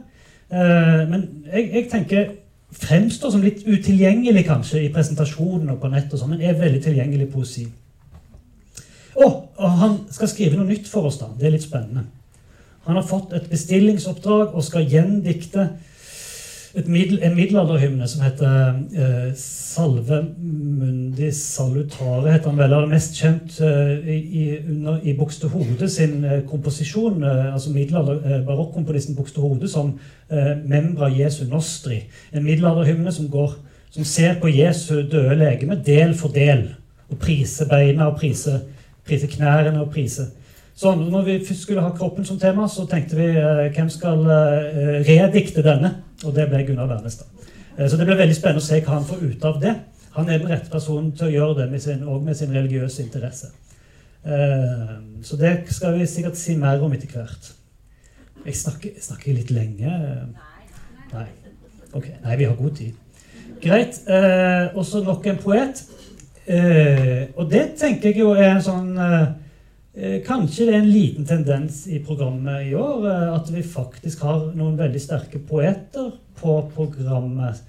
Eh, 0.52 1.06
men 1.08 1.24
jeg, 1.54 1.70
jeg, 1.70 1.86
tenker 1.94 2.26
fremstår 2.76 3.32
som 3.32 3.46
litt 3.48 3.64
utilgjengelig 3.64 4.44
kanskje 4.50 4.84
i 4.84 4.92
presentasjonen 4.92 5.72
og 5.72 5.80
på 5.80 5.94
nett, 5.94 6.12
og 6.12 6.20
sånn, 6.20 6.36
men 6.36 6.44
er 6.44 6.60
veldig 6.60 6.84
tilgjengelig 6.84 7.30
poesi. 7.32 7.64
Og, 9.14 9.40
og 9.56 9.80
han 9.86 9.98
skal 10.12 10.34
skrive 10.34 10.60
noe 10.60 10.68
nytt 10.68 10.92
for 10.92 11.08
oss. 11.08 11.22
da. 11.24 11.32
Det 11.40 11.48
er 11.48 11.56
litt 11.56 11.64
spennende. 11.64 12.10
Han 12.90 13.00
har 13.00 13.08
fått 13.08 13.32
et 13.40 13.48
bestillingsoppdrag 13.48 14.52
og 14.52 14.68
skal 14.68 14.84
gjendikte 14.92 15.70
middel, 16.86 17.20
en 17.24 17.36
middelalderhymne 17.36 18.08
som 18.08 18.22
heter 18.22 18.74
uh, 18.74 19.34
'Salve 19.36 20.26
mundi 20.38 21.32
salutare'. 21.32 22.32
heter 22.32 22.50
han 22.50 22.58
vel, 22.58 22.74
er 22.74 22.86
mest 22.88 23.16
kjent 23.22 23.62
uh, 23.62 24.08
i, 24.10 24.58
under, 24.70 25.00
i 25.04 25.14
Buxtehude 25.18 25.90
sin 25.90 26.26
uh, 26.26 26.42
komposisjon. 26.50 27.24
altså 27.24 27.70
middelalder, 27.70 28.46
Barokkomponisten 28.46 29.16
Buxtehude 29.16 29.68
som 29.68 30.00
membra 30.66 31.12
Jesu 31.18 31.46
nostri. 31.46 32.04
En 32.34 32.44
middelalderhymne 32.44 33.12
som, 33.12 33.30
går, 33.30 33.54
som 33.92 34.04
ser 34.04 34.40
på 34.42 34.48
Jesu 34.48 34.96
døde 34.96 35.36
legeme 35.36 35.82
del 35.86 36.16
for 36.18 36.30
del. 36.30 36.74
Og 37.10 37.18
priser 37.18 37.70
beina 37.70 38.08
og 38.10 38.18
priser 38.18 38.60
prise 39.06 39.28
knærne 39.28 39.82
og 39.82 39.92
prise. 39.92 40.22
Så 40.76 40.96
når 40.96 41.22
vi 41.22 41.56
skulle 41.56 41.82
ha 41.82 41.92
kroppen 41.94 42.26
som 42.26 42.40
tema, 42.40 42.68
så 42.68 42.86
tenkte 42.90 43.18
vi 43.18 43.28
eh, 43.30 43.68
hvem 43.76 43.90
skal 43.94 44.24
eh, 44.26 45.02
redikte 45.06 45.62
denne? 45.66 45.92
Og 46.26 46.34
det 46.34 46.48
ble 46.50 46.64
Gunnar 46.66 46.90
Wærnestad. 46.90 47.30
Eh, 47.78 47.86
så 47.90 47.98
det 47.98 48.08
ble 48.10 48.18
veldig 48.18 48.38
spennende 48.38 48.64
å 48.64 48.66
se 48.66 48.80
hva 48.82 48.96
han 48.98 49.06
får 49.06 49.22
ut 49.22 49.46
av 49.50 49.60
det. 49.62 49.74
Han 50.18 50.30
er 50.30 50.42
den 50.42 50.50
rette 50.50 50.74
personen 50.74 51.12
til 51.18 51.30
å 51.30 51.36
gjøre 51.36 51.60
det 51.62 51.68
med 51.70 52.08
og 52.10 52.26
med 52.26 52.38
sin 52.38 52.54
religiøse 52.54 53.06
interesse. 53.06 53.50
Så 55.26 55.36
det 55.36 55.50
skal 55.74 55.98
vi 55.98 56.06
sikkert 56.08 56.38
si 56.40 56.54
mer 56.56 56.84
om 56.86 56.94
etter 56.96 57.10
hvert. 57.12 57.48
Jeg 58.46 58.56
snakker, 58.56 58.94
snakker 59.02 59.36
litt 59.36 59.50
lenge. 59.52 59.96
Nei. 61.12 61.26
Ok, 61.98 62.08
Nei, 62.22 62.38
vi 62.40 62.46
har 62.46 62.54
god 62.56 62.78
tid. 62.78 62.94
Greit. 63.66 64.00
Også 64.78 65.02
nok 65.04 65.28
en 65.28 65.42
poet. 65.42 65.82
Og 67.34 67.50
det 67.52 67.66
tenker 67.82 68.14
jeg 68.14 68.22
jo 68.22 68.32
er 68.38 68.54
en 68.54 68.64
sånn 68.64 68.94
Kanskje 69.94 70.66
det 70.66 70.74
er 70.74 70.80
en 70.82 70.90
liten 70.90 71.26
tendens 71.30 71.84
i 71.86 72.00
programmet 72.02 72.66
i 72.66 72.72
år 72.74 73.04
eh, 73.06 73.28
at 73.36 73.50
vi 73.54 73.62
faktisk 73.62 74.24
har 74.26 74.48
noen 74.58 74.74
veldig 74.80 75.02
sterke 75.02 75.38
poeter 75.46 76.16
på 76.40 76.56
programmet. 76.74 77.62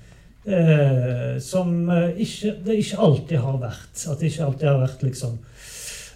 Eh, 0.44 1.36
som 1.44 1.74
eh, 1.92 2.16
ikke, 2.24 2.54
det 2.64 2.78
ikke 2.80 3.02
alltid 3.04 3.42
har 3.44 3.60
vært. 3.60 3.92
At 4.08 4.22
det 4.22 4.30
ikke 4.30 4.48
alltid 4.48 4.70
har 4.70 4.80
vært 4.86 5.04
liksom 5.04 5.36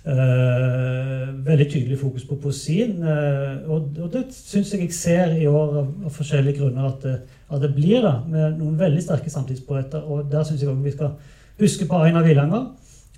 veldig 0.09 1.65
tydelig 1.69 1.99
fokus 2.01 2.23
på 2.25 2.39
poesien. 2.41 2.95
Og, 3.03 3.91
og, 3.99 4.07
det 4.15 4.23
syns 4.33 4.71
jeg 4.73 4.87
jeg 4.87 4.95
ser 4.97 5.35
i 5.37 5.45
år 5.51 5.75
av, 5.83 5.91
av 6.09 6.15
forskjellige 6.15 6.63
grunner 6.63 6.87
at 6.89 7.03
det, 7.05 7.17
at 7.53 7.61
det 7.61 7.75
blir 7.77 8.01
da, 8.07 8.15
med 8.25 8.57
noen 8.57 8.79
veldig 8.81 9.03
sterke 9.05 9.29
samtidspoeter. 9.29 10.07
Og 10.09 10.31
der 10.33 10.47
syns 10.49 10.65
jeg 10.65 10.71
òg 10.73 10.81
vi 10.87 10.95
skal 10.95 11.19
huske 11.61 11.91
på 11.91 12.01
Einar 12.07 12.25
Villanger. 12.25 12.71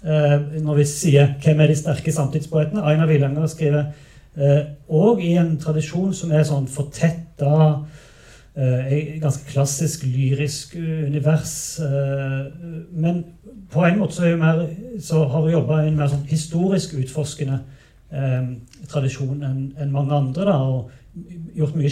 Eh, 0.05 0.63
når 0.63 0.75
vi 0.75 0.85
sier 0.85 1.35
'Hvem 1.43 1.61
er 1.61 1.67
de 1.67 1.77
sterke 1.77 2.13
samtidspoetene?' 2.13 2.83
Einar 2.83 3.07
Villanger 3.07 3.47
skriver 3.47 3.85
òg 4.89 5.19
eh, 5.19 5.25
i 5.25 5.33
en 5.37 5.59
tradisjon 5.59 6.15
som 6.15 6.33
er 6.33 6.43
sånn 6.43 6.69
fortetta 6.69 7.85
et 8.61 9.21
ganske 9.23 9.47
klassisk 9.47 10.03
lyrisk 10.05 10.75
univers. 10.77 11.81
Men 12.93 13.25
på 13.71 13.85
en 13.85 13.99
måte 13.99 14.15
så, 14.15 14.37
mer, 14.37 14.67
så 15.01 15.25
har 15.29 15.45
vi 15.47 15.53
jobba 15.53 15.83
i 15.83 15.89
en 15.89 15.97
mer 15.97 16.11
sånn 16.11 16.27
historisk 16.29 16.95
utforskende 16.99 17.61
tradisjon 18.89 19.45
enn 19.47 19.61
en 19.79 19.93
mange 19.93 20.13
andre. 20.13 20.45
da, 20.45 20.57
og 20.59 20.91
gjort 21.57 21.77
mye 21.77 21.89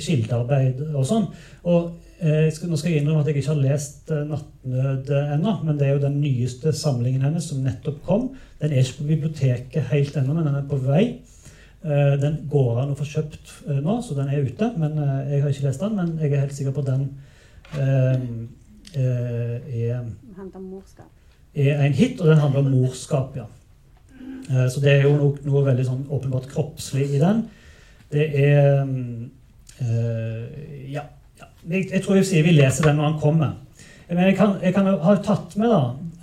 kildearbeid 0.00 0.82
og 0.94 1.06
sånn. 1.06 1.28
Og 1.64 1.92
Eh, 1.96 2.05
skal, 2.16 2.70
nå 2.70 2.78
skal 2.80 2.94
jeg 2.94 3.02
innrømme 3.02 3.20
at 3.20 3.28
jeg 3.28 3.42
ikke 3.42 3.52
har 3.52 3.60
lest 3.60 4.10
uh, 4.10 4.22
'Nattnød' 4.24 5.10
uh, 5.12 5.34
ennå, 5.34 5.52
men 5.64 5.78
det 5.78 5.86
er 5.86 5.96
jo 5.96 6.06
den 6.06 6.20
nyeste 6.20 6.72
samlingen 6.72 7.22
hennes 7.22 7.44
som 7.44 7.58
nettopp 7.60 7.98
kom. 8.06 8.30
Den 8.60 8.72
er 8.72 8.80
ikke 8.80 9.02
på 9.02 9.08
biblioteket 9.10 9.90
helt 9.90 10.16
ennå, 10.16 10.32
men 10.32 10.46
den 10.46 10.56
er 10.56 10.68
på 10.68 10.78
vei. 10.80 11.20
Uh, 11.84 12.16
den 12.22 12.38
går 12.50 12.80
an 12.80 12.94
å 12.94 12.96
få 12.96 13.04
kjøpt 13.04 13.52
nå, 13.84 13.98
så 14.02 14.16
den 14.16 14.32
er 14.32 14.48
ute. 14.48 14.70
men 14.78 14.96
Jeg 15.28 15.42
har 15.42 15.52
ikke 15.52 15.66
lest 15.66 15.84
den, 15.84 15.96
men 15.96 16.16
jeg 16.20 16.32
er 16.32 16.46
helt 16.46 16.56
sikker 16.56 16.72
på 16.72 16.86
at 16.86 16.92
den 16.94 17.10
er, 17.76 18.16
er 21.76 21.84
en 21.84 21.92
hit, 21.92 22.20
og 22.20 22.28
den 22.28 22.40
handler 22.40 22.60
om 22.60 22.70
morskap, 22.70 23.36
ja. 23.36 23.44
så 24.68 24.80
det 24.80 24.92
er 24.92 25.02
jo 25.04 25.16
noe, 25.16 25.36
noe 25.44 25.64
veldig 25.66 25.84
sånn 25.84 26.06
åpenbart 26.08 26.48
kroppslig 26.48 27.10
i 27.16 27.20
den. 27.20 27.42
Det 28.12 28.26
er 28.40 28.82
um, 28.86 29.30
Ja 30.88 31.02
jeg, 31.70 31.88
jeg, 31.92 32.02
tror 32.04 32.18
jeg 32.18 32.28
sier 32.28 32.46
vi 32.46 32.54
leser 32.56 32.88
den 32.88 33.00
når 33.00 33.10
han 33.10 33.20
kommer. 33.20 33.54
Men 34.08 34.28
jeg 34.28 34.36
kan, 34.38 34.54
jeg 34.62 34.74
kan 34.74 34.86
ha 35.02 35.16
tatt 35.24 35.56
med 35.58 35.72
da, 35.72 35.80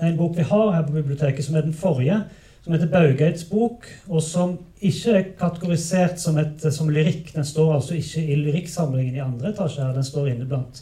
en 0.07 0.17
bok 0.17 0.37
vi 0.37 0.45
har 0.47 0.71
her 0.71 0.85
på 0.87 0.95
biblioteket, 0.95 1.45
som 1.45 1.57
er 1.59 1.67
den 1.67 1.75
forrige. 1.75 2.21
Som 2.63 2.71
heter 2.77 2.87
Baugeids 2.87 3.43
bok, 3.43 3.89
og 4.07 4.21
som 4.23 4.53
ikke 4.79 5.15
er 5.17 5.25
kategorisert 5.35 6.21
som, 6.21 6.37
et, 6.39 6.63
som 6.71 6.87
lyrikk. 6.87 7.33
Den 7.35 7.43
står 7.43 7.73
altså 7.75 7.97
ikke 7.97 8.23
i 8.23 8.37
lyrikksamlingen 8.39 9.17
i 9.17 9.23
andre 9.23 9.51
etasje. 9.51 9.83
her, 9.83 9.91
Den 9.91 10.07
står 10.07 10.29
inne 10.31 10.47
blant 10.47 10.79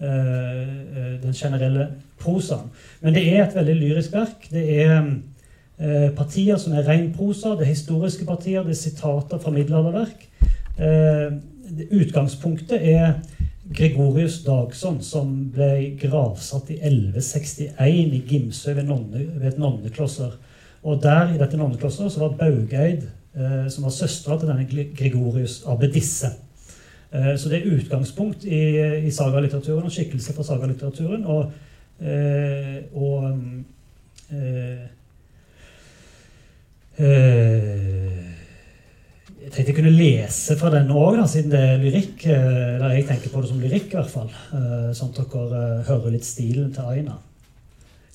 uh, 0.00 1.18
den 1.20 1.36
generelle 1.36 1.90
prosaen. 2.20 2.70
Men 3.02 3.12
det 3.14 3.26
er 3.28 3.42
et 3.44 3.58
veldig 3.58 3.74
lyrisk 3.76 4.16
verk. 4.16 4.48
Det 4.48 4.64
er 4.80 4.96
uh, 5.04 6.08
partier 6.16 6.56
som 6.56 6.72
er 6.72 6.88
ren 6.88 7.10
prosa. 7.12 7.52
Det 7.58 7.66
er 7.66 7.74
historiske 7.74 8.24
partier, 8.24 8.64
det 8.64 8.72
er 8.72 8.80
sitater 8.80 9.44
fra 9.44 9.52
middelalderverk. 9.52 10.24
Uh, 10.80 11.36
utgangspunktet 11.92 12.80
er 12.80 13.18
Gregorius 13.74 14.40
Dagson, 14.46 15.02
som 15.04 15.32
ble 15.52 15.94
gravsatt 16.00 16.70
i 16.72 16.78
1161 16.80 18.14
i 18.16 18.22
Gimsø 18.28 18.72
ved, 18.72 18.88
nonne, 18.88 19.26
ved 19.36 19.52
et 19.52 19.60
nonneklosser. 19.60 20.38
Og 20.82 21.02
der 21.02 21.34
i 21.34 21.40
dette 21.40 21.58
nonneklosteret 21.60 22.16
var 22.20 22.36
Baugeid, 22.38 23.04
eh, 23.36 23.66
som 23.68 23.84
var 23.84 23.94
søstera 23.94 24.38
til 24.38 24.48
denne 24.48 24.86
Gregorius, 24.96 25.60
abbedisse. 25.68 26.32
Eh, 27.12 27.34
så 27.36 27.48
det 27.48 27.60
er 27.60 27.74
utgangspunkt 27.76 28.44
i, 28.44 28.62
i 29.06 29.10
sagalitteraturen 29.10 29.84
og 29.84 29.92
skikkelse 29.92 30.36
fra 30.36 30.46
sagalitteraturen. 30.48 31.24
Og, 31.24 31.52
eh, 32.00 32.78
og 32.94 33.38
eh, 34.32 34.88
eh, 36.96 38.27
jeg 39.38 39.52
tenkte 39.54 39.70
jeg 39.70 39.76
kunne 39.78 39.94
lese 39.94 40.56
fra 40.58 40.70
den 40.72 40.90
òg, 40.90 41.20
siden 41.30 41.52
det 41.52 41.60
er 41.62 41.82
lyrikk. 41.82 42.24
Eh, 42.26 42.74
eller 42.74 42.96
jeg 42.96 43.06
tenker 43.08 43.30
på 43.32 43.42
det 43.42 43.50
som 43.52 43.60
lyrikk, 43.62 43.92
i 43.92 43.98
hvert 43.98 44.10
fall. 44.10 44.32
Eh, 44.58 44.88
sånn 44.98 45.12
at 45.14 45.20
dere 45.32 45.60
eh, 45.60 45.84
hører 45.88 46.14
litt 46.14 46.26
stilen 46.26 46.72
til 46.74 46.90
Aina. 46.90 47.14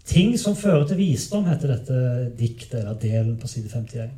Ting 0.10 0.34
som 0.40 0.58
fører 0.60 0.84
til 0.90 1.00
visdom, 1.00 1.48
heter 1.48 1.72
dette 1.72 2.02
diktet, 2.36 2.82
eller 2.82 3.00
delen 3.00 3.38
på 3.40 3.48
side 3.48 3.72
51. 3.72 4.12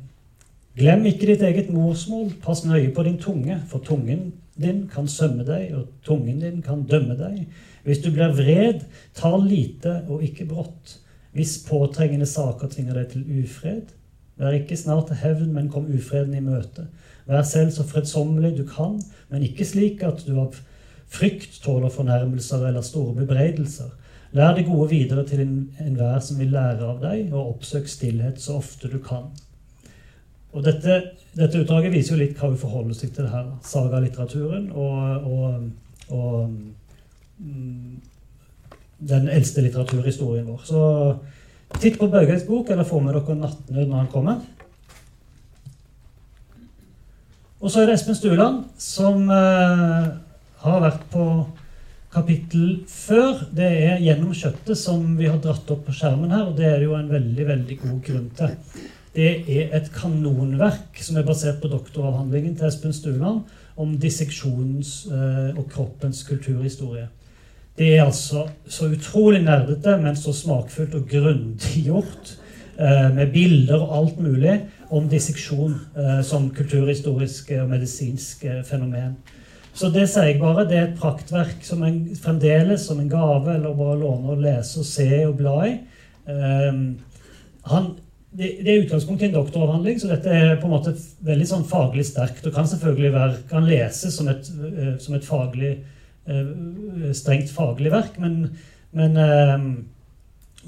Glem 0.76 1.06
ikke 1.08 1.30
ditt 1.30 1.44
eget 1.46 1.70
morsmål, 1.72 2.34
pass 2.42 2.64
nøye 2.66 2.90
på 2.92 3.06
din 3.06 3.20
tunge, 3.22 3.60
for 3.70 3.86
tungen 3.86 4.32
din 4.60 4.84
kan 4.90 5.06
sømme 5.08 5.46
deg, 5.46 5.70
og 5.78 5.86
tungen 6.04 6.42
din 6.42 6.58
kan 6.64 6.82
dømme 6.90 7.14
deg. 7.16 7.46
Hvis 7.86 8.02
du 8.02 8.10
blir 8.10 8.34
vred, 8.34 8.82
tal 9.16 9.46
lite 9.46 10.00
og 10.10 10.24
ikke 10.26 10.48
brått. 10.50 10.98
Hvis 11.36 11.60
påtrengende 11.68 12.26
saker 12.28 12.72
tvinger 12.72 12.98
deg 12.98 13.12
til 13.12 13.24
ufred, 13.44 13.95
Vær 14.36 14.56
ikke 14.56 14.76
snart 14.76 15.08
til 15.08 15.20
hevn, 15.22 15.52
men 15.52 15.70
kom 15.72 15.88
ufreden 15.88 16.34
i 16.36 16.44
møte. 16.44 16.86
Vær 17.26 17.42
selv 17.46 17.72
så 17.74 17.86
fredsommelig 17.88 18.52
du 18.58 18.64
kan, 18.68 18.98
men 19.32 19.44
ikke 19.46 19.64
slik 19.64 20.02
at 20.06 20.24
du 20.26 20.36
av 20.40 20.58
frykt 21.10 21.60
tåler 21.64 21.92
fornærmelser 21.92 22.66
eller 22.68 22.84
store 22.84 23.14
bebreidelser. 23.20 23.90
Lær 24.36 24.54
det 24.54 24.66
gode 24.66 24.90
videre 24.90 25.24
til 25.26 25.42
enhver 25.46 26.20
som 26.20 26.38
vil 26.40 26.52
lære 26.52 26.84
av 26.84 27.00
deg, 27.02 27.32
og 27.32 27.56
oppsøk 27.56 27.88
stillhet 27.88 28.40
så 28.42 28.58
ofte 28.60 28.90
du 28.92 28.98
kan. 29.02 29.30
Og 30.56 30.64
dette, 30.64 30.98
dette 31.36 31.60
utdraget 31.62 31.92
viser 31.92 32.14
jo 32.14 32.22
litt 32.22 32.38
hva 32.40 32.50
vi 32.52 32.60
forholder 32.60 32.96
seg 32.96 33.12
til 33.12 33.26
det 33.26 33.32
her 33.32 33.48
sagalitteraturen 33.66 34.70
og, 34.72 35.26
og, 35.28 35.66
og 36.16 36.36
mm, 37.38 37.96
den 39.10 39.28
eldste 39.28 39.64
litteraturhistorien 39.66 40.48
vår. 40.48 40.62
Så 40.64 40.82
Titt 41.76 41.98
på 42.00 42.08
Børges 42.08 42.46
bok, 42.48 42.70
eller 42.72 42.86
få 42.88 43.00
med 43.04 43.14
dere 43.14 43.34
'Nattnød' 43.36 43.88
når 43.88 43.96
han 43.96 44.06
kommer. 44.12 44.36
Og 47.60 47.70
så 47.70 47.80
er 47.80 47.86
det 47.86 47.94
Espen 47.94 48.14
Stueland, 48.14 48.64
som 48.78 49.30
eh, 49.30 50.08
har 50.62 50.80
vært 50.80 51.04
på 51.12 51.24
kapittel 52.12 52.84
før. 52.88 53.44
Det 53.52 53.68
er 53.68 54.00
'Gjennom 54.00 54.32
kjøttet', 54.32 54.74
som 54.76 55.18
vi 55.18 55.26
har 55.26 55.38
dratt 55.38 55.70
opp 55.70 55.84
på 55.86 55.92
skjermen 55.92 56.30
her. 56.30 56.46
Og 56.46 56.56
det 56.56 56.66
er 56.66 56.78
det 56.78 56.88
jo 56.88 56.96
en 56.96 57.12
veldig, 57.12 57.46
veldig 57.46 57.78
god 57.78 58.00
grunn 58.08 58.30
til. 58.36 58.56
Det 59.16 59.30
er 59.48 59.76
et 59.76 59.92
kanonverk 59.92 60.96
som 61.00 61.16
er 61.16 61.24
basert 61.28 61.60
på 61.60 61.68
doktoravhandlingen 61.68 62.56
til 62.56 62.66
Espen 62.68 62.92
Stueland 62.92 63.44
om 63.76 63.98
disseksjonens 63.98 65.06
eh, 65.12 65.58
og 65.58 65.68
kroppens 65.70 66.22
kulturhistorie. 66.28 67.08
Det 67.76 67.92
er 67.96 68.06
altså 68.06 68.46
så 68.68 68.88
utrolig 68.88 69.42
nerdete, 69.44 69.98
men 70.00 70.16
så 70.16 70.32
smakfullt 70.32 70.94
og 70.96 71.08
grundig 71.10 71.82
gjort. 71.84 72.36
Eh, 72.76 73.14
med 73.14 73.32
bilder 73.32 73.80
og 73.80 73.92
alt 73.96 74.18
mulig 74.20 74.54
om 74.92 75.06
disseksjon 75.08 75.78
eh, 75.96 76.20
som 76.24 76.50
kulturhistorisk 76.52 77.54
og 77.56 77.70
medisinsk 77.70 78.44
eh, 78.44 78.62
fenomen. 78.68 79.14
Så 79.76 79.88
det 79.92 80.06
sier 80.12 80.30
jeg 80.30 80.40
bare. 80.40 80.66
Det 80.68 80.76
er 80.76 80.86
et 80.90 80.98
praktverk 81.00 81.64
som 81.64 81.84
en, 81.84 82.02
fremdeles 82.20 82.84
som 82.84 83.00
en 83.00 83.08
gave 83.12 83.54
eller 83.54 83.76
bare 83.76 83.96
låne 84.00 84.34
og 84.34 84.44
lese 84.44 84.80
og 84.80 84.88
se 84.88 85.08
og 85.24 85.36
bla 85.40 85.56
i. 85.68 85.72
Han, 87.66 87.90
det, 88.36 88.50
er 88.60 88.84
utgangspunktet 88.84 89.26
i 89.26 89.28
en 89.30 89.36
doktoravhandling, 89.36 90.00
så 90.00 90.08
dette 90.10 90.32
er 90.32 90.56
på 90.60 90.68
en 90.68 90.74
måte 90.74 90.94
veldig 91.28 91.48
sånn 91.48 91.68
faglig 91.68 92.06
sterkt. 92.08 92.44
Og 92.48 92.56
kan 92.56 92.68
selvfølgelig 92.68 93.12
være, 93.14 93.36
kan 93.52 93.68
leses 93.68 94.16
som 94.16 94.32
et, 94.32 94.48
som 95.00 95.16
et 95.16 95.28
faglig 95.28 95.76
Eh, 95.76 95.95
strengt 97.14 97.50
faglig 97.54 97.92
verk, 97.92 98.18
men, 98.18 98.56
men, 98.96 99.16
eh, 99.16 99.66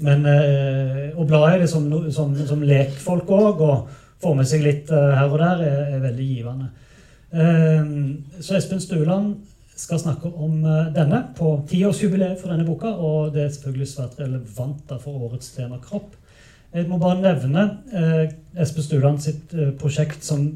men 0.05 0.27
eh, 0.31 1.05
å 1.19 1.25
bla 1.27 1.41
i 1.53 1.59
det 1.61 1.69
som, 1.71 1.89
som, 2.15 2.35
som 2.47 2.63
lekfolk 2.63 3.31
òg, 3.35 3.63
og 3.65 4.05
få 4.19 4.33
med 4.35 4.47
seg 4.47 4.63
litt 4.65 4.91
her 4.91 5.29
og 5.29 5.39
der, 5.39 5.63
er, 5.63 5.83
er 5.95 6.01
veldig 6.03 6.25
givende. 6.27 6.65
Så 8.43 8.57
Espen 8.57 8.81
Stuland 8.83 9.29
skal 9.79 10.01
snakke 10.01 10.27
om 10.27 10.57
denne 10.91 11.21
på 11.37 11.53
tiårsjubileet 11.69 12.41
for 12.41 12.51
denne 12.51 12.65
boka, 12.67 12.89
og 12.91 13.31
det 13.31 13.45
er 13.45 13.53
selvfølgelig 13.53 13.87
svært 13.87 14.19
relevant 14.19 14.91
for 14.99 15.29
årets 15.29 15.53
tema 15.55 15.79
kropp. 15.79 16.17
Jeg 16.73 16.89
må 16.89 16.99
bare 16.99 17.21
nevne 17.21 17.63
Espen 18.59 18.83
Stuland 18.89 19.23
sitt 19.23 19.55
prosjekt 19.79 20.27
som 20.27 20.49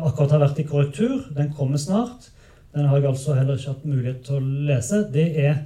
akkurat 0.00 0.38
har 0.38 0.46
vært 0.46 0.64
i 0.64 0.66
korrektur. 0.70 1.18
Den 1.36 1.52
kommer 1.52 1.82
snart. 1.82 2.30
Den 2.74 2.84
har 2.90 2.98
jeg 2.98 3.08
altså 3.08 3.34
heller 3.34 3.58
ikke 3.58 3.70
hatt 3.70 3.86
mulighet 3.86 4.20
til 4.26 4.34
å 4.34 4.66
lese. 4.68 5.04
Det 5.14 5.24
er, 5.44 5.58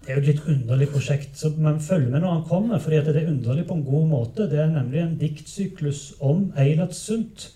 det 0.00 0.08
er 0.08 0.16
jo 0.16 0.22
et 0.22 0.28
litt 0.30 0.46
underlig 0.48 0.88
prosjekt. 0.88 1.36
så 1.36 1.52
Man 1.56 1.80
følger 1.84 2.10
med 2.10 2.24
når 2.24 2.32
han 2.32 2.46
kommer, 2.48 2.78
fordi 2.80 3.02
det 3.04 3.16
er 3.16 3.28
underlig 3.28 3.66
på 3.68 3.76
en 3.76 3.84
god 3.84 4.06
måte. 4.08 4.48
Det 4.50 4.58
er 4.58 4.72
nemlig 4.72 5.02
en 5.02 5.18
diktsyklus 5.20 6.14
om 6.20 6.46
Eilert 6.56 6.96
Sundt. 6.96 7.50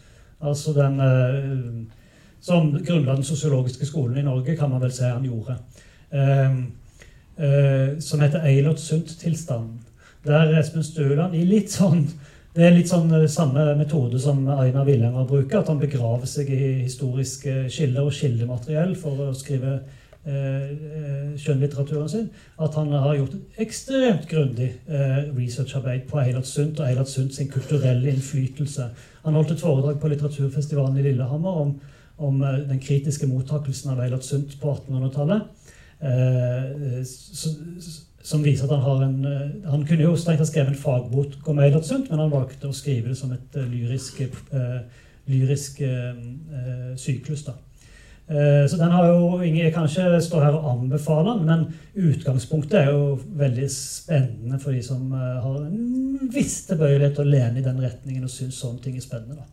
Altså 0.45 0.75
den 0.77 1.01
eh, 1.01 1.87
Som 2.45 2.75
grunnla 2.87 3.15
den 3.15 3.25
sosiologiske 3.25 3.87
skolen 3.87 4.19
i 4.19 4.23
Norge, 4.23 4.57
kan 4.57 4.71
man 4.71 4.83
vel 4.83 4.93
si 4.93 5.05
han 5.09 5.25
gjorde. 5.25 5.57
Eh, 6.13 6.59
eh, 7.41 7.99
som 8.01 8.21
heter 8.21 8.45
Eilert 8.45 8.81
Sundt-tilstanden. 8.81 9.81
Der 10.27 10.59
Espen 10.59 10.85
Støland 10.85 11.35
i 11.37 11.45
litt 11.45 11.73
sånn 11.73 12.05
det 12.55 12.63
er 12.63 12.75
litt 12.77 12.91
sånn 12.91 13.11
eh, 13.17 13.27
samme 13.31 13.67
metode 13.79 14.21
som 14.23 14.45
Einar 14.47 14.87
Villenger 14.87 15.27
bruker. 15.27 15.61
At 15.61 15.71
han 15.73 15.81
begraver 15.83 16.29
seg 16.31 16.53
i 16.55 16.63
historiske 16.85 17.65
kilder 17.75 18.07
og 18.07 18.15
kildemateriell 18.15 18.95
for 18.99 19.25
å 19.25 19.33
skrive 19.35 19.73
eh, 19.75 20.69
eh, 20.71 21.33
skjønnlitteraturen 21.41 22.13
sin. 22.13 22.29
At 22.63 22.79
han 22.79 22.93
har 22.95 23.17
gjort 23.19 23.35
et 23.41 23.65
ekstremt 23.67 24.29
grundig 24.31 24.71
eh, 24.87 25.19
researcharbeid 25.35 26.07
på 26.11 26.21
Eilert 26.23 26.47
Sundt 26.51 26.79
og 26.79 26.87
Eilert 26.87 27.11
Sundt 27.11 27.35
sin 27.35 27.51
kulturelle 27.51 28.13
innflytelse. 28.13 28.89
Han 29.27 29.41
holdt 29.41 29.57
et 29.57 29.67
foredrag 29.67 29.99
på 29.99 30.13
litteraturfestivalen 30.15 31.03
i 31.03 31.09
Lillehammer 31.09 31.61
om, 31.65 31.75
om 32.23 32.41
eh, 32.43 32.63
den 32.71 32.83
kritiske 32.83 33.27
mottakelsen 33.31 33.97
av 33.97 34.07
Eilert 34.07 34.27
Sundt 34.31 34.55
på 34.63 34.77
1800-tallet. 34.79 35.51
Eh, 36.05 37.03
som 38.25 38.45
viser 38.45 38.65
at 38.65 38.73
han 38.73 38.85
har 38.85 39.03
en 39.05 39.25
eh, 39.29 39.71
Han 39.71 39.85
kunne 39.87 40.07
jo 40.07 40.17
strengt 40.17 40.41
ha 40.41 40.49
skrevet 40.49 40.73
en 40.73 40.81
fagbok 40.81 41.49
om 41.53 41.59
Eilert 41.61 41.85
Sundt, 41.85 42.11
men 42.11 42.23
han 42.23 42.33
valgte 42.33 42.71
å 42.71 42.77
skrive 42.77 43.13
det 43.13 43.19
som 43.19 43.33
et 43.37 43.59
uh, 43.59 43.67
lyrisk, 43.69 44.23
uh, 44.55 44.81
lyrisk 45.29 45.83
uh, 45.85 46.97
syklus. 46.97 47.45
da. 47.45 47.59
Eh, 48.29 48.69
så 48.69 48.77
den 48.77 48.91
har 48.91 49.07
jo 49.07 49.43
Jeg 49.43 49.73
kan 49.73 49.85
ikke 49.85 50.21
stå 50.21 50.41
her 50.41 50.53
og 50.57 50.81
anbefale 50.81 51.31
den, 51.31 51.45
men 51.47 51.75
utgangspunktet 51.95 52.79
er 52.81 52.91
jo 52.91 53.19
veldig 53.37 53.71
spennende 53.71 54.59
for 54.59 54.73
de 54.73 54.83
som 54.83 55.13
eh, 55.13 55.43
har 55.43 55.59
en 55.67 56.31
viss 56.33 56.63
tilbøyelighet 56.67 57.15
til 57.15 57.27
å 57.27 57.31
lene 57.35 57.61
i 57.61 57.65
den 57.65 57.83
retningen 57.85 58.25
og 58.25 58.33
syns 58.33 58.57
sånne 58.57 58.81
ting 58.81 58.97
er 58.97 59.05
spennende. 59.05 59.37
da. 59.37 59.45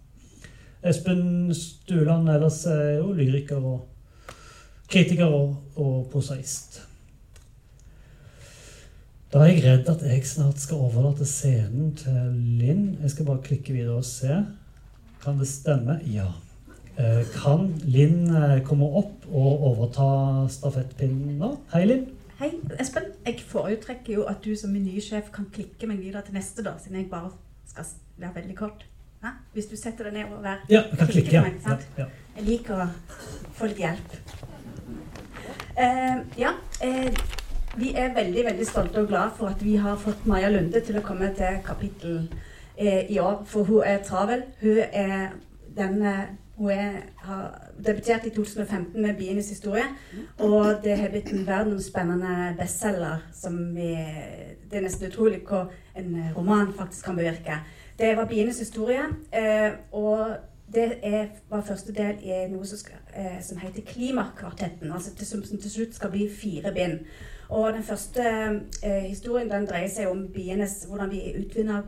Espen 0.90 1.52
Stuland 1.54 2.30
ellers 2.30 2.66
er 2.66 3.02
jo 3.02 3.12
lyriker 3.12 3.60
og 3.60 3.82
kritiker 4.88 5.28
og, 5.28 5.58
og 5.76 6.08
prosaist. 6.12 6.80
Da 9.32 9.46
er 9.46 9.54
jeg 9.54 9.62
redd 9.64 9.88
at 9.88 10.02
jeg 10.04 10.26
snart 10.28 10.60
skal 10.60 10.82
overlate 10.84 11.24
scenen 11.24 11.94
til 11.96 12.34
Linn. 12.60 12.98
Jeg 13.00 13.14
skal 13.14 13.30
bare 13.30 13.40
klikke 13.46 13.72
videre 13.72 14.02
og 14.02 14.04
se. 14.04 14.42
Kan 15.24 15.40
det 15.40 15.48
stemme? 15.48 16.02
Ja. 16.12 16.26
Eh, 17.00 17.22
kan 17.38 17.70
Linn 17.88 18.28
eh, 18.28 18.58
komme 18.68 18.90
opp 19.00 19.24
og 19.32 19.64
overta 19.70 20.10
stafettpinnen 20.52 21.40
nå? 21.40 21.54
Hei, 21.72 21.86
Linn. 21.88 22.04
Hei, 22.42 22.52
Espen. 22.76 23.08
Jeg 23.24 23.40
foretrekker 23.48 24.18
jo 24.18 24.28
at 24.28 24.44
du 24.44 24.52
som 24.60 24.76
min 24.76 24.84
nye 24.90 25.00
sjef 25.00 25.32
kan 25.32 25.48
klikke 25.56 25.88
meg 25.88 26.04
videre 26.04 26.28
til 26.28 26.36
neste, 26.36 26.68
da, 26.68 26.76
siden 26.84 27.00
jeg 27.00 27.08
bare 27.16 27.32
skal 27.72 27.88
være 28.20 28.36
veldig 28.42 28.60
kort. 28.60 28.84
Hæ? 29.24 29.38
Hvis 29.56 29.72
du 29.72 29.78
setter 29.80 30.12
deg 30.12 30.20
ned 30.20 30.36
og 30.36 30.44
være 30.44 30.66
Ja, 30.68 30.82
jeg 30.90 31.06
kan 31.06 31.16
klikke. 31.16 31.48
Meg, 31.48 31.62
sant? 31.64 31.88
Ja, 31.96 32.04
ja. 32.04 32.32
Jeg 32.36 32.52
liker 32.52 32.84
å 32.84 32.94
få 33.56 33.72
litt 33.72 33.80
hjelp. 33.80 34.18
Uh, 35.72 36.20
ja, 36.36 36.58
eh, 36.84 37.16
vi 37.78 37.94
er 37.96 38.14
veldig 38.16 38.46
veldig 38.46 38.68
stolte 38.68 39.02
og 39.02 39.08
glad 39.08 39.30
for 39.38 39.48
at 39.48 39.64
vi 39.64 39.76
har 39.76 39.98
fått 39.98 40.26
Maja 40.28 40.50
Lunde 40.52 40.80
til 40.84 40.98
å 41.00 41.04
komme 41.06 41.32
til 41.38 41.62
kapittel 41.66 42.18
eh, 42.76 43.08
i 43.10 43.20
år. 43.20 43.44
For 43.48 43.64
hun 43.64 43.86
er 43.88 44.04
travel. 44.04 44.44
Hun 44.62 44.82
er 44.92 45.34
den 45.78 46.02
eh, 46.04 46.24
Hun 46.62 46.70
er, 46.70 46.98
har 47.18 47.70
debutert 47.86 48.26
i 48.26 48.30
2015 48.30 49.02
med 49.02 49.16
'Bienes 49.18 49.50
historie'. 49.50 49.96
Og 50.38 50.84
det 50.84 50.98
har 50.98 51.10
blitt 51.10 51.32
en 51.32 51.48
verdensspennende 51.48 52.56
bestselger 52.60 53.24
som 53.34 53.76
Det 53.76 54.78
er 54.78 54.82
nesten 54.82 55.08
utrolig 55.08 55.42
hva 55.48 55.66
en 55.96 56.16
eh, 56.16 56.38
roman 56.38 56.74
faktisk 56.78 57.06
kan 57.06 57.16
bevirke. 57.16 57.64
Det 58.00 58.18
var 58.18 58.26
'Bienes 58.26 58.60
historie'. 58.60 59.10
Eh, 59.34 59.72
og 59.92 60.36
det 60.74 60.94
er, 61.04 61.28
var 61.50 61.62
første 61.62 61.94
del 61.94 62.16
i 62.24 62.48
noe 62.52 62.66
som, 62.66 62.78
skal, 62.78 62.96
eh, 63.16 63.42
som 63.42 63.58
heter 63.58 63.82
Klimakvartetten. 63.82 64.92
Altså 64.92 65.16
til, 65.16 65.28
som, 65.28 65.44
som 65.44 65.58
til 65.58 65.72
slutt 65.72 65.96
skal 65.96 66.12
bli 66.12 66.30
fire 66.42 66.72
bind. 66.74 67.00
Og 67.52 67.74
den 67.74 67.84
første 67.84 68.24
eh, 68.84 69.04
historien 69.10 69.50
den 69.52 69.68
dreier 69.68 69.90
seg 69.92 70.08
om 70.08 70.28
bienes, 70.32 70.86
hvordan 70.88 71.12
vi 71.12 71.34
utvinner 71.36 71.82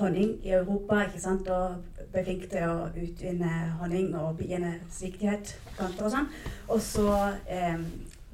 honning 0.00 0.32
i 0.42 0.50
Europa. 0.50 1.04
ikke 1.06 1.20
sant? 1.20 1.48
Og 1.48 1.76
ble 2.12 2.24
flinke 2.24 2.48
til 2.50 2.66
å 2.66 2.88
utvinne 2.90 3.52
honning 3.80 4.10
og 4.18 4.36
bienes 4.40 4.98
viktighet. 5.02 5.54
planter 5.76 6.08
Og 6.08 6.14
sånn. 6.16 6.28
Og 6.68 6.82
så 6.82 7.14
eh, 7.46 7.78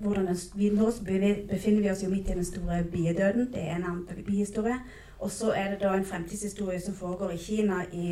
hvordan 0.02 0.32
vi, 0.54 0.70
Nå 0.72 0.90
befinner 1.04 1.82
vi 1.82 1.90
oss 1.92 2.02
jo 2.02 2.10
midt 2.10 2.32
i 2.32 2.38
den 2.40 2.48
store 2.48 2.82
biedøden. 2.92 3.50
Det 3.52 3.62
er 3.62 3.76
en 3.76 3.84
annen 3.90 4.24
bihistorie. 4.26 4.80
Og 5.20 5.30
så 5.30 5.52
er 5.52 5.70
det 5.70 5.82
da 5.84 5.92
en 5.94 6.08
fremtidshistorie 6.08 6.80
som 6.80 6.94
foregår 6.94 7.36
i 7.36 7.38
Kina 7.38 7.84
i 7.92 8.06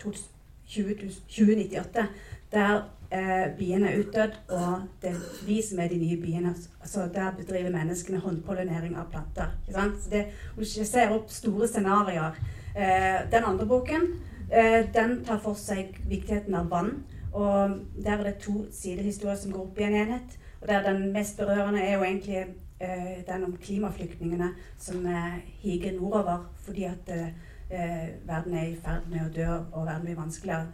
20, 0.00 1.10
2098. 1.28 2.06
Der 2.52 2.84
eh, 3.14 3.46
biene 3.58 3.90
er 3.90 4.02
utdødd, 4.02 4.36
og 4.56 4.84
det 5.02 5.10
er 5.12 5.22
vi 5.46 5.60
som 5.62 5.78
er 5.78 5.88
de 5.92 5.98
nye 6.00 6.18
biene. 6.20 6.54
Altså, 6.80 7.06
der 7.14 7.32
bedriver 7.38 7.70
menneskene 7.70 8.20
håndpollinering 8.24 8.96
av 8.98 9.10
planter. 9.12 9.54
Ikke 9.64 9.78
sant? 9.78 10.02
Så 10.02 10.10
det, 10.10 10.24
jeg 10.58 10.88
ser 10.90 11.14
opp 11.14 11.30
store 11.32 11.68
scenarioer 11.70 12.38
eh, 12.74 13.22
Den 13.32 13.46
andre 13.46 13.66
boken 13.66 14.08
eh, 14.50 14.82
den 14.94 15.20
tar 15.24 15.40
for 15.42 15.58
seg 15.58 15.94
viktigheten 16.10 16.54
av 16.58 16.70
vann. 16.70 16.92
Og 17.34 17.80
Der 18.04 18.18
er 18.18 18.22
det 18.22 18.36
to 18.42 18.66
sidehistorier 18.72 19.38
som 19.38 19.52
går 19.52 19.64
opp 19.64 19.78
i 19.80 19.88
en 19.88 19.96
enhet. 20.02 20.38
Og 20.60 20.68
der 20.68 20.82
Den 20.82 21.12
mest 21.12 21.36
berørende 21.36 21.80
er 21.80 21.96
jo 21.96 22.02
egentlig 22.02 22.46
eh, 22.80 23.24
den 23.26 23.44
om 23.44 23.56
klimaflyktningene 23.56 24.52
som 24.78 25.06
eh, 25.06 25.40
higer 25.62 25.92
nordover 26.00 26.46
fordi 26.64 26.84
at 26.84 27.10
eh, 27.10 28.08
verden 28.26 28.54
er 28.54 28.66
i 28.68 28.78
ferd 28.84 29.08
med 29.10 29.26
å 29.26 29.32
dø, 29.34 29.50
og 29.72 29.86
verden 29.86 30.06
blir 30.06 30.16
vanskeligere. 30.16 30.66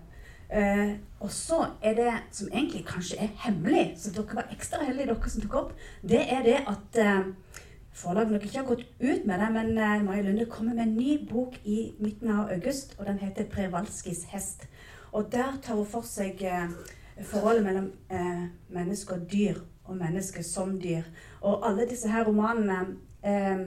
Eh, 0.52 0.96
og 1.20 1.30
så 1.30 1.66
er 1.82 1.94
det 1.94 2.12
som 2.34 2.48
egentlig 2.52 2.84
kanskje 2.86 3.20
er 3.22 3.28
hemmelig, 3.44 3.92
så 3.96 4.10
dere 4.10 4.34
var 4.34 4.48
ekstra 4.50 4.84
heldige 4.84 5.06
dere 5.12 5.30
som 5.30 5.42
tok 5.44 5.54
opp, 5.54 5.74
det 6.02 6.22
er 6.26 6.42
det 6.42 6.56
at 6.66 6.98
eh, 6.98 7.28
forlaget 7.92 8.32
nok 8.32 8.46
ikke 8.46 8.58
har 8.58 8.66
gått 8.66 8.86
ut 9.00 9.26
med 9.26 9.38
det, 9.38 9.50
men 9.52 9.78
eh, 9.78 10.02
Maja 10.04 10.22
Lunde 10.22 10.46
kommer 10.50 10.74
med 10.74 10.82
en 10.82 10.96
ny 10.96 11.18
bok 11.30 11.60
i 11.64 11.92
midten 12.00 12.30
av 12.34 12.50
august, 12.50 12.96
og 12.98 13.06
den 13.06 13.18
heter 13.18 13.44
'Prevalskis 13.44 14.24
hest'. 14.32 14.66
Og 15.12 15.32
der 15.32 15.58
tar 15.62 15.74
hun 15.74 15.86
for 15.86 16.02
seg 16.02 16.42
eh, 16.42 16.68
forholdet 17.22 17.64
mellom 17.64 17.92
eh, 18.10 18.44
menneske 18.68 19.14
og 19.14 19.32
dyr, 19.32 19.54
og 19.84 19.96
menneske 19.96 20.42
som 20.42 20.80
dyr. 20.80 21.02
Og 21.40 21.70
alle 21.70 21.88
disse 21.88 22.08
her 22.08 22.24
romanene 22.24 22.96
eh, 23.24 23.66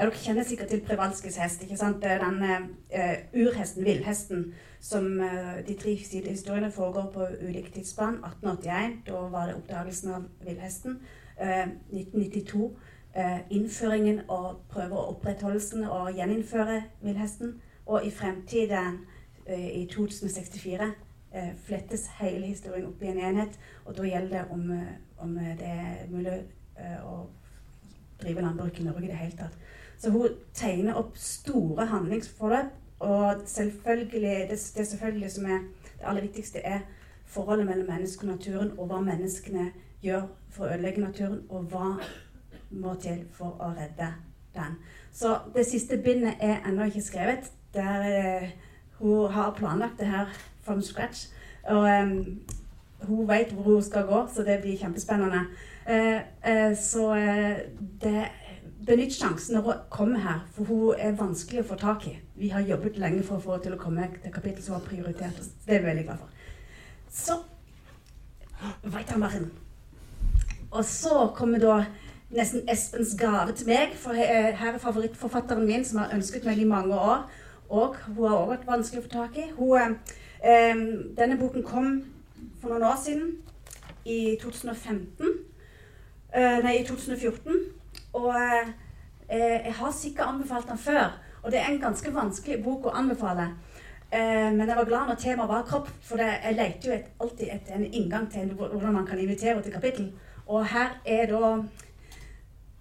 ja, 0.00 0.06
Dere 0.06 0.16
kjenner 0.16 0.44
sikkert 0.48 0.68
til 0.68 0.80
Prevalskes 0.80 1.36
hest. 1.36 1.62
ikke 1.62 1.76
sant? 1.76 2.02
Det 2.02 2.10
er 2.10 2.24
den 2.24 2.42
eh, 2.90 3.16
urhesten, 3.34 3.84
villhesten, 3.84 4.54
som 4.80 5.20
eh, 5.20 5.66
de 5.66 5.74
tre 5.74 5.98
sidehistoriene 6.04 6.70
foregår 6.72 7.10
på 7.14 7.26
ulike 7.48 7.70
tidsplan. 7.70 8.14
1881, 8.24 9.02
da 9.06 9.12
var 9.12 9.46
det 9.46 9.56
oppdagelsen 9.56 10.10
av 10.10 10.22
villhesten. 10.44 11.00
1992 11.40 12.76
eh, 13.14 13.40
innføringen 13.50 14.20
og 14.28 14.62
prøver 14.68 14.96
og 14.96 15.08
opprettholdelsen 15.08 15.84
og 15.84 16.14
gjeninnføre 16.16 16.82
villhesten. 17.02 17.60
Og 17.86 18.06
i 18.06 18.10
fremtiden, 18.10 18.98
i 19.56 19.86
2064, 19.92 20.90
eh, 21.32 21.50
flettes 21.64 22.06
hele 22.20 22.46
historien 22.46 22.86
opp 22.86 23.02
i 23.02 23.06
en 23.12 23.18
enhet. 23.18 23.58
Og 23.84 23.96
da 23.96 24.02
gjelder 24.02 24.38
det 24.38 24.50
om, 24.50 24.72
om 25.18 25.34
det 25.34 25.68
er 25.68 26.08
mulig 26.08 26.40
å 27.04 27.26
drive 28.22 28.40
landbruk 28.40 28.80
i 28.80 28.84
Norge 28.84 29.04
i 29.04 29.12
det 29.12 29.20
hele 29.20 29.36
tatt. 29.36 29.58
Så 30.00 30.10
hun 30.10 30.38
tegner 30.54 30.96
opp 30.96 31.18
store 31.20 31.86
handlingsforløp. 31.86 32.72
Og 33.00 33.42
selvfølgelig, 33.46 34.48
det, 34.50 34.72
det 34.76 34.86
selvfølgelig 34.86 35.30
som 35.30 35.46
er 35.46 35.58
det 35.82 36.06
aller 36.06 36.22
viktigste, 36.22 36.58
er 36.58 36.80
forholdet 37.26 37.66
mellom 37.66 37.86
mennesket 37.86 38.22
og 38.22 38.36
naturen, 38.36 38.72
og 38.78 38.86
hva 38.86 39.00
menneskene 39.00 39.70
gjør 40.02 40.26
for 40.50 40.66
å 40.66 40.74
ødelegge 40.74 41.00
naturen, 41.00 41.40
og 41.48 41.70
hva 41.72 41.94
må 42.70 42.94
til 43.00 43.22
for 43.32 43.56
å 43.60 43.70
redde 43.76 44.08
den. 44.54 44.76
Så 45.12 45.36
det 45.54 45.66
siste 45.66 45.98
bindet 46.04 46.40
er 46.40 46.60
ennå 46.68 46.88
ikke 46.90 47.02
skrevet. 47.02 47.52
Der 47.74 48.06
eh, 48.08 48.50
hun 48.98 49.30
har 49.32 49.54
planlagt 49.56 50.00
det 50.00 50.06
her 50.06 50.26
from 50.62 50.82
scratch. 50.82 51.28
Og 51.64 51.88
eh, 51.88 52.10
hun 53.02 53.28
vet 53.28 53.52
hvor 53.52 53.62
hun 53.62 53.82
skal 53.82 54.06
gå, 54.06 54.26
så 54.34 54.42
det 54.42 54.60
blir 54.62 54.78
kjempespennende. 54.78 55.44
Eh, 55.88 56.20
eh 56.44 56.76
så 56.76 57.14
eh, 57.14 57.56
det 58.02 58.28
Benytt 58.90 59.14
sjansen 59.14 59.54
når 59.54 59.62
hun 59.62 59.74
kommer 59.90 60.18
her, 60.18 60.38
for 60.52 60.64
hun 60.64 60.94
er 60.98 61.12
vanskelig 61.14 61.60
å 61.62 61.66
få 61.68 61.76
tak 61.78 62.08
i. 62.10 62.16
Vi 62.34 62.48
har 62.50 62.64
jobbet 62.66 62.96
lenge 62.98 63.22
for 63.22 63.36
å 63.36 63.44
få 63.44 63.52
henne 63.52 63.62
til 63.68 63.76
å 63.76 63.78
komme 63.78 64.08
til 64.16 64.32
kapittel 64.34 64.64
som 64.64 64.74
var 64.74 64.82
prioritert. 64.88 65.38
oss. 65.38 65.52
det 65.66 65.76
er 65.76 65.84
vi 65.84 65.86
veldig 65.86 66.04
glad 66.08 66.18
for. 66.18 66.28
Så 67.10 67.36
Weitermachen. 68.82 69.52
Og 70.70 70.84
så 70.84 71.30
kommer 71.36 71.58
da 71.58 71.84
nesten 72.34 72.66
Espens 72.68 73.14
gave 73.18 73.52
til 73.52 73.70
meg. 73.70 73.94
For 73.94 74.12
her 74.12 74.72
er 74.74 74.82
favorittforfatteren 74.82 75.66
min, 75.66 75.84
som 75.84 76.02
har 76.02 76.14
ønsket 76.14 76.44
meg 76.44 76.58
i 76.58 76.64
mange 76.64 76.98
år. 76.98 77.30
Og 77.68 77.96
hun 78.06 78.26
har 78.26 78.36
også 78.36 78.54
vært 78.56 78.66
vanskelig 78.66 79.04
å 79.04 79.06
få 79.06 79.14
tak 79.14 79.38
i. 79.38 79.50
Hun, 79.58 79.98
eh, 80.42 80.74
denne 81.16 81.38
boken 81.38 81.62
kom 81.62 82.04
for 82.60 82.74
noen 82.74 82.90
år 82.90 82.98
siden, 83.04 83.36
i 84.04 84.36
2015. 84.42 85.26
Eh, 86.34 86.58
nei, 86.62 86.80
i 86.80 86.86
2014. 86.86 87.79
Og 88.12 88.34
eh, 89.28 89.66
jeg 89.66 89.74
har 89.78 89.92
sikkert 89.94 90.34
anbefalt 90.34 90.68
den 90.68 90.78
før. 90.78 91.12
Og 91.42 91.52
det 91.52 91.60
er 91.60 91.70
en 91.70 91.82
ganske 91.82 92.14
vanskelig 92.14 92.62
bok 92.64 92.88
å 92.90 92.96
anbefale. 93.00 93.50
Eh, 94.12 94.50
men 94.52 94.66
jeg 94.68 94.76
var 94.76 94.88
glad 94.88 95.06
når 95.08 95.20
temaet 95.22 95.48
var 95.48 95.68
kropp, 95.68 95.88
for 96.02 96.18
det, 96.20 96.32
jeg 96.42 96.56
leter 96.58 96.88
jo 96.88 96.96
et, 96.96 97.12
alltid 97.20 97.52
etter 97.54 97.76
en 97.76 97.86
inngang 97.86 98.26
til 98.32 98.50
hvordan 98.58 98.96
man 98.98 99.06
kan 99.06 99.18
invitere 99.22 99.62
til 99.62 99.72
kapittel. 99.72 100.10
Og 100.46 100.66
her 100.66 100.98
er 101.06 101.30
da 101.30 101.52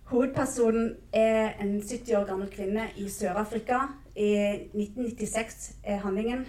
Hovedpersonen 0.10 0.96
er 1.14 1.52
en 1.62 1.76
70 1.82 2.16
år 2.18 2.24
gammel 2.26 2.50
kvinne 2.50 2.88
i 2.98 3.06
Sør-Afrika. 3.14 3.84
I 4.16 4.32
1996 4.74 5.76
er 5.84 6.02
handlingen. 6.02 6.48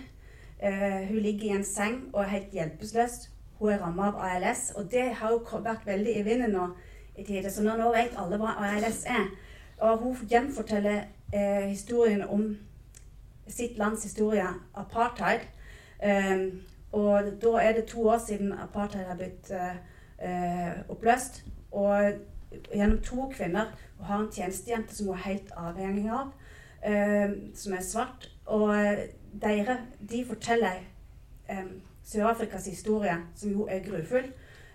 Uh, 0.64 1.09
hun 1.09 1.18
ligger 1.20 1.45
i 1.45 1.57
en 1.59 1.64
seng 1.64 1.99
og 2.12 2.22
er 2.22 2.33
helt 2.33 2.55
hjelpeløs. 2.57 3.18
Hun 3.59 3.68
er 3.68 3.83
rammet 3.83 4.07
av 4.07 4.22
ALS, 4.24 4.72
og 4.76 4.89
det 4.93 5.11
har 5.20 5.35
jo 5.35 5.61
vært 5.61 5.85
veldig 5.85 6.16
i 6.16 6.24
vinden 6.24 6.57
nå 6.57 6.70
i 7.21 7.25
tide. 7.25 7.51
Så 7.51 7.62
nå, 7.62 7.77
nå 7.77 7.93
vet 7.95 8.16
alle 8.18 8.41
hva 8.41 8.57
ALS 8.64 9.05
er. 9.09 9.31
Og 9.81 10.03
hun 10.03 10.27
gjenforteller 10.29 11.07
eh, 11.33 11.68
historien 11.71 12.25
om 12.29 12.51
sitt 13.51 13.79
lands 13.79 14.03
historie, 14.03 14.47
apartheid. 14.75 15.41
Um, 16.01 16.62
og 16.93 17.23
da 17.43 17.49
er 17.61 17.73
det 17.73 17.85
to 17.85 18.09
år 18.09 18.18
siden 18.27 18.53
apartheid 18.53 19.05
har 19.05 19.16
blitt 19.16 19.51
uh, 19.53 20.81
oppløst. 20.89 21.45
Og 21.71 22.12
gjennom 22.75 22.99
to 23.03 23.33
kvinner. 23.37 23.73
Hun 23.99 24.07
har 24.07 24.21
en 24.21 24.33
tjenestejente 24.33 24.97
som 24.97 25.07
hun 25.07 25.16
er 25.16 25.23
helt 25.29 25.53
avhengig 25.57 26.11
av, 26.11 26.33
um, 26.87 27.37
som 27.55 27.75
er 27.75 27.85
svart. 27.85 28.31
Og 28.47 28.75
dere, 29.43 29.79
de 30.11 30.25
forteller 30.27 30.83
um, 31.51 31.81
Sør-Afrikas 32.05 32.66
historie, 32.66 33.16
som 33.35 33.51
jo 33.51 33.66
er 33.71 33.85
grufull. 33.85 34.33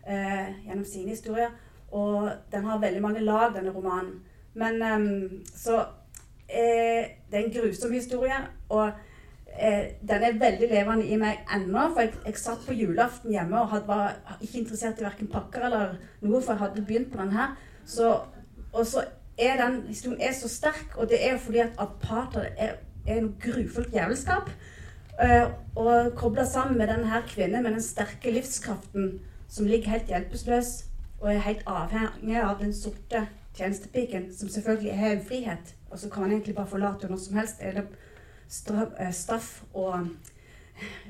uh, 0.08 0.66
gjennom 0.66 0.86
sine 0.86 1.10
historier. 1.10 1.50
Og 1.96 2.32
den 2.52 2.66
har 2.66 2.80
veldig 2.80 3.02
mange 3.02 3.24
lag, 3.24 3.54
denne 3.56 3.72
romanen. 3.72 4.20
Men 4.54 4.82
um, 4.84 5.44
så 5.56 5.80
eh, 6.50 7.04
Det 7.32 7.40
er 7.40 7.44
en 7.44 7.54
grusom 7.54 7.92
historie. 7.92 8.40
Og 8.70 8.92
eh, 9.60 9.84
den 10.08 10.24
er 10.24 10.40
veldig 10.40 10.70
levende 10.72 11.06
i 11.08 11.20
meg 11.20 11.46
ennå. 11.56 11.90
For 11.94 12.04
jeg, 12.04 12.14
jeg 12.26 12.40
satt 12.42 12.66
på 12.68 12.76
julaften 12.76 13.32
hjemme 13.32 13.62
og 13.62 13.70
hadde, 13.72 13.88
var 13.88 14.40
ikke 14.42 14.60
interessert 14.60 15.00
i 15.00 15.06
verken 15.08 15.32
pakker 15.32 15.68
eller 15.68 15.94
noe, 16.22 16.42
for 16.42 16.54
jeg 16.54 16.64
hadde 16.66 16.84
begynt 16.88 17.14
på 17.14 17.22
den 17.22 17.32
her. 17.36 17.54
Så, 17.86 18.18
og 18.74 18.88
så 18.88 19.06
er 19.38 19.60
den 19.60 19.82
historien 19.88 20.22
er 20.22 20.34
så 20.36 20.50
sterk, 20.52 20.98
og 20.98 21.10
det 21.10 21.20
er 21.30 21.38
fordi 21.38 21.62
at 21.64 21.80
apartheid 21.80 22.52
er, 22.58 22.76
er 23.08 23.22
noe 23.22 23.40
grufullt 23.40 23.94
jævelskap. 23.94 24.52
Uh, 25.16 25.48
og 25.80 26.12
kobla 26.20 26.44
sammen 26.44 26.78
med 26.78 26.90
denne 26.92 27.22
kvinnen 27.28 27.64
med 27.64 27.72
den 27.72 27.84
sterke 27.84 28.34
livskraften 28.36 29.14
som 29.48 29.68
ligger 29.68 29.94
helt 29.94 30.12
hjelpeløs 30.12 30.74
og 31.22 31.34
er 31.34 31.44
helt 31.46 31.64
avhengig 31.66 32.42
av 32.42 32.60
den 32.60 32.74
sorte 32.76 33.28
tjenestepiken, 33.56 34.30
som 34.36 34.50
selvfølgelig 34.50 34.92
er 34.92 35.12
en 35.12 35.26
frihet. 35.26 35.76
Og 35.90 36.00
så 36.00 36.10
kan 36.10 36.22
man 36.22 36.32
egentlig 36.32 36.56
bare 36.56 36.68
forlate 36.68 37.08
når 37.08 37.18
som 37.18 37.38
helst. 37.40 37.56
Er 37.60 37.72
det 37.72 37.86
eh, 39.00 39.14
straff 39.14 39.64
og, 39.74 40.08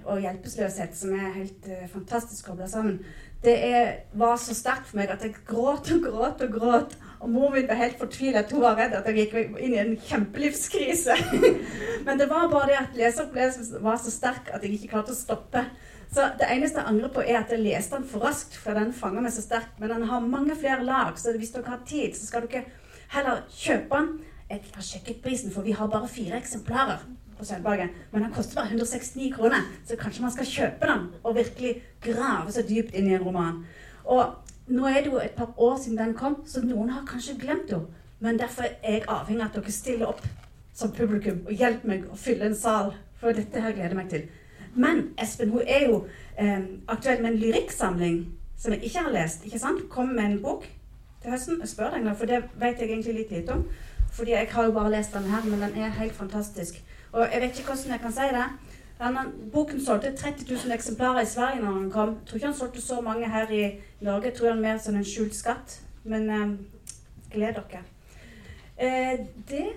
og 0.05 0.19
hjelpeløshet 0.21 0.97
som 0.97 1.13
er 1.13 1.31
helt 1.33 1.65
uh, 1.67 1.87
fantastisk 1.89 2.45
kobla 2.45 2.67
sammen. 2.67 2.99
Det 3.43 3.55
er, 3.65 3.91
var 4.13 4.37
så 4.41 4.53
sterkt 4.57 4.87
for 4.89 4.97
meg 4.97 5.09
at 5.13 5.23
jeg 5.25 5.35
gråt 5.47 5.89
og 5.93 6.05
gråt 6.05 6.41
og 6.41 6.53
gråt. 6.53 6.95
Og 7.19 7.29
mor 7.29 7.49
min 7.53 7.67
var 7.67 7.79
helt 7.79 7.97
fortvilet. 7.97 8.51
Hun 8.51 8.61
var 8.61 8.77
redd 8.77 8.93
at 8.93 9.09
jeg 9.09 9.25
gikk 9.25 9.57
inn 9.57 9.73
i 9.73 9.81
en 9.81 9.97
kjempelivskrise. 9.97 11.17
Men 12.05 12.21
det 12.21 12.29
var 12.29 12.49
bare 12.51 12.69
det 12.69 12.79
at 12.79 12.97
leseropplevelsen 12.97 13.83
var 13.83 13.97
så 14.01 14.13
sterk 14.13 14.49
at 14.53 14.63
jeg 14.63 14.77
ikke 14.77 14.93
klarte 14.93 15.13
å 15.13 15.17
stoppe. 15.17 15.65
Så 16.15 16.29
det 16.39 16.47
eneste 16.47 16.79
jeg 16.79 16.87
angrer 16.87 17.11
på, 17.11 17.23
er 17.27 17.41
at 17.41 17.49
jeg 17.51 17.59
leste 17.59 17.97
den 17.97 18.05
for 18.07 18.23
raskt, 18.23 18.55
for 18.55 18.77
den 18.77 18.93
fanger 18.95 19.23
meg 19.25 19.33
så 19.35 19.41
sterkt. 19.43 19.73
Men 19.81 19.91
den 19.91 20.05
har 20.07 20.23
mange 20.23 20.55
flere 20.55 20.85
lag, 20.87 21.17
så 21.19 21.33
hvis 21.35 21.51
dere 21.51 21.73
har 21.73 21.81
tid, 21.87 22.15
så 22.15 22.29
skal 22.29 22.45
dere 22.47 22.61
heller 23.11 23.41
kjøpe 23.51 23.99
den. 23.99 24.13
Jeg 24.49 24.61
har 24.75 24.85
sjekket 24.85 25.19
prisen, 25.25 25.51
for 25.51 25.67
vi 25.67 25.75
har 25.75 25.89
bare 25.91 26.07
fire 26.07 26.37
eksemplarer 26.39 27.03
på 27.35 27.45
Sølvberget. 27.45 27.89
Men 28.13 28.23
den 28.23 28.31
koster 28.31 28.61
bare 28.61 28.71
169 28.71 29.33
kroner, 29.35 29.67
så 29.85 29.97
kanskje 29.99 30.23
man 30.23 30.31
skal 30.31 30.47
kjøpe 30.53 30.87
den 30.93 31.03
og 31.23 31.35
virkelig 31.35 31.73
grave 32.07 32.51
så 32.51 32.63
dypt 32.69 32.95
inn 32.95 33.11
i 33.11 33.17
en 33.17 33.27
roman. 33.27 33.59
Og 34.05 34.37
nå 34.71 34.87
er 34.87 35.01
det 35.01 35.11
jo 35.11 35.19
et 35.19 35.35
par 35.35 35.51
år 35.57 35.75
siden 35.83 35.99
den 35.99 36.15
kom, 36.15 36.39
så 36.47 36.63
noen 36.63 36.95
har 36.95 37.03
kanskje 37.09 37.35
glemt 37.41 37.75
henne. 37.75 37.91
Men 38.23 38.39
derfor 38.39 38.63
er 38.63 38.93
jeg 38.93 39.03
avhengig 39.11 39.43
av 39.43 39.51
at 39.51 39.59
dere 39.59 39.75
stiller 39.75 40.13
opp 40.13 40.23
som 40.73 40.95
publikum 40.95 41.43
og 41.43 41.51
hjelper 41.51 41.91
meg 41.91 42.07
å 42.07 42.15
fylle 42.15 42.47
en 42.47 42.55
sal. 42.55 42.93
For 43.19 43.35
dette 43.35 43.59
her 43.59 43.75
gleder 43.75 43.91
jeg 43.91 43.99
meg 43.99 44.09
til. 44.11 44.25
Men 44.75 45.09
Espen 45.21 45.49
hun 45.49 45.61
er 45.67 45.85
jo 45.87 46.05
eh, 46.39 46.59
aktuell 46.87 47.21
med 47.21 47.31
en 47.31 47.39
lyrikksamling 47.39 48.25
som 48.57 48.73
jeg 48.73 48.83
ikke 48.83 48.99
har 48.99 49.11
lest. 49.11 49.45
ikke 49.45 49.59
sant? 49.59 49.89
Kom 49.89 50.07
med 50.07 50.23
en 50.23 50.41
bok 50.41 50.67
til 51.21 51.31
høsten. 51.31 51.59
Jeg 51.59 51.69
spør 51.69 51.95
deg, 51.95 52.09
for 52.17 52.25
det 52.25 52.43
vet 52.59 52.79
jeg 52.79 52.89
egentlig 52.89 53.15
litt 53.15 53.31
lite 53.31 53.53
om. 53.53 53.65
Fordi 54.15 54.31
jeg 54.31 54.47
har 54.51 54.65
jo 54.65 54.71
bare 54.71 54.91
lest 54.91 55.13
denne 55.13 55.31
her, 55.31 55.49
men 55.49 55.61
den 55.61 55.83
er 55.83 55.89
helt 55.99 56.13
fantastisk. 56.13 56.83
Og 57.11 57.27
jeg 57.33 57.41
vet 57.41 57.59
ikke 57.59 57.71
hvordan 57.71 57.91
jeg 57.91 57.99
kan 57.99 58.11
si 58.11 58.27
det. 58.35 58.45
Denne 58.99 59.25
boken 59.53 59.81
solgte 59.85 60.15
30 60.15 60.53
000 60.53 60.73
eksemplarer 60.73 61.21
i 61.21 61.25
Sverige 61.25 61.61
når 61.61 61.71
den 61.79 61.91
kom. 61.91 62.09
Jeg 62.09 62.27
tror 62.27 62.35
ikke 62.35 62.47
han 62.47 62.55
solgte 62.55 62.81
så 62.81 63.01
mange 63.01 63.29
her 63.29 63.51
i 63.51 63.71
Norge. 64.01 64.25
Jeg 64.25 64.33
tror 64.33 64.49
han 64.49 64.57
er 64.57 64.61
mer 64.61 64.77
som 64.77 64.95
en 64.95 65.05
skjult 65.05 65.35
skatt. 65.35 65.81
Men 66.03 66.29
eh, 66.29 66.47
gled 67.31 67.53
dere. 67.53 67.83
Eh, 68.77 69.19
det 69.49 69.67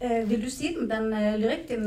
vil 0.00 0.42
du 0.42 0.50
si 0.50 0.74
den, 0.74 0.88
den 0.90 1.12
eh, 1.12 1.36
lyrikken? 1.40 1.84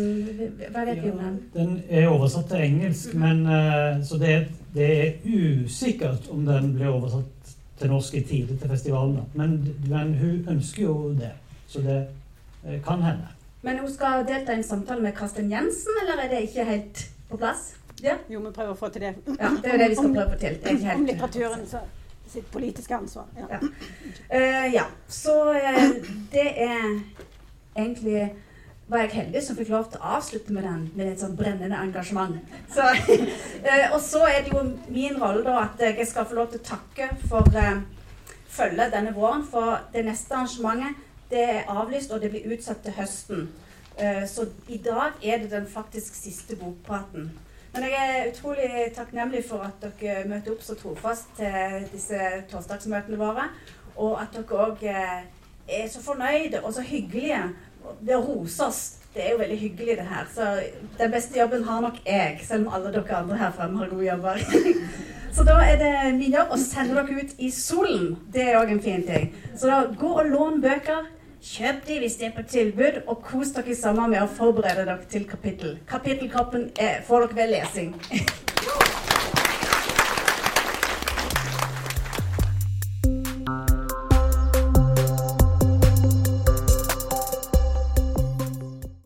Hva 0.73 0.85
vet 0.87 1.01
du 1.03 1.11
om 1.11 1.19
den? 1.21 1.39
Den 1.53 1.73
er 1.89 2.07
oversatt 2.09 2.49
til 2.49 2.63
engelsk, 2.65 3.13
men, 3.13 3.43
eh, 3.45 3.99
så 4.05 4.17
det 4.21 4.31
er, 4.33 4.45
det 4.73 4.87
er, 4.93 5.11
usikkert 5.25 6.29
om 6.33 6.45
den 6.47 6.73
blir 6.77 6.89
oversatt 6.89 7.53
til 7.79 7.93
norsk 7.93 8.15
i 8.17 8.23
tide 8.23 8.57
til 8.57 8.69
festivalen. 8.69 9.19
Men, 9.33 9.59
men, 9.89 10.15
hun 10.17 10.55
ønsker 10.55 10.83
jo 10.83 10.95
det, 11.19 11.31
så 11.67 11.83
det 11.85 11.99
eh, 12.65 12.81
kan 12.85 13.05
hende. 13.05 13.29
Men 13.61 13.79
hun 13.83 13.91
skal 13.91 14.25
delta 14.27 14.55
i 14.55 14.61
en 14.61 14.63
samtale 14.63 15.03
med 15.03 15.13
Karsten 15.13 15.51
Jensen, 15.51 16.01
eller 16.01 16.23
er 16.23 16.33
det 16.33 16.41
ikke 16.47 16.65
helt 16.65 17.05
på 17.29 17.37
plass? 17.37 17.73
Ja? 18.03 18.15
Jo, 18.31 18.39
vi 18.39 18.51
prøver 18.55 18.73
å 18.73 18.79
få 18.79 18.89
til 18.89 19.09
det. 19.09 19.15
Ja, 19.35 19.53
det 19.61 19.73
er 19.73 19.81
det 19.83 19.89
vi 19.91 19.95
skal 19.99 20.13
prøve 20.15 20.27
å 20.27 20.35
få 20.35 20.41
til. 20.41 20.59
Helt... 20.65 20.93
Om 20.95 21.07
litteraturen 21.09 21.65
så 21.67 21.85
sitt 22.29 22.51
politiske 22.51 22.95
ansvar. 22.95 23.25
Ja. 23.37 23.47
Ja. 23.49 23.59
Uh, 23.59 24.73
ja. 24.73 24.85
Så 25.07 25.35
uh, 25.51 25.89
det 26.31 26.47
er 26.61 26.99
egentlig 27.75 28.29
var 28.89 28.97
jeg 29.03 29.09
heldig 29.13 29.41
som 29.45 29.57
fikk 29.57 29.69
lov 29.69 29.89
til 29.91 30.01
å 30.01 30.15
avslutte 30.17 30.53
med 30.53 30.65
den 30.65 30.85
med 30.97 31.11
et 31.11 31.21
sånn 31.21 31.35
brennende 31.37 31.77
engasjement. 31.77 32.39
Så, 32.73 32.87
eh, 33.69 33.85
og 33.93 33.99
så 34.01 34.23
er 34.25 34.41
det 34.45 34.53
jo 34.55 34.63
min 34.89 35.19
rolle 35.21 35.43
da 35.45 35.59
at 35.67 35.83
jeg 35.85 36.07
skal 36.09 36.25
få 36.25 36.39
lov 36.39 36.49
til 36.49 36.63
å 36.63 36.69
takke 36.71 37.09
for 37.29 37.45
uh, 37.53 37.83
følget 38.49 38.95
denne 38.95 39.13
våren. 39.13 39.45
For 39.45 39.77
det 39.93 40.07
neste 40.09 40.33
arrangementet 40.33 41.05
det 41.29 41.43
er 41.45 41.69
avlyst, 41.69 42.09
og 42.11 42.23
det 42.23 42.31
blir 42.33 42.49
utsatt 42.55 42.81
til 42.85 42.97
høsten. 42.97 43.45
Uh, 43.99 44.25
så 44.25 44.47
i 44.67 44.81
dag 44.81 45.21
er 45.21 45.43
det 45.43 45.53
den 45.53 45.69
faktisk 45.69 46.17
siste 46.17 46.57
bokpraten. 46.57 47.29
Men 47.69 47.85
jeg 47.85 48.13
er 48.17 48.31
utrolig 48.31 48.69
takknemlig 48.95 49.43
for 49.45 49.61
at 49.61 49.83
dere 49.83 50.23
møter 50.25 50.55
opp 50.55 50.63
så 50.65 50.73
trofast 50.73 51.29
til 51.37 51.85
disse 51.91 52.17
torsdagsmøtene 52.49 53.19
våre. 53.21 53.51
Og 54.01 54.17
at 54.17 54.33
dere 54.33 54.65
òg 54.65 54.81
er 55.69 55.89
så 55.91 56.01
fornøyde 56.03 56.63
og 56.63 56.73
så 56.73 56.81
hyggelige 56.81 57.43
det 58.05 58.15
å 58.15 58.23
roses, 58.23 58.79
det 59.13 59.23
er 59.25 59.33
jo 59.33 59.41
veldig 59.41 59.59
hyggelig, 59.59 59.97
det 59.97 60.07
her. 60.09 60.25
Så 60.33 60.49
den 60.99 61.13
beste 61.13 61.39
jobben 61.39 61.63
har 61.65 61.81
nok 61.81 62.01
jeg, 62.05 62.41
selv 62.47 62.67
om 62.67 62.73
alle 62.77 62.91
dere 62.93 63.21
andre 63.21 63.37
her 63.39 63.55
fremme 63.55 63.81
har 63.81 63.93
gode 63.93 64.05
jobber. 64.05 64.43
Så 65.35 65.45
da 65.45 65.59
er 65.61 65.77
det 65.77 65.93
min 66.17 66.33
jobb 66.33 66.51
å 66.51 66.57
sende 66.57 66.97
dere 66.97 67.21
ut 67.21 67.35
i 67.37 67.51
solen. 67.53 68.15
Det 68.33 68.47
er 68.47 68.57
òg 68.59 68.73
en 68.73 68.81
fin 68.83 69.05
ting. 69.05 69.29
Så 69.55 69.69
da 69.69 69.83
gå 70.01 70.09
og 70.09 70.29
lån 70.29 70.61
bøker. 70.63 71.07
Kjøp 71.39 71.85
de 71.87 71.99
hvis 72.01 72.17
de 72.19 72.27
er 72.27 72.33
på 72.35 72.43
tilbud, 72.49 73.01
og 73.07 73.21
kos 73.23 73.53
dere 73.55 73.77
sammen 73.77 74.11
med 74.11 74.25
å 74.25 74.31
forberede 74.39 74.89
dere 74.89 75.09
til 75.11 75.27
kapittel. 75.29 75.77
Kapittelkroppen 75.87 76.71
får 77.07 77.27
dere 77.29 77.39
ved 77.39 77.53
lesing. 77.55 77.93